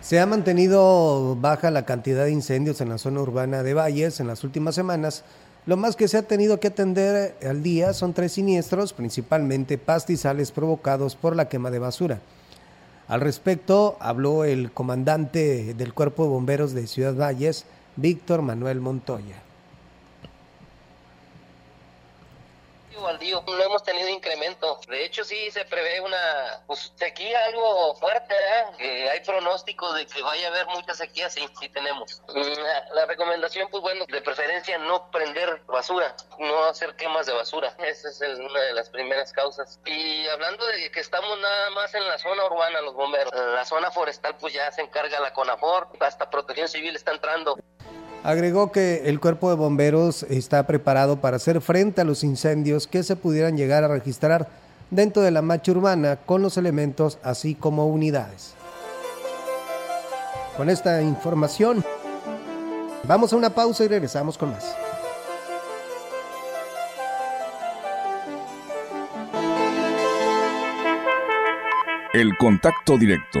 Se 0.00 0.20
ha 0.20 0.26
mantenido 0.26 1.34
baja 1.36 1.70
la 1.70 1.86
cantidad 1.86 2.24
de 2.24 2.30
incendios 2.30 2.80
en 2.82 2.90
la 2.90 2.98
zona 2.98 3.22
urbana 3.22 3.62
de 3.62 3.72
Valles 3.72 4.20
en 4.20 4.26
las 4.26 4.44
últimas 4.44 4.74
semanas. 4.74 5.24
Lo 5.66 5.78
más 5.78 5.96
que 5.96 6.08
se 6.08 6.18
ha 6.18 6.22
tenido 6.22 6.60
que 6.60 6.68
atender 6.68 7.36
al 7.42 7.62
día 7.62 7.94
son 7.94 8.12
tres 8.12 8.32
siniestros, 8.32 8.92
principalmente 8.92 9.78
pastizales 9.78 10.52
provocados 10.52 11.16
por 11.16 11.34
la 11.34 11.48
quema 11.48 11.70
de 11.70 11.78
basura. 11.78 12.20
Al 13.08 13.22
respecto, 13.22 13.96
habló 13.98 14.44
el 14.44 14.72
comandante 14.72 15.72
del 15.72 15.94
Cuerpo 15.94 16.24
de 16.24 16.30
Bomberos 16.30 16.72
de 16.74 16.86
Ciudad 16.86 17.14
Valles, 17.14 17.64
Víctor 17.96 18.42
Manuel 18.42 18.80
Montoya. 18.80 19.43
Baldío 23.04 23.42
no 23.46 23.62
hemos 23.62 23.82
tenido 23.82 24.08
incremento. 24.08 24.80
De 24.88 25.04
hecho, 25.04 25.24
sí 25.24 25.50
se 25.50 25.64
prevé 25.64 26.00
una 26.00 26.62
pues, 26.66 26.92
sequía 26.96 27.44
algo 27.46 27.94
fuerte, 27.96 28.34
¿eh? 28.34 28.64
que 28.78 29.10
hay 29.10 29.20
pronóstico 29.20 29.92
de 29.92 30.06
que 30.06 30.22
vaya 30.22 30.48
a 30.48 30.50
haber 30.50 30.66
mucha 30.66 30.94
sequía, 30.94 31.30
sí, 31.30 31.48
sí 31.60 31.68
tenemos. 31.68 32.22
La, 32.28 32.88
la, 32.94 33.06
recomendación, 33.06 33.68
pues 33.70 33.82
bueno, 33.82 34.04
de 34.06 34.20
preferencia 34.22 34.78
no 34.78 35.10
prender 35.10 35.62
basura, 35.66 36.16
no 36.38 36.64
hacer 36.64 36.96
quemas 36.96 37.26
de 37.26 37.32
basura. 37.32 37.74
Esa 37.78 38.08
es 38.08 38.20
el, 38.20 38.40
una 38.40 38.60
de 38.60 38.72
las 38.72 38.90
primeras 38.90 39.32
causas. 39.32 39.78
Y 39.84 40.26
hablando 40.28 40.66
de 40.66 40.90
que 40.90 41.00
estamos 41.00 41.38
nada 41.38 41.70
más 41.70 41.94
en 41.94 42.06
la 42.08 42.18
zona 42.18 42.44
urbana, 42.46 42.80
los 42.80 42.94
bomberos, 42.94 43.32
la 43.32 43.64
zona 43.64 43.90
forestal 43.90 44.36
pues 44.38 44.52
ya 44.52 44.70
se 44.72 44.82
encarga 44.82 45.20
la 45.20 45.32
CONAFOR, 45.32 45.88
hasta 46.00 46.30
Protección 46.30 46.68
Civil 46.68 46.96
está 46.96 47.12
entrando. 47.12 47.56
Agregó 48.24 48.72
que 48.72 49.02
el 49.04 49.20
cuerpo 49.20 49.50
de 49.50 49.56
bomberos 49.56 50.22
está 50.22 50.66
preparado 50.66 51.20
para 51.20 51.36
hacer 51.36 51.60
frente 51.60 52.00
a 52.00 52.04
los 52.04 52.24
incendios 52.24 52.86
que 52.86 53.02
se 53.02 53.16
pudieran 53.16 53.58
llegar 53.58 53.84
a 53.84 53.88
registrar 53.88 54.48
dentro 54.90 55.20
de 55.20 55.30
la 55.30 55.42
marcha 55.42 55.72
urbana 55.72 56.16
con 56.24 56.40
los 56.40 56.56
elementos 56.56 57.18
así 57.22 57.54
como 57.54 57.86
unidades. 57.86 58.54
Con 60.56 60.70
esta 60.70 61.02
información, 61.02 61.84
vamos 63.06 63.34
a 63.34 63.36
una 63.36 63.50
pausa 63.50 63.84
y 63.84 63.88
regresamos 63.88 64.38
con 64.38 64.52
más. 64.52 64.74
El 72.14 72.34
contacto 72.38 72.96
directo 72.96 73.40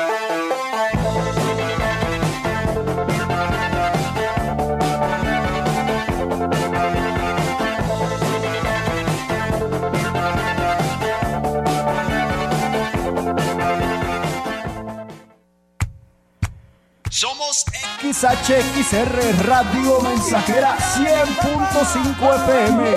XHXR 18.11 19.47
Radio 19.47 20.01
Mensajera 20.01 20.75
100.5 20.77 22.35
FM. 22.35 22.95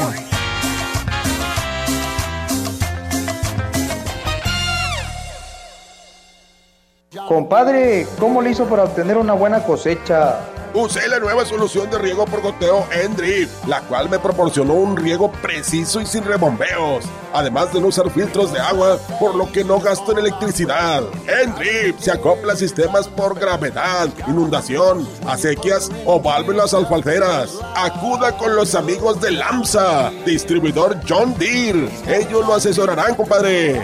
Compadre, 7.29 8.09
¿cómo 8.19 8.43
le 8.43 8.51
hizo 8.51 8.65
para 8.65 8.83
obtener 8.83 9.17
una 9.17 9.35
buena 9.35 9.63
cosecha? 9.63 10.41
Usé 10.75 11.07
la 11.07 11.21
nueva 11.21 11.45
solución 11.45 11.89
de 11.89 11.99
riego 11.99 12.25
por 12.25 12.41
goteo 12.41 12.85
Endrip, 12.91 13.49
la 13.69 13.81
cual 13.83 14.11
me 14.11 14.19
proporcionó 14.19 14.75
un 14.75 14.97
riego 14.97 15.31
preciso 15.31 16.01
y 16.01 16.07
sin 16.07 16.25
rebombeos, 16.25 17.05
además 17.33 17.73
de 17.73 17.81
no 17.81 17.87
usar 17.87 18.11
filtros 18.11 18.53
de 18.53 18.59
agua, 18.59 18.99
por 19.21 19.37
lo 19.37 19.53
que 19.53 19.63
no 19.63 19.79
gasto 19.79 20.11
en 20.11 20.19
electricidad. 20.19 21.05
Endrip 21.45 21.97
se 22.01 22.11
acopla 22.11 22.55
a 22.55 22.57
sistemas 22.57 23.07
por 23.07 23.39
gravedad, 23.39 24.09
inundación, 24.27 25.07
acequias 25.29 25.93
o 26.05 26.21
válvulas 26.21 26.75
alfalferas. 26.75 27.53
Acuda 27.77 28.37
con 28.37 28.57
los 28.57 28.75
amigos 28.75 29.21
de 29.21 29.31
LAMSA, 29.31 30.11
distribuidor 30.27 30.99
John 31.09 31.39
Deere. 31.39 31.89
Ellos 32.09 32.45
lo 32.45 32.53
asesorarán, 32.53 33.15
compadre. 33.15 33.81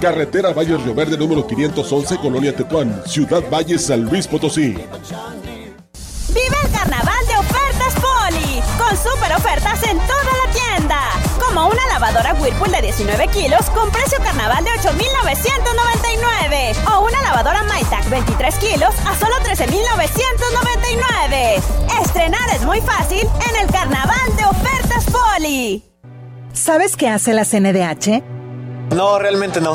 Carretera 0.00 0.52
Valles 0.52 0.80
Río 0.84 0.94
Verde 0.94 1.18
número 1.18 1.44
511, 1.44 2.18
Colonia 2.18 2.54
Tetuán, 2.54 3.02
Ciudad 3.04 3.42
Valles, 3.50 3.86
San 3.86 4.04
Luis 4.04 4.28
Potosí. 4.28 4.76
Vive 6.32 6.56
el 6.64 6.70
carnaval 6.70 7.26
de 7.26 7.36
ofertas 7.36 7.92
Poli, 8.00 8.62
con 8.78 8.96
super 8.96 9.34
ofertas 9.36 9.82
en 9.82 9.98
toda 9.98 10.32
la 10.44 10.52
tienda. 10.52 11.00
Como 11.44 11.66
una 11.66 11.84
lavadora 11.88 12.34
Whirlpool 12.34 12.70
de 12.70 12.82
19 12.82 13.26
kilos 13.28 13.68
con 13.70 13.90
precio 13.90 14.18
carnaval 14.22 14.62
de 14.62 14.70
8,999. 14.70 16.74
O 16.94 17.00
una 17.06 17.20
lavadora 17.22 17.64
MyTac 17.64 18.08
23 18.08 18.54
kilos 18.56 18.94
a 19.06 19.16
solo 19.18 19.34
13,999. 19.42 21.60
Estrenar 22.00 22.48
es 22.54 22.62
muy 22.62 22.80
fácil 22.80 23.28
en 23.48 23.56
el 23.56 23.66
carnaval 23.72 24.36
de 24.36 24.44
ofertas 24.44 25.04
Poli. 25.06 25.82
¿Sabes 26.52 26.96
qué 26.96 27.08
hace 27.08 27.32
la 27.32 27.44
CNDH? 27.44 28.22
No, 28.94 29.18
realmente 29.18 29.60
no. 29.60 29.74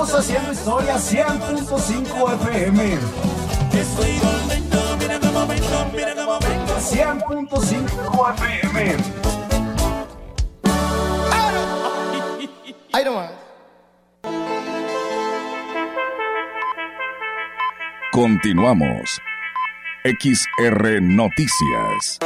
Estamos 0.00 0.24
haciendo 0.24 0.52
historia 0.52 0.94
100.5 0.94 2.34
FM. 2.34 2.98
Estoy 3.72 4.12
volviendo, 4.22 4.96
mira 4.96 5.18
cómo 5.18 5.44
vengo, 5.48 5.90
mira 5.92 6.14
cómo 6.14 6.38
vengo. 6.38 6.76
100.5 6.78 8.34
FM. 8.36 9.04
Ahí 12.92 13.04
nomás. 13.04 13.32
Continuamos. 18.12 19.20
XR 20.04 21.02
Noticias. 21.02 22.20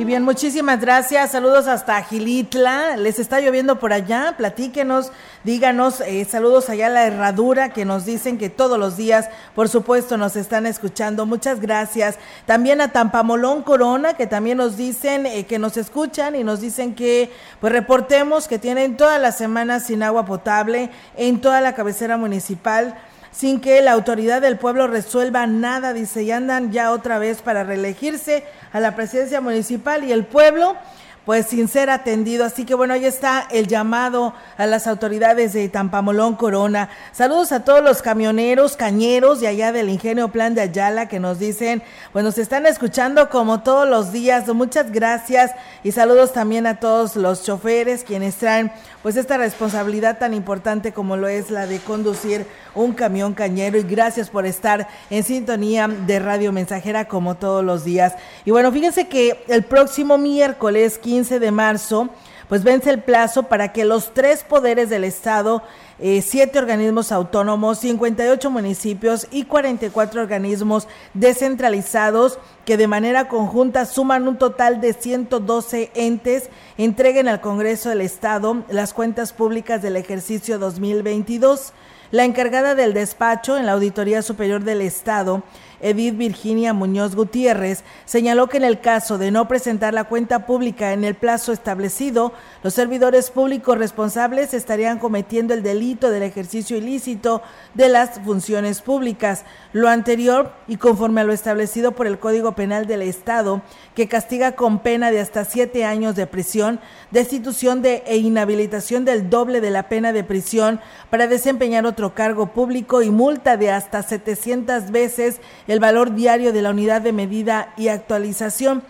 Y 0.00 0.06
bien, 0.06 0.22
muchísimas 0.22 0.80
gracias. 0.80 1.32
Saludos 1.32 1.66
hasta 1.66 2.02
Gilitla. 2.02 2.96
Les 2.96 3.18
está 3.18 3.38
lloviendo 3.38 3.78
por 3.78 3.92
allá. 3.92 4.34
Platíquenos, 4.38 5.12
díganos. 5.44 6.00
eh, 6.00 6.24
saludos 6.24 6.70
allá 6.70 6.86
a 6.86 6.88
la 6.88 7.06
herradura 7.06 7.74
que 7.74 7.84
nos 7.84 8.06
dicen 8.06 8.38
que 8.38 8.48
todos 8.48 8.78
los 8.78 8.96
días, 8.96 9.28
por 9.54 9.68
supuesto, 9.68 10.16
nos 10.16 10.36
están 10.36 10.64
escuchando. 10.64 11.26
Muchas 11.26 11.60
gracias. 11.60 12.16
También 12.46 12.80
a 12.80 12.92
Tampamolón 12.92 13.62
Corona, 13.62 14.14
que 14.14 14.26
también 14.26 14.56
nos 14.56 14.78
dicen 14.78 15.26
eh, 15.26 15.44
que 15.44 15.58
nos 15.58 15.76
escuchan 15.76 16.34
y 16.34 16.44
nos 16.44 16.62
dicen 16.62 16.94
que, 16.94 17.30
pues, 17.60 17.70
reportemos 17.70 18.48
que 18.48 18.58
tienen 18.58 18.96
toda 18.96 19.18
la 19.18 19.32
semana 19.32 19.80
sin 19.80 20.02
agua 20.02 20.24
potable 20.24 20.88
en 21.14 21.42
toda 21.42 21.60
la 21.60 21.74
cabecera 21.74 22.16
municipal 22.16 22.96
sin 23.32 23.60
que 23.60 23.80
la 23.82 23.92
autoridad 23.92 24.40
del 24.40 24.58
pueblo 24.58 24.86
resuelva 24.86 25.46
nada, 25.46 25.92
dice, 25.92 26.22
y 26.22 26.32
andan 26.32 26.72
ya 26.72 26.92
otra 26.92 27.18
vez 27.18 27.42
para 27.42 27.64
reelegirse 27.64 28.44
a 28.72 28.80
la 28.80 28.96
presidencia 28.96 29.40
municipal 29.40 30.04
y 30.04 30.12
el 30.12 30.24
pueblo 30.24 30.76
pues 31.24 31.46
sin 31.46 31.68
ser 31.68 31.90
atendido. 31.90 32.44
Así 32.44 32.64
que 32.64 32.74
bueno, 32.74 32.94
ahí 32.94 33.04
está 33.04 33.46
el 33.50 33.66
llamado 33.66 34.34
a 34.56 34.66
las 34.66 34.86
autoridades 34.86 35.52
de 35.52 35.68
Tampamolón 35.68 36.34
Corona. 36.34 36.88
Saludos 37.12 37.52
a 37.52 37.64
todos 37.64 37.82
los 37.84 38.02
camioneros, 38.02 38.76
cañeros 38.76 39.40
de 39.40 39.48
allá 39.48 39.72
del 39.72 39.90
Ingenio 39.90 40.28
Plan 40.28 40.54
de 40.54 40.62
Ayala 40.62 41.06
que 41.06 41.20
nos 41.20 41.38
dicen, 41.38 41.82
pues 42.12 42.24
nos 42.24 42.38
están 42.38 42.66
escuchando 42.66 43.28
como 43.28 43.62
todos 43.62 43.88
los 43.88 44.12
días. 44.12 44.48
Muchas 44.48 44.90
gracias 44.90 45.52
y 45.84 45.92
saludos 45.92 46.32
también 46.32 46.66
a 46.66 46.80
todos 46.80 47.16
los 47.16 47.44
choferes 47.44 48.02
quienes 48.02 48.36
traen 48.36 48.72
pues 49.02 49.16
esta 49.16 49.38
responsabilidad 49.38 50.18
tan 50.18 50.34
importante 50.34 50.92
como 50.92 51.16
lo 51.16 51.28
es 51.28 51.50
la 51.50 51.66
de 51.66 51.78
conducir 51.78 52.46
un 52.74 52.92
camión 52.92 53.34
cañero 53.34 53.78
y 53.78 53.82
gracias 53.82 54.30
por 54.30 54.46
estar 54.46 54.88
en 55.10 55.22
sintonía 55.22 55.88
de 55.88 56.18
Radio 56.18 56.52
Mensajera 56.52 57.06
como 57.06 57.36
todos 57.36 57.64
los 57.64 57.84
días. 57.84 58.14
Y 58.44 58.50
bueno, 58.50 58.72
fíjense 58.72 59.08
que 59.08 59.44
el 59.48 59.64
próximo 59.64 60.18
miércoles 60.18 60.98
15 60.98 61.40
de 61.40 61.50
marzo, 61.50 62.10
pues 62.48 62.64
vence 62.64 62.90
el 62.90 63.02
plazo 63.02 63.44
para 63.44 63.72
que 63.72 63.84
los 63.84 64.12
tres 64.12 64.42
poderes 64.42 64.90
del 64.90 65.04
Estado, 65.04 65.62
eh, 66.00 66.22
siete 66.22 66.58
organismos 66.58 67.12
autónomos, 67.12 67.78
58 67.78 68.50
municipios 68.50 69.28
y 69.30 69.44
44 69.44 70.22
organismos 70.22 70.88
descentralizados 71.14 72.38
que 72.64 72.76
de 72.76 72.88
manera 72.88 73.28
conjunta 73.28 73.84
suman 73.84 74.26
un 74.26 74.38
total 74.38 74.80
de 74.80 74.94
112 74.94 75.90
entes, 75.94 76.48
entreguen 76.78 77.28
al 77.28 77.40
Congreso 77.40 77.90
del 77.90 78.00
Estado 78.00 78.64
las 78.68 78.94
cuentas 78.94 79.32
públicas 79.32 79.82
del 79.82 79.96
ejercicio 79.96 80.58
2022. 80.58 81.72
La 82.12 82.24
encargada 82.24 82.74
del 82.74 82.92
despacho 82.92 83.56
en 83.56 83.66
la 83.66 83.72
Auditoría 83.72 84.22
Superior 84.22 84.64
del 84.64 84.80
Estado, 84.80 85.44
Edith 85.80 86.16
Virginia 86.16 86.72
Muñoz 86.72 87.14
Gutiérrez, 87.14 87.84
señaló 88.04 88.48
que 88.48 88.58
en 88.58 88.64
el 88.64 88.80
caso 88.80 89.18
de 89.18 89.30
no 89.30 89.48
presentar 89.48 89.94
la 89.94 90.04
cuenta 90.04 90.46
pública 90.46 90.92
en 90.92 91.04
el 91.04 91.14
plazo 91.14 91.52
establecido, 91.52 92.32
los 92.62 92.74
servidores 92.74 93.30
públicos 93.30 93.78
responsables 93.78 94.54
estarían 94.54 94.98
cometiendo 94.98 95.54
el 95.54 95.62
delito 95.62 96.10
del 96.10 96.22
ejercicio 96.22 96.76
ilícito 96.76 97.42
de 97.74 97.88
las 97.88 98.20
funciones 98.20 98.82
públicas. 98.82 99.44
Lo 99.72 99.88
anterior, 99.88 100.52
y 100.68 100.76
conforme 100.76 101.20
a 101.20 101.24
lo 101.24 101.32
establecido 101.32 101.92
por 101.92 102.06
el 102.06 102.18
Código 102.18 102.52
Penal 102.52 102.86
del 102.86 103.02
Estado, 103.02 103.62
que 103.94 104.08
castiga 104.08 104.52
con 104.52 104.80
pena 104.80 105.10
de 105.10 105.20
hasta 105.20 105.44
siete 105.44 105.84
años 105.84 106.16
de 106.16 106.26
prisión, 106.26 106.80
destitución 107.10 107.82
de 107.82 108.02
e 108.06 108.16
inhabilitación 108.18 109.04
del 109.04 109.30
doble 109.30 109.60
de 109.60 109.70
la 109.70 109.88
pena 109.88 110.12
de 110.12 110.24
prisión 110.24 110.80
para 111.10 111.26
desempeñar 111.26 111.86
otro 111.86 112.14
cargo 112.14 112.46
público 112.48 113.02
y 113.02 113.10
multa 113.10 113.56
de 113.56 113.70
hasta 113.70 114.02
700 114.02 114.90
veces 114.90 115.40
el 115.70 115.78
valor 115.78 116.16
diario 116.16 116.52
de 116.52 116.62
la 116.62 116.70
unidad 116.70 117.00
de 117.00 117.12
medida 117.12 117.72
y 117.76 117.86
actualización. 117.86 118.82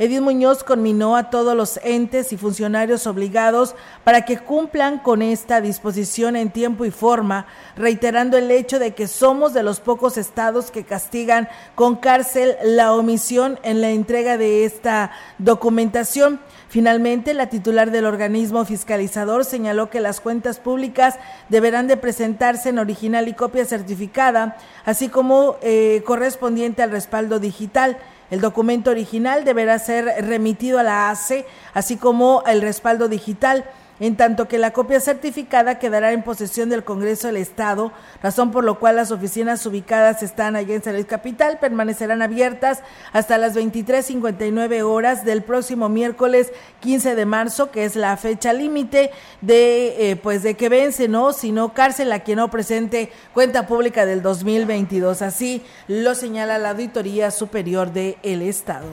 Edith 0.00 0.20
Muñoz 0.20 0.64
conminó 0.64 1.16
a 1.16 1.30
todos 1.30 1.56
los 1.56 1.78
entes 1.84 2.32
y 2.32 2.36
funcionarios 2.36 3.06
obligados 3.06 3.76
para 4.02 4.24
que 4.24 4.38
cumplan 4.38 4.98
con 4.98 5.22
esta 5.22 5.60
disposición 5.60 6.34
en 6.34 6.50
tiempo 6.50 6.84
y 6.84 6.90
forma, 6.90 7.46
reiterando 7.76 8.36
el 8.36 8.50
hecho 8.50 8.80
de 8.80 8.94
que 8.94 9.06
somos 9.06 9.54
de 9.54 9.62
los 9.62 9.78
pocos 9.78 10.16
estados 10.16 10.72
que 10.72 10.82
castigan 10.82 11.48
con 11.76 11.94
cárcel 11.94 12.56
la 12.64 12.92
omisión 12.94 13.60
en 13.62 13.80
la 13.80 13.90
entrega 13.90 14.36
de 14.36 14.64
esta 14.64 15.12
documentación. 15.38 16.40
Finalmente, 16.74 17.34
la 17.34 17.46
titular 17.46 17.92
del 17.92 18.04
organismo 18.04 18.64
fiscalizador 18.64 19.44
señaló 19.44 19.90
que 19.90 20.00
las 20.00 20.20
cuentas 20.20 20.58
públicas 20.58 21.20
deberán 21.48 21.86
de 21.86 21.96
presentarse 21.96 22.70
en 22.70 22.80
original 22.80 23.28
y 23.28 23.32
copia 23.32 23.64
certificada, 23.64 24.56
así 24.84 25.08
como 25.08 25.56
eh, 25.62 26.02
correspondiente 26.04 26.82
al 26.82 26.90
respaldo 26.90 27.38
digital. 27.38 27.96
El 28.28 28.40
documento 28.40 28.90
original 28.90 29.44
deberá 29.44 29.78
ser 29.78 30.06
remitido 30.26 30.80
a 30.80 30.82
la 30.82 31.10
ACE, 31.10 31.46
así 31.74 31.96
como 31.96 32.42
el 32.44 32.60
respaldo 32.60 33.06
digital 33.06 33.64
en 34.00 34.16
tanto 34.16 34.48
que 34.48 34.58
la 34.58 34.72
copia 34.72 35.00
certificada 35.00 35.78
quedará 35.78 36.12
en 36.12 36.22
posesión 36.22 36.68
del 36.68 36.84
Congreso 36.84 37.28
del 37.28 37.36
Estado, 37.36 37.92
razón 38.22 38.50
por 38.50 38.64
lo 38.64 38.78
cual 38.78 38.96
las 38.96 39.10
oficinas 39.10 39.64
ubicadas 39.66 40.22
están 40.22 40.56
allá 40.56 40.74
en 40.74 40.82
San 40.82 40.94
Luis 40.94 41.06
Capital 41.06 41.58
permanecerán 41.60 42.22
abiertas 42.22 42.82
hasta 43.12 43.38
las 43.38 43.54
23:59 43.54 44.82
horas 44.82 45.24
del 45.24 45.42
próximo 45.42 45.88
miércoles 45.88 46.52
15 46.80 47.14
de 47.14 47.26
marzo, 47.26 47.70
que 47.70 47.84
es 47.84 47.96
la 47.96 48.16
fecha 48.16 48.52
límite 48.52 49.10
de 49.40 50.10
eh, 50.10 50.16
pues 50.16 50.42
de 50.42 50.54
que 50.54 50.68
vence, 50.68 51.08
¿no? 51.08 51.32
Si 51.32 51.52
no 51.52 51.72
cárcel 51.74 52.12
a 52.12 52.20
quien 52.20 52.38
no 52.38 52.50
presente 52.50 53.12
cuenta 53.32 53.66
pública 53.66 54.06
del 54.06 54.22
2022, 54.22 55.22
así 55.22 55.62
lo 55.88 56.14
señala 56.14 56.58
la 56.58 56.70
Auditoría 56.70 57.30
Superior 57.30 57.92
del 57.92 58.16
el 58.22 58.42
Estado. 58.42 58.86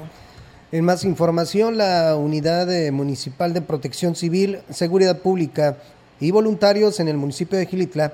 En 0.74 0.86
más 0.86 1.04
información, 1.04 1.78
la 1.78 2.16
Unidad 2.16 2.74
eh, 2.74 2.92
Municipal 2.92 3.54
de 3.54 3.60
Protección 3.60 4.16
Civil, 4.16 4.60
Seguridad 4.70 5.20
Pública 5.20 5.76
y 6.22 6.32
voluntarios 6.32 7.02
en 7.02 7.10
el 7.10 7.18
municipio 7.18 7.60
de 7.60 7.66
Gilitla 7.66 8.14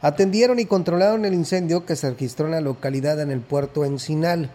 atendieron 0.00 0.60
y 0.60 0.64
controlaron 0.64 1.24
el 1.24 1.34
incendio 1.34 1.84
que 1.84 1.96
se 1.96 2.08
registró 2.08 2.46
en 2.46 2.52
la 2.52 2.60
localidad 2.60 3.20
en 3.20 3.32
el 3.32 3.40
puerto 3.40 3.84
Encinal. 3.84 4.48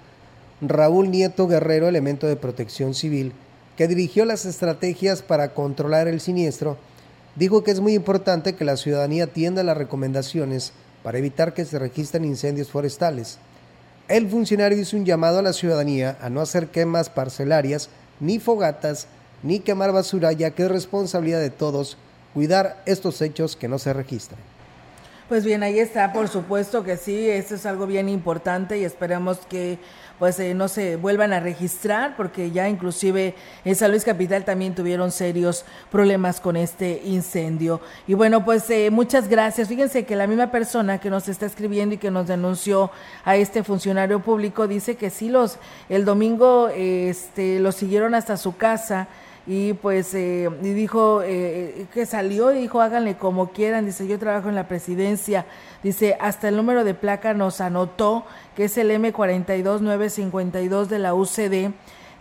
Raúl 0.62 1.12
Nieto 1.12 1.50
Guerrero, 1.50 1.90
elemento 1.90 2.28
de 2.28 2.38
Protección 2.38 2.94
Civil, 2.94 3.34
que 3.76 3.90
dirigió 3.90 4.24
las 4.24 4.46
estrategias 4.46 5.22
para 5.22 5.54
controlar 5.54 6.08
el 6.08 6.22
siniestro, 6.22 6.78
dijo 7.36 7.62
que 7.62 7.72
es 7.72 7.82
muy 7.82 7.94
importante 7.94 8.54
que 8.54 8.64
la 8.64 8.78
ciudadanía 8.78 9.26
atienda 9.26 9.64
las 9.64 9.76
recomendaciones 9.76 10.72
para 11.04 11.18
evitar 11.18 11.54
que 11.54 11.66
se 11.66 11.78
registren 11.78 12.24
incendios 12.24 12.72
forestales. 12.72 13.38
El 14.10 14.30
funcionario 14.30 14.78
hizo 14.78 14.98
un 14.98 15.06
llamado 15.06 15.40
a 15.40 15.42
la 15.42 15.54
ciudadanía 15.54 16.18
a 16.22 16.30
no 16.30 16.42
hacer 16.42 16.68
quemas 16.68 17.10
parcelarias, 17.10 17.90
ni 18.20 18.38
fogatas, 18.38 19.08
ni 19.44 19.60
quemar 19.60 19.94
basura, 19.94 20.34
ya 20.34 20.52
que 20.52 20.64
es 20.64 20.70
responsabilidad 20.70 21.40
de 21.40 21.50
todos 21.50 21.98
cuidar 22.34 22.82
estos 22.86 23.22
hechos 23.22 23.56
que 23.56 23.70
no 23.70 23.80
se 23.80 23.94
registren. 23.94 24.40
Pues 25.30 25.46
bien, 25.46 25.64
ahí 25.64 25.80
está, 25.80 26.12
por 26.12 26.28
supuesto 26.28 26.84
que 26.84 26.98
sí, 26.98 27.30
eso 27.30 27.56
es 27.56 27.66
algo 27.66 27.88
bien 27.88 28.10
importante 28.10 28.78
y 28.78 28.84
esperamos 28.84 29.38
que 29.50 29.80
pues 30.20 30.40
eh, 30.40 30.54
no 30.54 30.68
se 30.68 30.96
vuelvan 30.96 31.34
a 31.34 31.40
registrar 31.40 32.16
porque 32.16 32.52
ya 32.52 32.70
inclusive 32.70 33.36
en 33.66 33.76
San 33.76 33.92
Luis 33.92 34.04
Capital 34.04 34.46
también 34.46 34.76
tuvieron 34.76 35.12
serios 35.12 35.66
problemas 35.92 36.40
con 36.40 36.56
este 36.56 37.02
incendio. 37.06 37.82
Y 38.08 38.14
bueno, 38.14 38.46
pues 38.46 38.70
eh, 38.70 38.90
muchas 38.92 39.28
gracias. 39.28 39.68
Fíjense 39.68 40.06
que 40.06 40.16
la 40.16 40.28
misma 40.28 40.52
persona 40.52 41.00
que 41.00 41.10
nos 41.10 41.28
está 41.28 41.46
escribiendo 41.46 41.96
y 41.96 41.98
que 41.98 42.12
nos 42.12 42.28
denunció 42.28 42.92
a 43.26 43.36
este 43.36 43.64
funcionario 43.64 44.20
público 44.20 44.68
dice 44.68 44.96
que 44.96 45.10
sí 45.10 45.30
los 45.30 45.58
el 45.90 46.06
domingo 46.06 46.70
este 46.70 47.60
lo 47.60 47.72
siguieron 47.72 48.16
hasta 48.16 48.38
su 48.38 48.56
casa 48.56 49.08
y 49.46 49.74
pues 49.74 50.14
eh, 50.14 50.50
y 50.62 50.70
dijo 50.70 51.22
eh, 51.24 51.86
que 51.94 52.06
salió 52.06 52.54
y 52.54 52.60
dijo 52.60 52.82
háganle 52.82 53.16
como 53.18 53.52
quieran, 53.52 53.86
dice 53.86 54.08
yo 54.08 54.18
trabajo 54.18 54.50
en 54.50 54.56
la 54.56 54.68
presidencia, 54.68 55.46
dice 55.84 56.18
hasta 56.20 56.48
el 56.48 56.56
número 56.56 56.84
de 56.84 56.94
placa 56.94 57.34
nos 57.34 57.60
anotó 57.60 58.26
que 58.56 58.66
es 58.66 58.78
el 58.78 58.92
M42952 58.92 60.86
de 60.86 61.00
la 61.00 61.14
UCD 61.14 61.74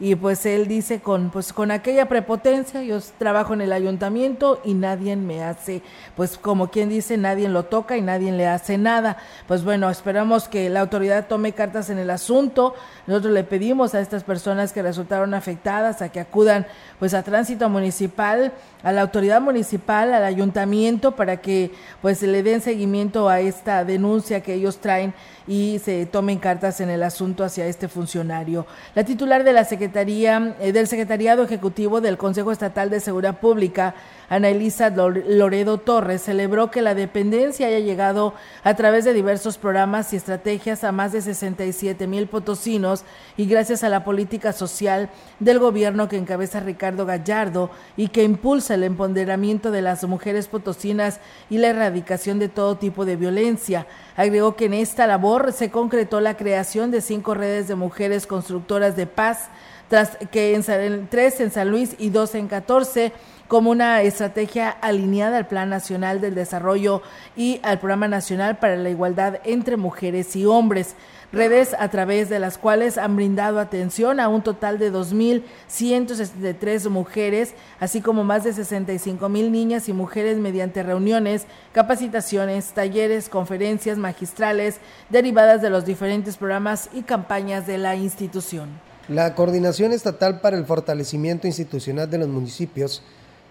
y 0.02 0.16
pues 0.16 0.44
él 0.46 0.66
dice 0.66 0.98
con 0.98 1.30
pues 1.30 1.52
con 1.52 1.70
aquella 1.70 2.08
prepotencia 2.08 2.82
yo 2.82 2.98
trabajo 3.18 3.54
en 3.54 3.60
el 3.60 3.72
ayuntamiento 3.72 4.60
y 4.64 4.74
nadie 4.74 5.14
me 5.14 5.44
hace 5.44 5.80
pues 6.16 6.36
como 6.36 6.72
quien 6.72 6.88
dice 6.88 7.16
nadie 7.16 7.48
lo 7.48 7.66
toca 7.66 7.96
y 7.96 8.00
nadie 8.00 8.32
le 8.32 8.48
hace 8.48 8.78
nada 8.78 9.16
pues 9.46 9.62
bueno 9.62 9.88
esperamos 9.90 10.48
que 10.48 10.68
la 10.70 10.80
autoridad 10.80 11.28
tome 11.28 11.52
cartas 11.52 11.88
en 11.88 11.98
el 11.98 12.10
asunto. 12.10 12.74
Nosotros 13.06 13.32
le 13.32 13.44
pedimos 13.44 13.94
a 13.94 14.00
estas 14.00 14.24
personas 14.24 14.72
que 14.72 14.82
resultaron 14.82 15.34
afectadas 15.34 16.02
a 16.02 16.08
que 16.08 16.18
acudan 16.18 16.66
pues 16.98 17.14
a 17.14 17.22
tránsito 17.22 17.68
municipal 17.68 18.52
a 18.82 18.90
la 18.90 19.02
autoridad 19.02 19.40
municipal 19.40 20.12
al 20.12 20.24
ayuntamiento 20.24 21.12
para 21.12 21.36
que 21.36 21.70
pues 22.00 22.22
le 22.22 22.42
den 22.42 22.60
seguimiento 22.60 23.28
a 23.28 23.40
esta 23.40 23.84
denuncia 23.84 24.40
que 24.40 24.54
ellos 24.54 24.78
traen 24.78 25.14
y 25.46 25.80
se 25.84 26.06
tomen 26.06 26.38
cartas 26.38 26.80
en 26.80 26.90
el 26.90 27.02
asunto 27.02 27.44
hacia 27.44 27.66
este 27.66 27.88
funcionario. 27.88 28.66
La 28.94 29.04
titular 29.04 29.44
de 29.44 29.52
la 29.52 29.64
Secretaría 29.64 30.56
eh, 30.60 30.72
del 30.72 30.86
Secretariado 30.86 31.42
Ejecutivo 31.42 32.00
del 32.00 32.18
Consejo 32.18 32.52
Estatal 32.52 32.90
de 32.90 33.00
Seguridad 33.00 33.38
Pública, 33.40 33.94
Ana 34.32 34.48
Elisa 34.48 34.88
Loredo 34.88 35.76
Torres, 35.76 36.22
celebró 36.22 36.70
que 36.70 36.80
la 36.80 36.94
dependencia 36.94 37.66
haya 37.66 37.80
llegado 37.80 38.32
a 38.64 38.72
través 38.72 39.04
de 39.04 39.12
diversos 39.12 39.58
programas 39.58 40.10
y 40.10 40.16
estrategias 40.16 40.84
a 40.84 40.90
más 40.90 41.12
de 41.12 41.20
67 41.20 42.06
mil 42.06 42.26
potosinos 42.28 43.04
y 43.36 43.44
gracias 43.44 43.84
a 43.84 43.90
la 43.90 44.04
política 44.04 44.54
social 44.54 45.10
del 45.38 45.58
gobierno 45.58 46.08
que 46.08 46.16
encabeza 46.16 46.60
Ricardo 46.60 47.04
Gallardo 47.04 47.68
y 47.94 48.08
que 48.08 48.22
impulsa 48.22 48.72
el 48.72 48.84
empoderamiento 48.84 49.70
de 49.70 49.82
las 49.82 50.02
mujeres 50.04 50.48
potosinas 50.48 51.20
y 51.50 51.58
la 51.58 51.68
erradicación 51.68 52.38
de 52.38 52.48
todo 52.48 52.78
tipo 52.78 53.04
de 53.04 53.16
violencia. 53.16 53.86
Agregó 54.16 54.56
que 54.56 54.64
en 54.64 54.72
esta 54.72 55.06
labor 55.06 55.52
se 55.52 55.70
concretó 55.70 56.22
la 56.22 56.38
creación 56.38 56.90
de 56.90 57.02
cinco 57.02 57.34
redes 57.34 57.68
de 57.68 57.74
mujeres 57.74 58.26
constructoras 58.26 58.96
de 58.96 59.06
paz, 59.06 59.50
tras 59.90 60.16
que 60.30 60.54
en, 60.54 61.06
tres 61.08 61.38
en 61.40 61.50
San 61.50 61.68
Luis 61.68 61.96
y 61.98 62.08
dos 62.08 62.34
en 62.34 62.48
14 62.48 63.12
como 63.52 63.70
una 63.70 64.00
estrategia 64.00 64.70
alineada 64.70 65.36
al 65.36 65.46
Plan 65.46 65.68
Nacional 65.68 66.22
del 66.22 66.34
Desarrollo 66.34 67.02
y 67.36 67.60
al 67.62 67.80
Programa 67.80 68.08
Nacional 68.08 68.56
para 68.56 68.76
la 68.76 68.88
Igualdad 68.88 69.40
entre 69.44 69.76
Mujeres 69.76 70.34
y 70.36 70.46
Hombres 70.46 70.94
redes 71.34 71.76
a 71.78 71.90
través 71.90 72.30
de 72.30 72.38
las 72.38 72.56
cuales 72.56 72.96
han 72.96 73.14
brindado 73.14 73.58
atención 73.60 74.20
a 74.20 74.28
un 74.28 74.40
total 74.40 74.78
de 74.78 74.90
2.163 74.90 76.88
mujeres, 76.88 77.52
así 77.78 78.00
como 78.00 78.24
más 78.24 78.42
de 78.44 78.54
65 78.54 79.28
mil 79.28 79.52
niñas 79.52 79.86
y 79.90 79.92
mujeres 79.92 80.38
mediante 80.38 80.82
reuniones, 80.82 81.44
capacitaciones, 81.72 82.72
talleres, 82.72 83.28
conferencias 83.28 83.98
magistrales 83.98 84.78
derivadas 85.10 85.60
de 85.60 85.68
los 85.68 85.84
diferentes 85.84 86.38
programas 86.38 86.88
y 86.94 87.02
campañas 87.02 87.66
de 87.66 87.76
la 87.76 87.96
institución. 87.96 88.70
La 89.08 89.34
Coordinación 89.34 89.92
Estatal 89.92 90.40
para 90.40 90.56
el 90.56 90.64
Fortalecimiento 90.64 91.46
Institucional 91.46 92.08
de 92.08 92.16
los 92.16 92.28
Municipios 92.28 93.02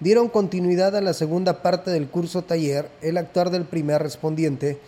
dieron 0.02 0.30
continuidad 0.30 0.96
a 0.96 1.02
la 1.02 1.14
segunda 1.14 1.62
parte 1.62 1.92
del 1.92 2.10
curso 2.10 2.42
taller 2.42 2.90
El 3.02 3.18
actuar 3.18 3.52
del 3.52 3.66
primer 3.66 4.02
respondiente, 4.02 4.80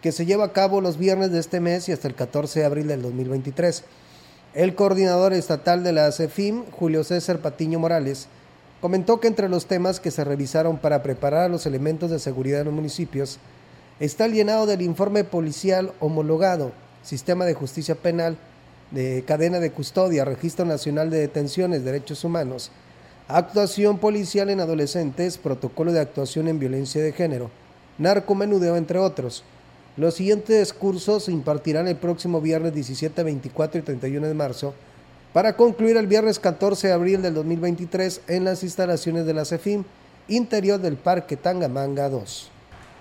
que 0.00 0.12
se 0.12 0.24
lleva 0.24 0.46
a 0.46 0.52
cabo 0.52 0.80
los 0.80 0.96
viernes 0.96 1.32
de 1.32 1.40
este 1.40 1.60
mes 1.60 1.88
y 1.88 1.92
hasta 1.92 2.08
el 2.08 2.14
14 2.14 2.60
de 2.60 2.66
abril 2.66 2.86
del 2.86 3.02
2023. 3.02 3.84
El 4.54 4.74
coordinador 4.74 5.32
estatal 5.32 5.82
de 5.82 5.92
la 5.92 6.10
CEFIM, 6.10 6.64
Julio 6.70 7.04
César 7.04 7.40
Patiño 7.40 7.78
Morales, 7.80 8.28
comentó 8.80 9.20
que 9.20 9.26
entre 9.26 9.48
los 9.48 9.66
temas 9.66 10.00
que 10.00 10.10
se 10.10 10.24
revisaron 10.24 10.78
para 10.78 11.02
preparar 11.02 11.50
los 11.50 11.66
elementos 11.66 12.10
de 12.10 12.18
seguridad 12.18 12.60
en 12.60 12.66
los 12.66 12.74
municipios 12.74 13.38
está 13.98 14.24
el 14.24 14.32
llenado 14.32 14.66
del 14.66 14.82
informe 14.82 15.24
policial 15.24 15.92
homologado, 16.00 16.72
sistema 17.02 17.44
de 17.44 17.54
justicia 17.54 17.96
penal, 17.96 18.38
de 18.92 19.24
cadena 19.26 19.60
de 19.60 19.72
custodia, 19.72 20.24
registro 20.24 20.64
nacional 20.64 21.10
de 21.10 21.18
detenciones, 21.18 21.84
derechos 21.84 22.24
humanos, 22.24 22.70
actuación 23.36 23.98
policial 23.98 24.50
en 24.50 24.60
adolescentes, 24.60 25.38
protocolo 25.38 25.92
de 25.92 26.00
actuación 26.00 26.48
en 26.48 26.58
violencia 26.58 27.02
de 27.02 27.12
género, 27.12 27.50
narcomenudeo, 27.98 28.76
entre 28.76 28.98
otros. 28.98 29.44
Los 29.96 30.14
siguientes 30.14 30.72
cursos 30.72 31.24
se 31.24 31.32
impartirán 31.32 31.88
el 31.88 31.96
próximo 31.96 32.40
viernes 32.40 32.74
17, 32.74 33.22
24 33.22 33.80
y 33.80 33.82
31 33.82 34.26
de 34.26 34.34
marzo 34.34 34.74
para 35.32 35.56
concluir 35.56 35.96
el 35.96 36.06
viernes 36.06 36.38
14 36.38 36.88
de 36.88 36.92
abril 36.92 37.22
del 37.22 37.34
2023 37.34 38.22
en 38.28 38.44
las 38.44 38.62
instalaciones 38.62 39.26
de 39.26 39.34
la 39.34 39.44
CEFIM, 39.44 39.84
interior 40.28 40.80
del 40.80 40.96
Parque 40.96 41.36
Tangamanga 41.36 42.08
2. 42.08 42.50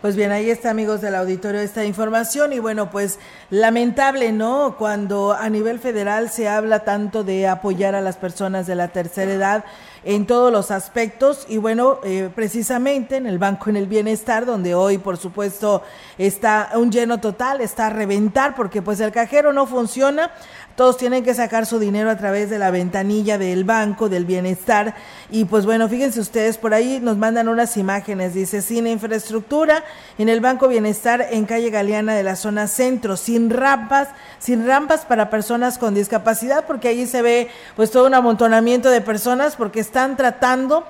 Pues 0.01 0.15
bien, 0.15 0.31
ahí 0.31 0.49
está, 0.49 0.69
amigos 0.69 1.01
del 1.01 1.13
auditorio, 1.13 1.59
esta 1.59 1.83
información. 1.83 2.53
Y 2.53 2.59
bueno, 2.59 2.89
pues 2.89 3.19
lamentable, 3.49 4.31
¿no? 4.31 4.77
Cuando 4.77 5.33
a 5.33 5.49
nivel 5.49 5.77
federal 5.79 6.29
se 6.29 6.47
habla 6.47 6.85
tanto 6.85 7.25
de 7.25 7.47
apoyar 7.47 7.95
a 7.95 8.01
las 8.01 8.15
personas 8.15 8.65
de 8.65 8.75
la 8.75 8.87
tercera 8.89 9.33
edad 9.33 9.65
en 10.03 10.25
todos 10.25 10.51
los 10.51 10.71
aspectos. 10.71 11.45
Y 11.49 11.57
bueno, 11.57 11.99
eh, 12.03 12.29
precisamente 12.33 13.17
en 13.17 13.27
el 13.27 13.37
Banco 13.37 13.69
en 13.69 13.75
el 13.75 13.87
Bienestar, 13.87 14.45
donde 14.45 14.75
hoy, 14.75 14.97
por 14.97 15.17
supuesto, 15.17 15.83
está 16.17 16.71
un 16.75 16.91
lleno 16.91 17.19
total, 17.19 17.61
está 17.61 17.87
a 17.87 17.89
reventar, 17.89 18.55
porque 18.55 18.81
pues 18.81 18.99
el 18.99 19.11
cajero 19.11 19.53
no 19.53 19.67
funciona 19.67 20.31
todos 20.79 20.95
tienen 20.95 21.25
que 21.25 21.33
sacar 21.33 21.65
su 21.65 21.77
dinero 21.77 22.09
a 22.09 22.15
través 22.15 22.49
de 22.49 22.57
la 22.57 22.71
ventanilla 22.71 23.37
del 23.37 23.65
banco 23.65 24.07
del 24.07 24.23
bienestar. 24.23 24.95
Y 25.29 25.43
pues 25.43 25.65
bueno, 25.65 25.89
fíjense 25.89 26.21
ustedes, 26.21 26.57
por 26.57 26.73
ahí 26.73 27.01
nos 27.01 27.17
mandan 27.17 27.49
unas 27.49 27.75
imágenes, 27.75 28.33
dice, 28.33 28.61
sin 28.61 28.87
infraestructura 28.87 29.83
en 30.17 30.29
el 30.29 30.39
Banco 30.39 30.69
Bienestar 30.69 31.27
en 31.31 31.43
calle 31.43 31.69
Galeana 31.69 32.15
de 32.15 32.23
la 32.23 32.37
zona 32.37 32.67
centro, 32.67 33.17
sin 33.17 33.49
rampas, 33.49 34.07
sin 34.39 34.65
rampas 34.65 35.01
para 35.01 35.29
personas 35.29 35.77
con 35.77 35.95
discapacidad, 35.95 36.63
porque 36.65 36.87
allí 36.87 37.07
se 37.07 37.21
ve 37.21 37.49
pues 37.75 37.91
todo 37.91 38.07
un 38.07 38.13
amontonamiento 38.13 38.89
de 38.89 39.01
personas 39.01 39.57
porque 39.57 39.81
están 39.81 40.15
tratando 40.15 40.85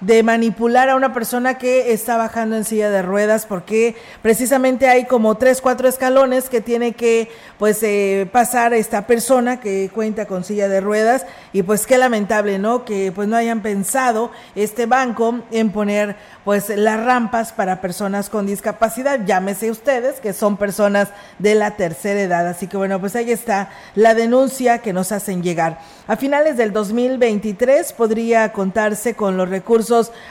de 0.00 0.22
manipular 0.22 0.88
a 0.88 0.94
una 0.94 1.12
persona 1.12 1.58
que 1.58 1.92
está 1.92 2.16
bajando 2.16 2.56
en 2.56 2.64
silla 2.64 2.88
de 2.88 3.02
ruedas 3.02 3.46
porque 3.46 3.96
precisamente 4.22 4.88
hay 4.88 5.06
como 5.06 5.36
tres, 5.36 5.60
cuatro 5.60 5.88
escalones 5.88 6.48
que 6.48 6.60
tiene 6.60 6.92
que 6.92 7.30
pues 7.58 7.82
eh, 7.82 8.28
pasar 8.30 8.74
esta 8.74 9.08
persona 9.08 9.58
que 9.58 9.90
cuenta 9.92 10.26
con 10.26 10.44
silla 10.44 10.68
de 10.68 10.80
ruedas 10.80 11.26
y 11.52 11.64
pues 11.64 11.84
qué 11.84 11.98
lamentable, 11.98 12.60
¿no? 12.60 12.84
Que 12.84 13.10
pues 13.10 13.26
no 13.26 13.36
hayan 13.36 13.60
pensado 13.60 14.30
este 14.54 14.86
banco 14.86 15.40
en 15.50 15.72
poner 15.72 16.14
pues 16.44 16.68
las 16.68 17.04
rampas 17.04 17.52
para 17.52 17.80
personas 17.80 18.30
con 18.30 18.46
discapacidad, 18.46 19.24
llámese 19.26 19.70
ustedes 19.70 20.20
que 20.20 20.32
son 20.32 20.56
personas 20.56 21.08
de 21.40 21.56
la 21.56 21.72
tercera 21.72 22.20
edad. 22.20 22.46
Así 22.46 22.68
que 22.68 22.76
bueno, 22.76 23.00
pues 23.00 23.16
ahí 23.16 23.32
está 23.32 23.70
la 23.96 24.14
denuncia 24.14 24.78
que 24.78 24.92
nos 24.92 25.10
hacen 25.10 25.42
llegar. 25.42 25.80
A 26.06 26.16
finales 26.16 26.56
del 26.56 26.72
2023 26.72 27.92
podría 27.94 28.52
contarse 28.52 29.14
con 29.14 29.36
los 29.36 29.48
recursos 29.48 29.87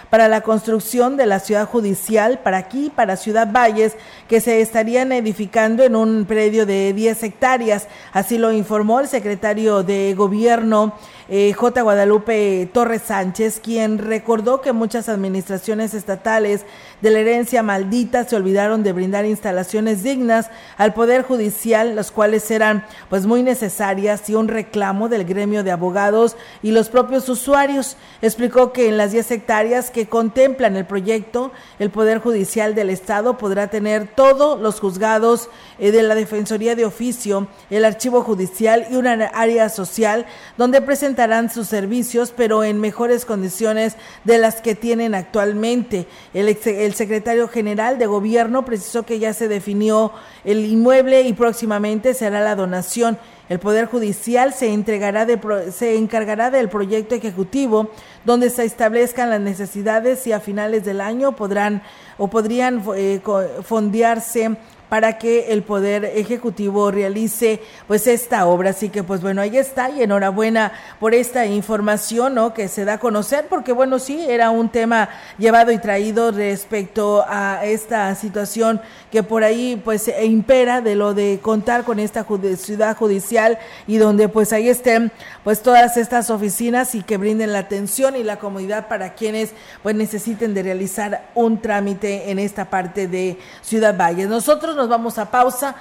para 0.09 0.27
la 0.27 0.41
construcción 0.41 1.17
de 1.17 1.25
la 1.25 1.39
ciudad 1.39 1.67
judicial 1.67 2.39
para 2.39 2.57
aquí, 2.57 2.91
para 2.95 3.15
Ciudad 3.15 3.51
Valles, 3.51 3.95
que 4.27 4.41
se 4.41 4.61
estarían 4.61 5.11
edificando 5.11 5.83
en 5.83 5.95
un 5.95 6.25
predio 6.25 6.65
de 6.65 6.93
10 6.93 7.23
hectáreas. 7.23 7.87
Así 8.13 8.37
lo 8.37 8.51
informó 8.51 8.99
el 8.99 9.07
secretario 9.07 9.83
de 9.83 10.13
Gobierno 10.15 10.93
eh, 11.29 11.51
J. 11.53 11.81
Guadalupe 11.81 12.69
Torres 12.73 13.01
Sánchez, 13.03 13.59
quien 13.61 13.97
recordó 13.97 14.61
que 14.61 14.71
muchas 14.71 15.09
administraciones 15.09 15.93
estatales 15.93 16.65
de 17.01 17.11
la 17.11 17.19
herencia 17.19 17.63
maldita 17.63 18.23
se 18.23 18.35
olvidaron 18.35 18.81
de 18.83 18.93
brindar 18.93 19.25
instalaciones 19.25 20.03
dignas 20.03 20.49
al 20.77 20.93
Poder 20.93 21.23
Judicial, 21.23 21.95
las 21.95 22.11
cuales 22.11 22.49
eran 22.49 22.85
pues 23.09 23.25
muy 23.25 23.43
necesarias 23.43 24.29
y 24.29 24.35
un 24.35 24.47
reclamo 24.47 25.09
del 25.09 25.25
gremio 25.25 25.63
de 25.63 25.71
abogados 25.71 26.37
y 26.63 26.71
los 26.71 26.89
propios 26.89 27.27
usuarios. 27.27 27.97
Explicó 28.21 28.71
que 28.71 28.87
en 28.87 28.97
las 28.97 29.11
10 29.11 29.31
hectáreas 29.31 29.91
que 29.91 30.07
contemplan 30.07 30.77
el 30.77 30.85
proyecto, 30.85 31.51
el 31.77 31.89
Poder 31.89 32.19
Judicial 32.19 32.73
del 32.73 32.89
Estado 32.89 33.37
podrá 33.37 33.67
tener 33.67 34.07
todos 34.07 34.59
los 34.59 34.79
juzgados 34.79 35.49
eh, 35.77 35.91
de 35.91 36.03
la 36.03 36.15
Defensoría 36.15 36.75
de 36.75 36.85
Oficio, 36.85 37.47
el 37.69 37.83
Archivo 37.83 38.21
Judicial 38.21 38.87
y 38.89 38.95
una 38.95 39.13
área 39.33 39.69
social 39.69 40.25
donde 40.57 40.81
presentar 40.81 41.16
sus 41.51 41.67
servicios, 41.67 42.33
pero 42.35 42.63
en 42.63 42.79
mejores 42.79 43.25
condiciones 43.25 43.95
de 44.23 44.37
las 44.37 44.61
que 44.61 44.75
tienen 44.75 45.15
actualmente. 45.15 46.07
El, 46.33 46.47
el 46.47 46.93
secretario 46.93 47.47
general 47.47 47.97
de 47.97 48.05
gobierno 48.05 48.63
precisó 48.65 49.03
que 49.03 49.19
ya 49.19 49.33
se 49.33 49.47
definió 49.47 50.11
el 50.45 50.65
inmueble 50.65 51.21
y 51.21 51.33
próximamente 51.33 52.13
se 52.13 52.25
hará 52.25 52.41
la 52.41 52.55
donación. 52.55 53.17
El 53.49 53.59
Poder 53.59 53.85
Judicial 53.85 54.53
se, 54.53 54.73
entregará 54.73 55.25
de, 55.25 55.39
se 55.71 55.95
encargará 55.95 56.51
del 56.51 56.69
proyecto 56.69 57.15
ejecutivo 57.15 57.91
donde 58.25 58.49
se 58.49 58.65
establezcan 58.65 59.29
las 59.29 59.39
necesidades 59.39 60.27
y 60.27 60.33
a 60.33 60.39
finales 60.39 60.83
del 60.83 60.99
año 60.99 61.31
podrán 61.35 61.81
o 62.17 62.27
podrían 62.27 62.83
eh, 62.95 63.21
fondearse 63.63 64.57
para 64.89 65.17
que 65.17 65.51
el 65.51 65.63
Poder 65.63 66.05
Ejecutivo 66.05 66.91
realice 66.91 67.61
pues 67.87 68.07
esta 68.07 68.45
obra. 68.45 68.71
Así 68.71 68.89
que 68.89 69.03
pues 69.03 69.21
bueno, 69.21 69.41
ahí 69.41 69.57
está 69.57 69.89
y 69.89 70.03
enhorabuena 70.03 70.71
por 70.99 71.13
esta 71.13 71.45
información 71.45 72.35
¿no? 72.35 72.53
que 72.53 72.67
se 72.67 72.85
da 72.85 72.93
a 72.93 72.99
conocer 72.99 73.45
porque 73.49 73.71
bueno, 73.71 73.99
sí, 73.99 74.25
era 74.27 74.49
un 74.49 74.69
tema 74.69 75.09
llevado 75.37 75.71
y 75.71 75.77
traído 75.77 76.31
respecto 76.31 77.23
a 77.27 77.65
esta 77.65 78.13
situación 78.15 78.81
que 79.11 79.23
por 79.23 79.43
ahí 79.43 79.81
pues 79.83 80.11
impera 80.23 80.81
de 80.81 80.95
lo 80.95 81.13
de 81.13 81.39
contar 81.41 81.83
con 81.83 81.99
esta 81.99 82.25
ciudad 82.57 82.95
judicial 82.95 83.57
y 83.87 83.97
donde 83.97 84.29
pues 84.29 84.53
ahí 84.53 84.69
estén 84.69 85.11
pues 85.47 85.61
todas 85.61 85.95
estas 85.95 86.29
oficinas 86.29 86.93
y 86.93 87.03
que 87.03 87.15
brinden 87.15 87.53
la 87.53 87.59
atención 87.59 88.17
y 88.17 88.23
la 88.23 88.35
comodidad 88.35 88.89
para 88.89 89.13
quienes 89.13 89.51
pues 89.81 89.95
necesiten 89.95 90.53
de 90.53 90.61
realizar 90.61 91.29
un 91.35 91.61
trámite 91.61 92.31
en 92.31 92.37
esta 92.37 92.65
parte 92.65 93.07
de 93.07 93.39
Ciudad 93.61 93.97
Valles. 93.97 94.27
Nosotros 94.27 94.75
nos 94.75 94.89
vamos 94.89 95.17
a 95.17 95.31
pausa, 95.31 95.77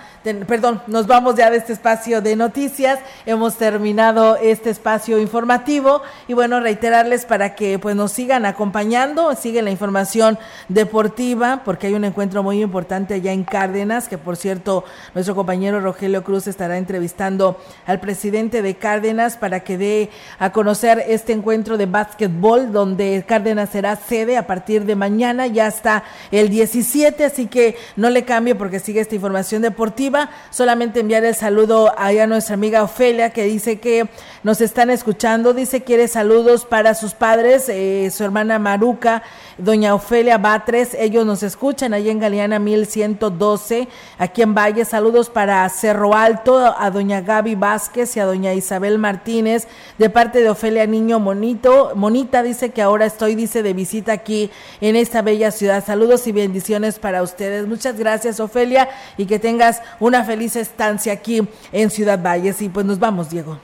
perdón, 0.46 0.82
nos 0.86 1.08
vamos 1.08 1.34
ya 1.34 1.50
de 1.50 1.56
este 1.56 1.72
espacio 1.72 2.20
de 2.20 2.36
noticias, 2.36 3.00
hemos 3.24 3.56
terminado 3.56 4.36
este 4.36 4.70
espacio 4.70 5.18
informativo 5.18 6.00
y 6.28 6.34
bueno, 6.34 6.60
reiterarles 6.60 7.24
para 7.24 7.56
que 7.56 7.80
pues 7.80 7.96
nos 7.96 8.12
sigan 8.12 8.46
acompañando, 8.46 9.34
siguen 9.34 9.64
la 9.64 9.72
información 9.72 10.38
deportiva, 10.68 11.62
porque 11.64 11.88
hay 11.88 11.94
un 11.94 12.04
encuentro 12.04 12.44
muy 12.44 12.62
importante 12.62 13.14
allá 13.14 13.32
en 13.32 13.42
Cárdenas, 13.42 14.06
que 14.06 14.16
por 14.16 14.36
cierto, 14.36 14.84
nuestro 15.12 15.34
compañero 15.34 15.80
Rogelio 15.80 16.22
Cruz 16.22 16.46
estará 16.46 16.78
entrevistando 16.78 17.60
al 17.84 17.98
presidente 17.98 18.62
de 18.62 18.76
Cárdenas 18.76 19.36
para 19.36 19.55
que 19.60 19.78
dé 19.78 20.10
a 20.38 20.52
conocer 20.52 21.04
este 21.08 21.32
encuentro 21.32 21.78
de 21.78 21.86
básquetbol, 21.86 22.72
donde 22.72 23.24
Cárdenas 23.26 23.70
será 23.70 23.96
sede 23.96 24.36
a 24.36 24.46
partir 24.46 24.84
de 24.84 24.96
mañana, 24.96 25.46
ya 25.46 25.66
está 25.66 26.04
el 26.30 26.48
17, 26.48 27.24
así 27.24 27.46
que 27.46 27.76
no 27.96 28.10
le 28.10 28.24
cambie 28.24 28.54
porque 28.54 28.80
sigue 28.80 29.00
esta 29.00 29.14
información 29.14 29.62
deportiva. 29.62 30.30
Solamente 30.50 31.00
enviar 31.00 31.24
el 31.24 31.34
saludo 31.34 31.94
a 31.96 32.12
nuestra 32.26 32.54
amiga 32.54 32.82
Ofelia 32.82 33.30
que 33.30 33.44
dice 33.44 33.78
que 33.78 34.08
nos 34.42 34.60
están 34.60 34.90
escuchando. 34.90 35.52
Dice 35.52 35.82
quiere 35.82 36.08
saludos 36.08 36.64
para 36.64 36.94
sus 36.94 37.14
padres, 37.14 37.68
eh, 37.68 38.10
su 38.10 38.24
hermana 38.24 38.58
Maruca, 38.58 39.22
doña 39.58 39.94
Ofelia 39.94 40.38
Batres. 40.38 40.94
Ellos 40.94 41.26
nos 41.26 41.42
escuchan 41.42 41.92
ahí 41.94 42.08
en 42.08 42.18
Galeana 42.18 42.58
1112, 42.58 43.88
aquí 44.18 44.42
en 44.42 44.54
Valle. 44.54 44.84
Saludos 44.84 45.28
para 45.28 45.68
Cerro 45.68 46.14
Alto, 46.14 46.74
a 46.78 46.90
doña 46.90 47.20
Gaby 47.20 47.54
Vázquez 47.54 48.16
y 48.16 48.20
a 48.20 48.24
doña 48.24 48.54
Isabel 48.54 48.98
Martínez, 49.46 49.68
de 49.98 50.10
parte 50.10 50.40
de 50.40 50.50
Ofelia 50.50 50.86
Niño 50.86 51.20
Monito. 51.20 51.92
Monita 51.94 52.42
dice 52.42 52.70
que 52.70 52.82
ahora 52.82 53.06
estoy, 53.06 53.34
dice, 53.34 53.62
de 53.62 53.72
visita 53.72 54.12
aquí 54.12 54.50
en 54.80 54.96
esta 54.96 55.22
bella 55.22 55.50
ciudad. 55.50 55.84
Saludos 55.84 56.26
y 56.26 56.32
bendiciones 56.32 56.98
para 56.98 57.22
ustedes. 57.22 57.66
Muchas 57.66 57.98
gracias, 57.98 58.40
Ofelia, 58.40 58.88
y 59.16 59.26
que 59.26 59.38
tengas 59.38 59.82
una 60.00 60.24
feliz 60.24 60.56
estancia 60.56 61.12
aquí 61.12 61.46
en 61.72 61.90
Ciudad 61.90 62.20
Valles. 62.22 62.60
Y 62.60 62.68
pues 62.68 62.84
nos 62.84 62.98
vamos, 62.98 63.30
Diego. 63.30 63.58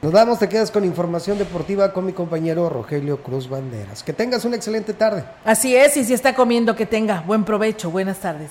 Nos 0.00 0.12
vamos, 0.12 0.38
te 0.38 0.48
quedas 0.48 0.70
con 0.70 0.84
información 0.84 1.38
deportiva 1.38 1.92
con 1.92 2.06
mi 2.06 2.12
compañero 2.12 2.68
Rogelio 2.68 3.20
Cruz 3.20 3.48
Banderas. 3.48 4.02
Que 4.02 4.12
tengas 4.12 4.44
una 4.44 4.56
excelente 4.56 4.92
tarde. 4.92 5.24
Así 5.44 5.74
es, 5.74 5.96
y 5.96 6.04
si 6.04 6.14
está 6.14 6.34
comiendo, 6.34 6.76
que 6.76 6.86
tenga 6.86 7.22
buen 7.26 7.44
provecho. 7.44 7.90
Buenas 7.90 8.18
tardes. 8.18 8.50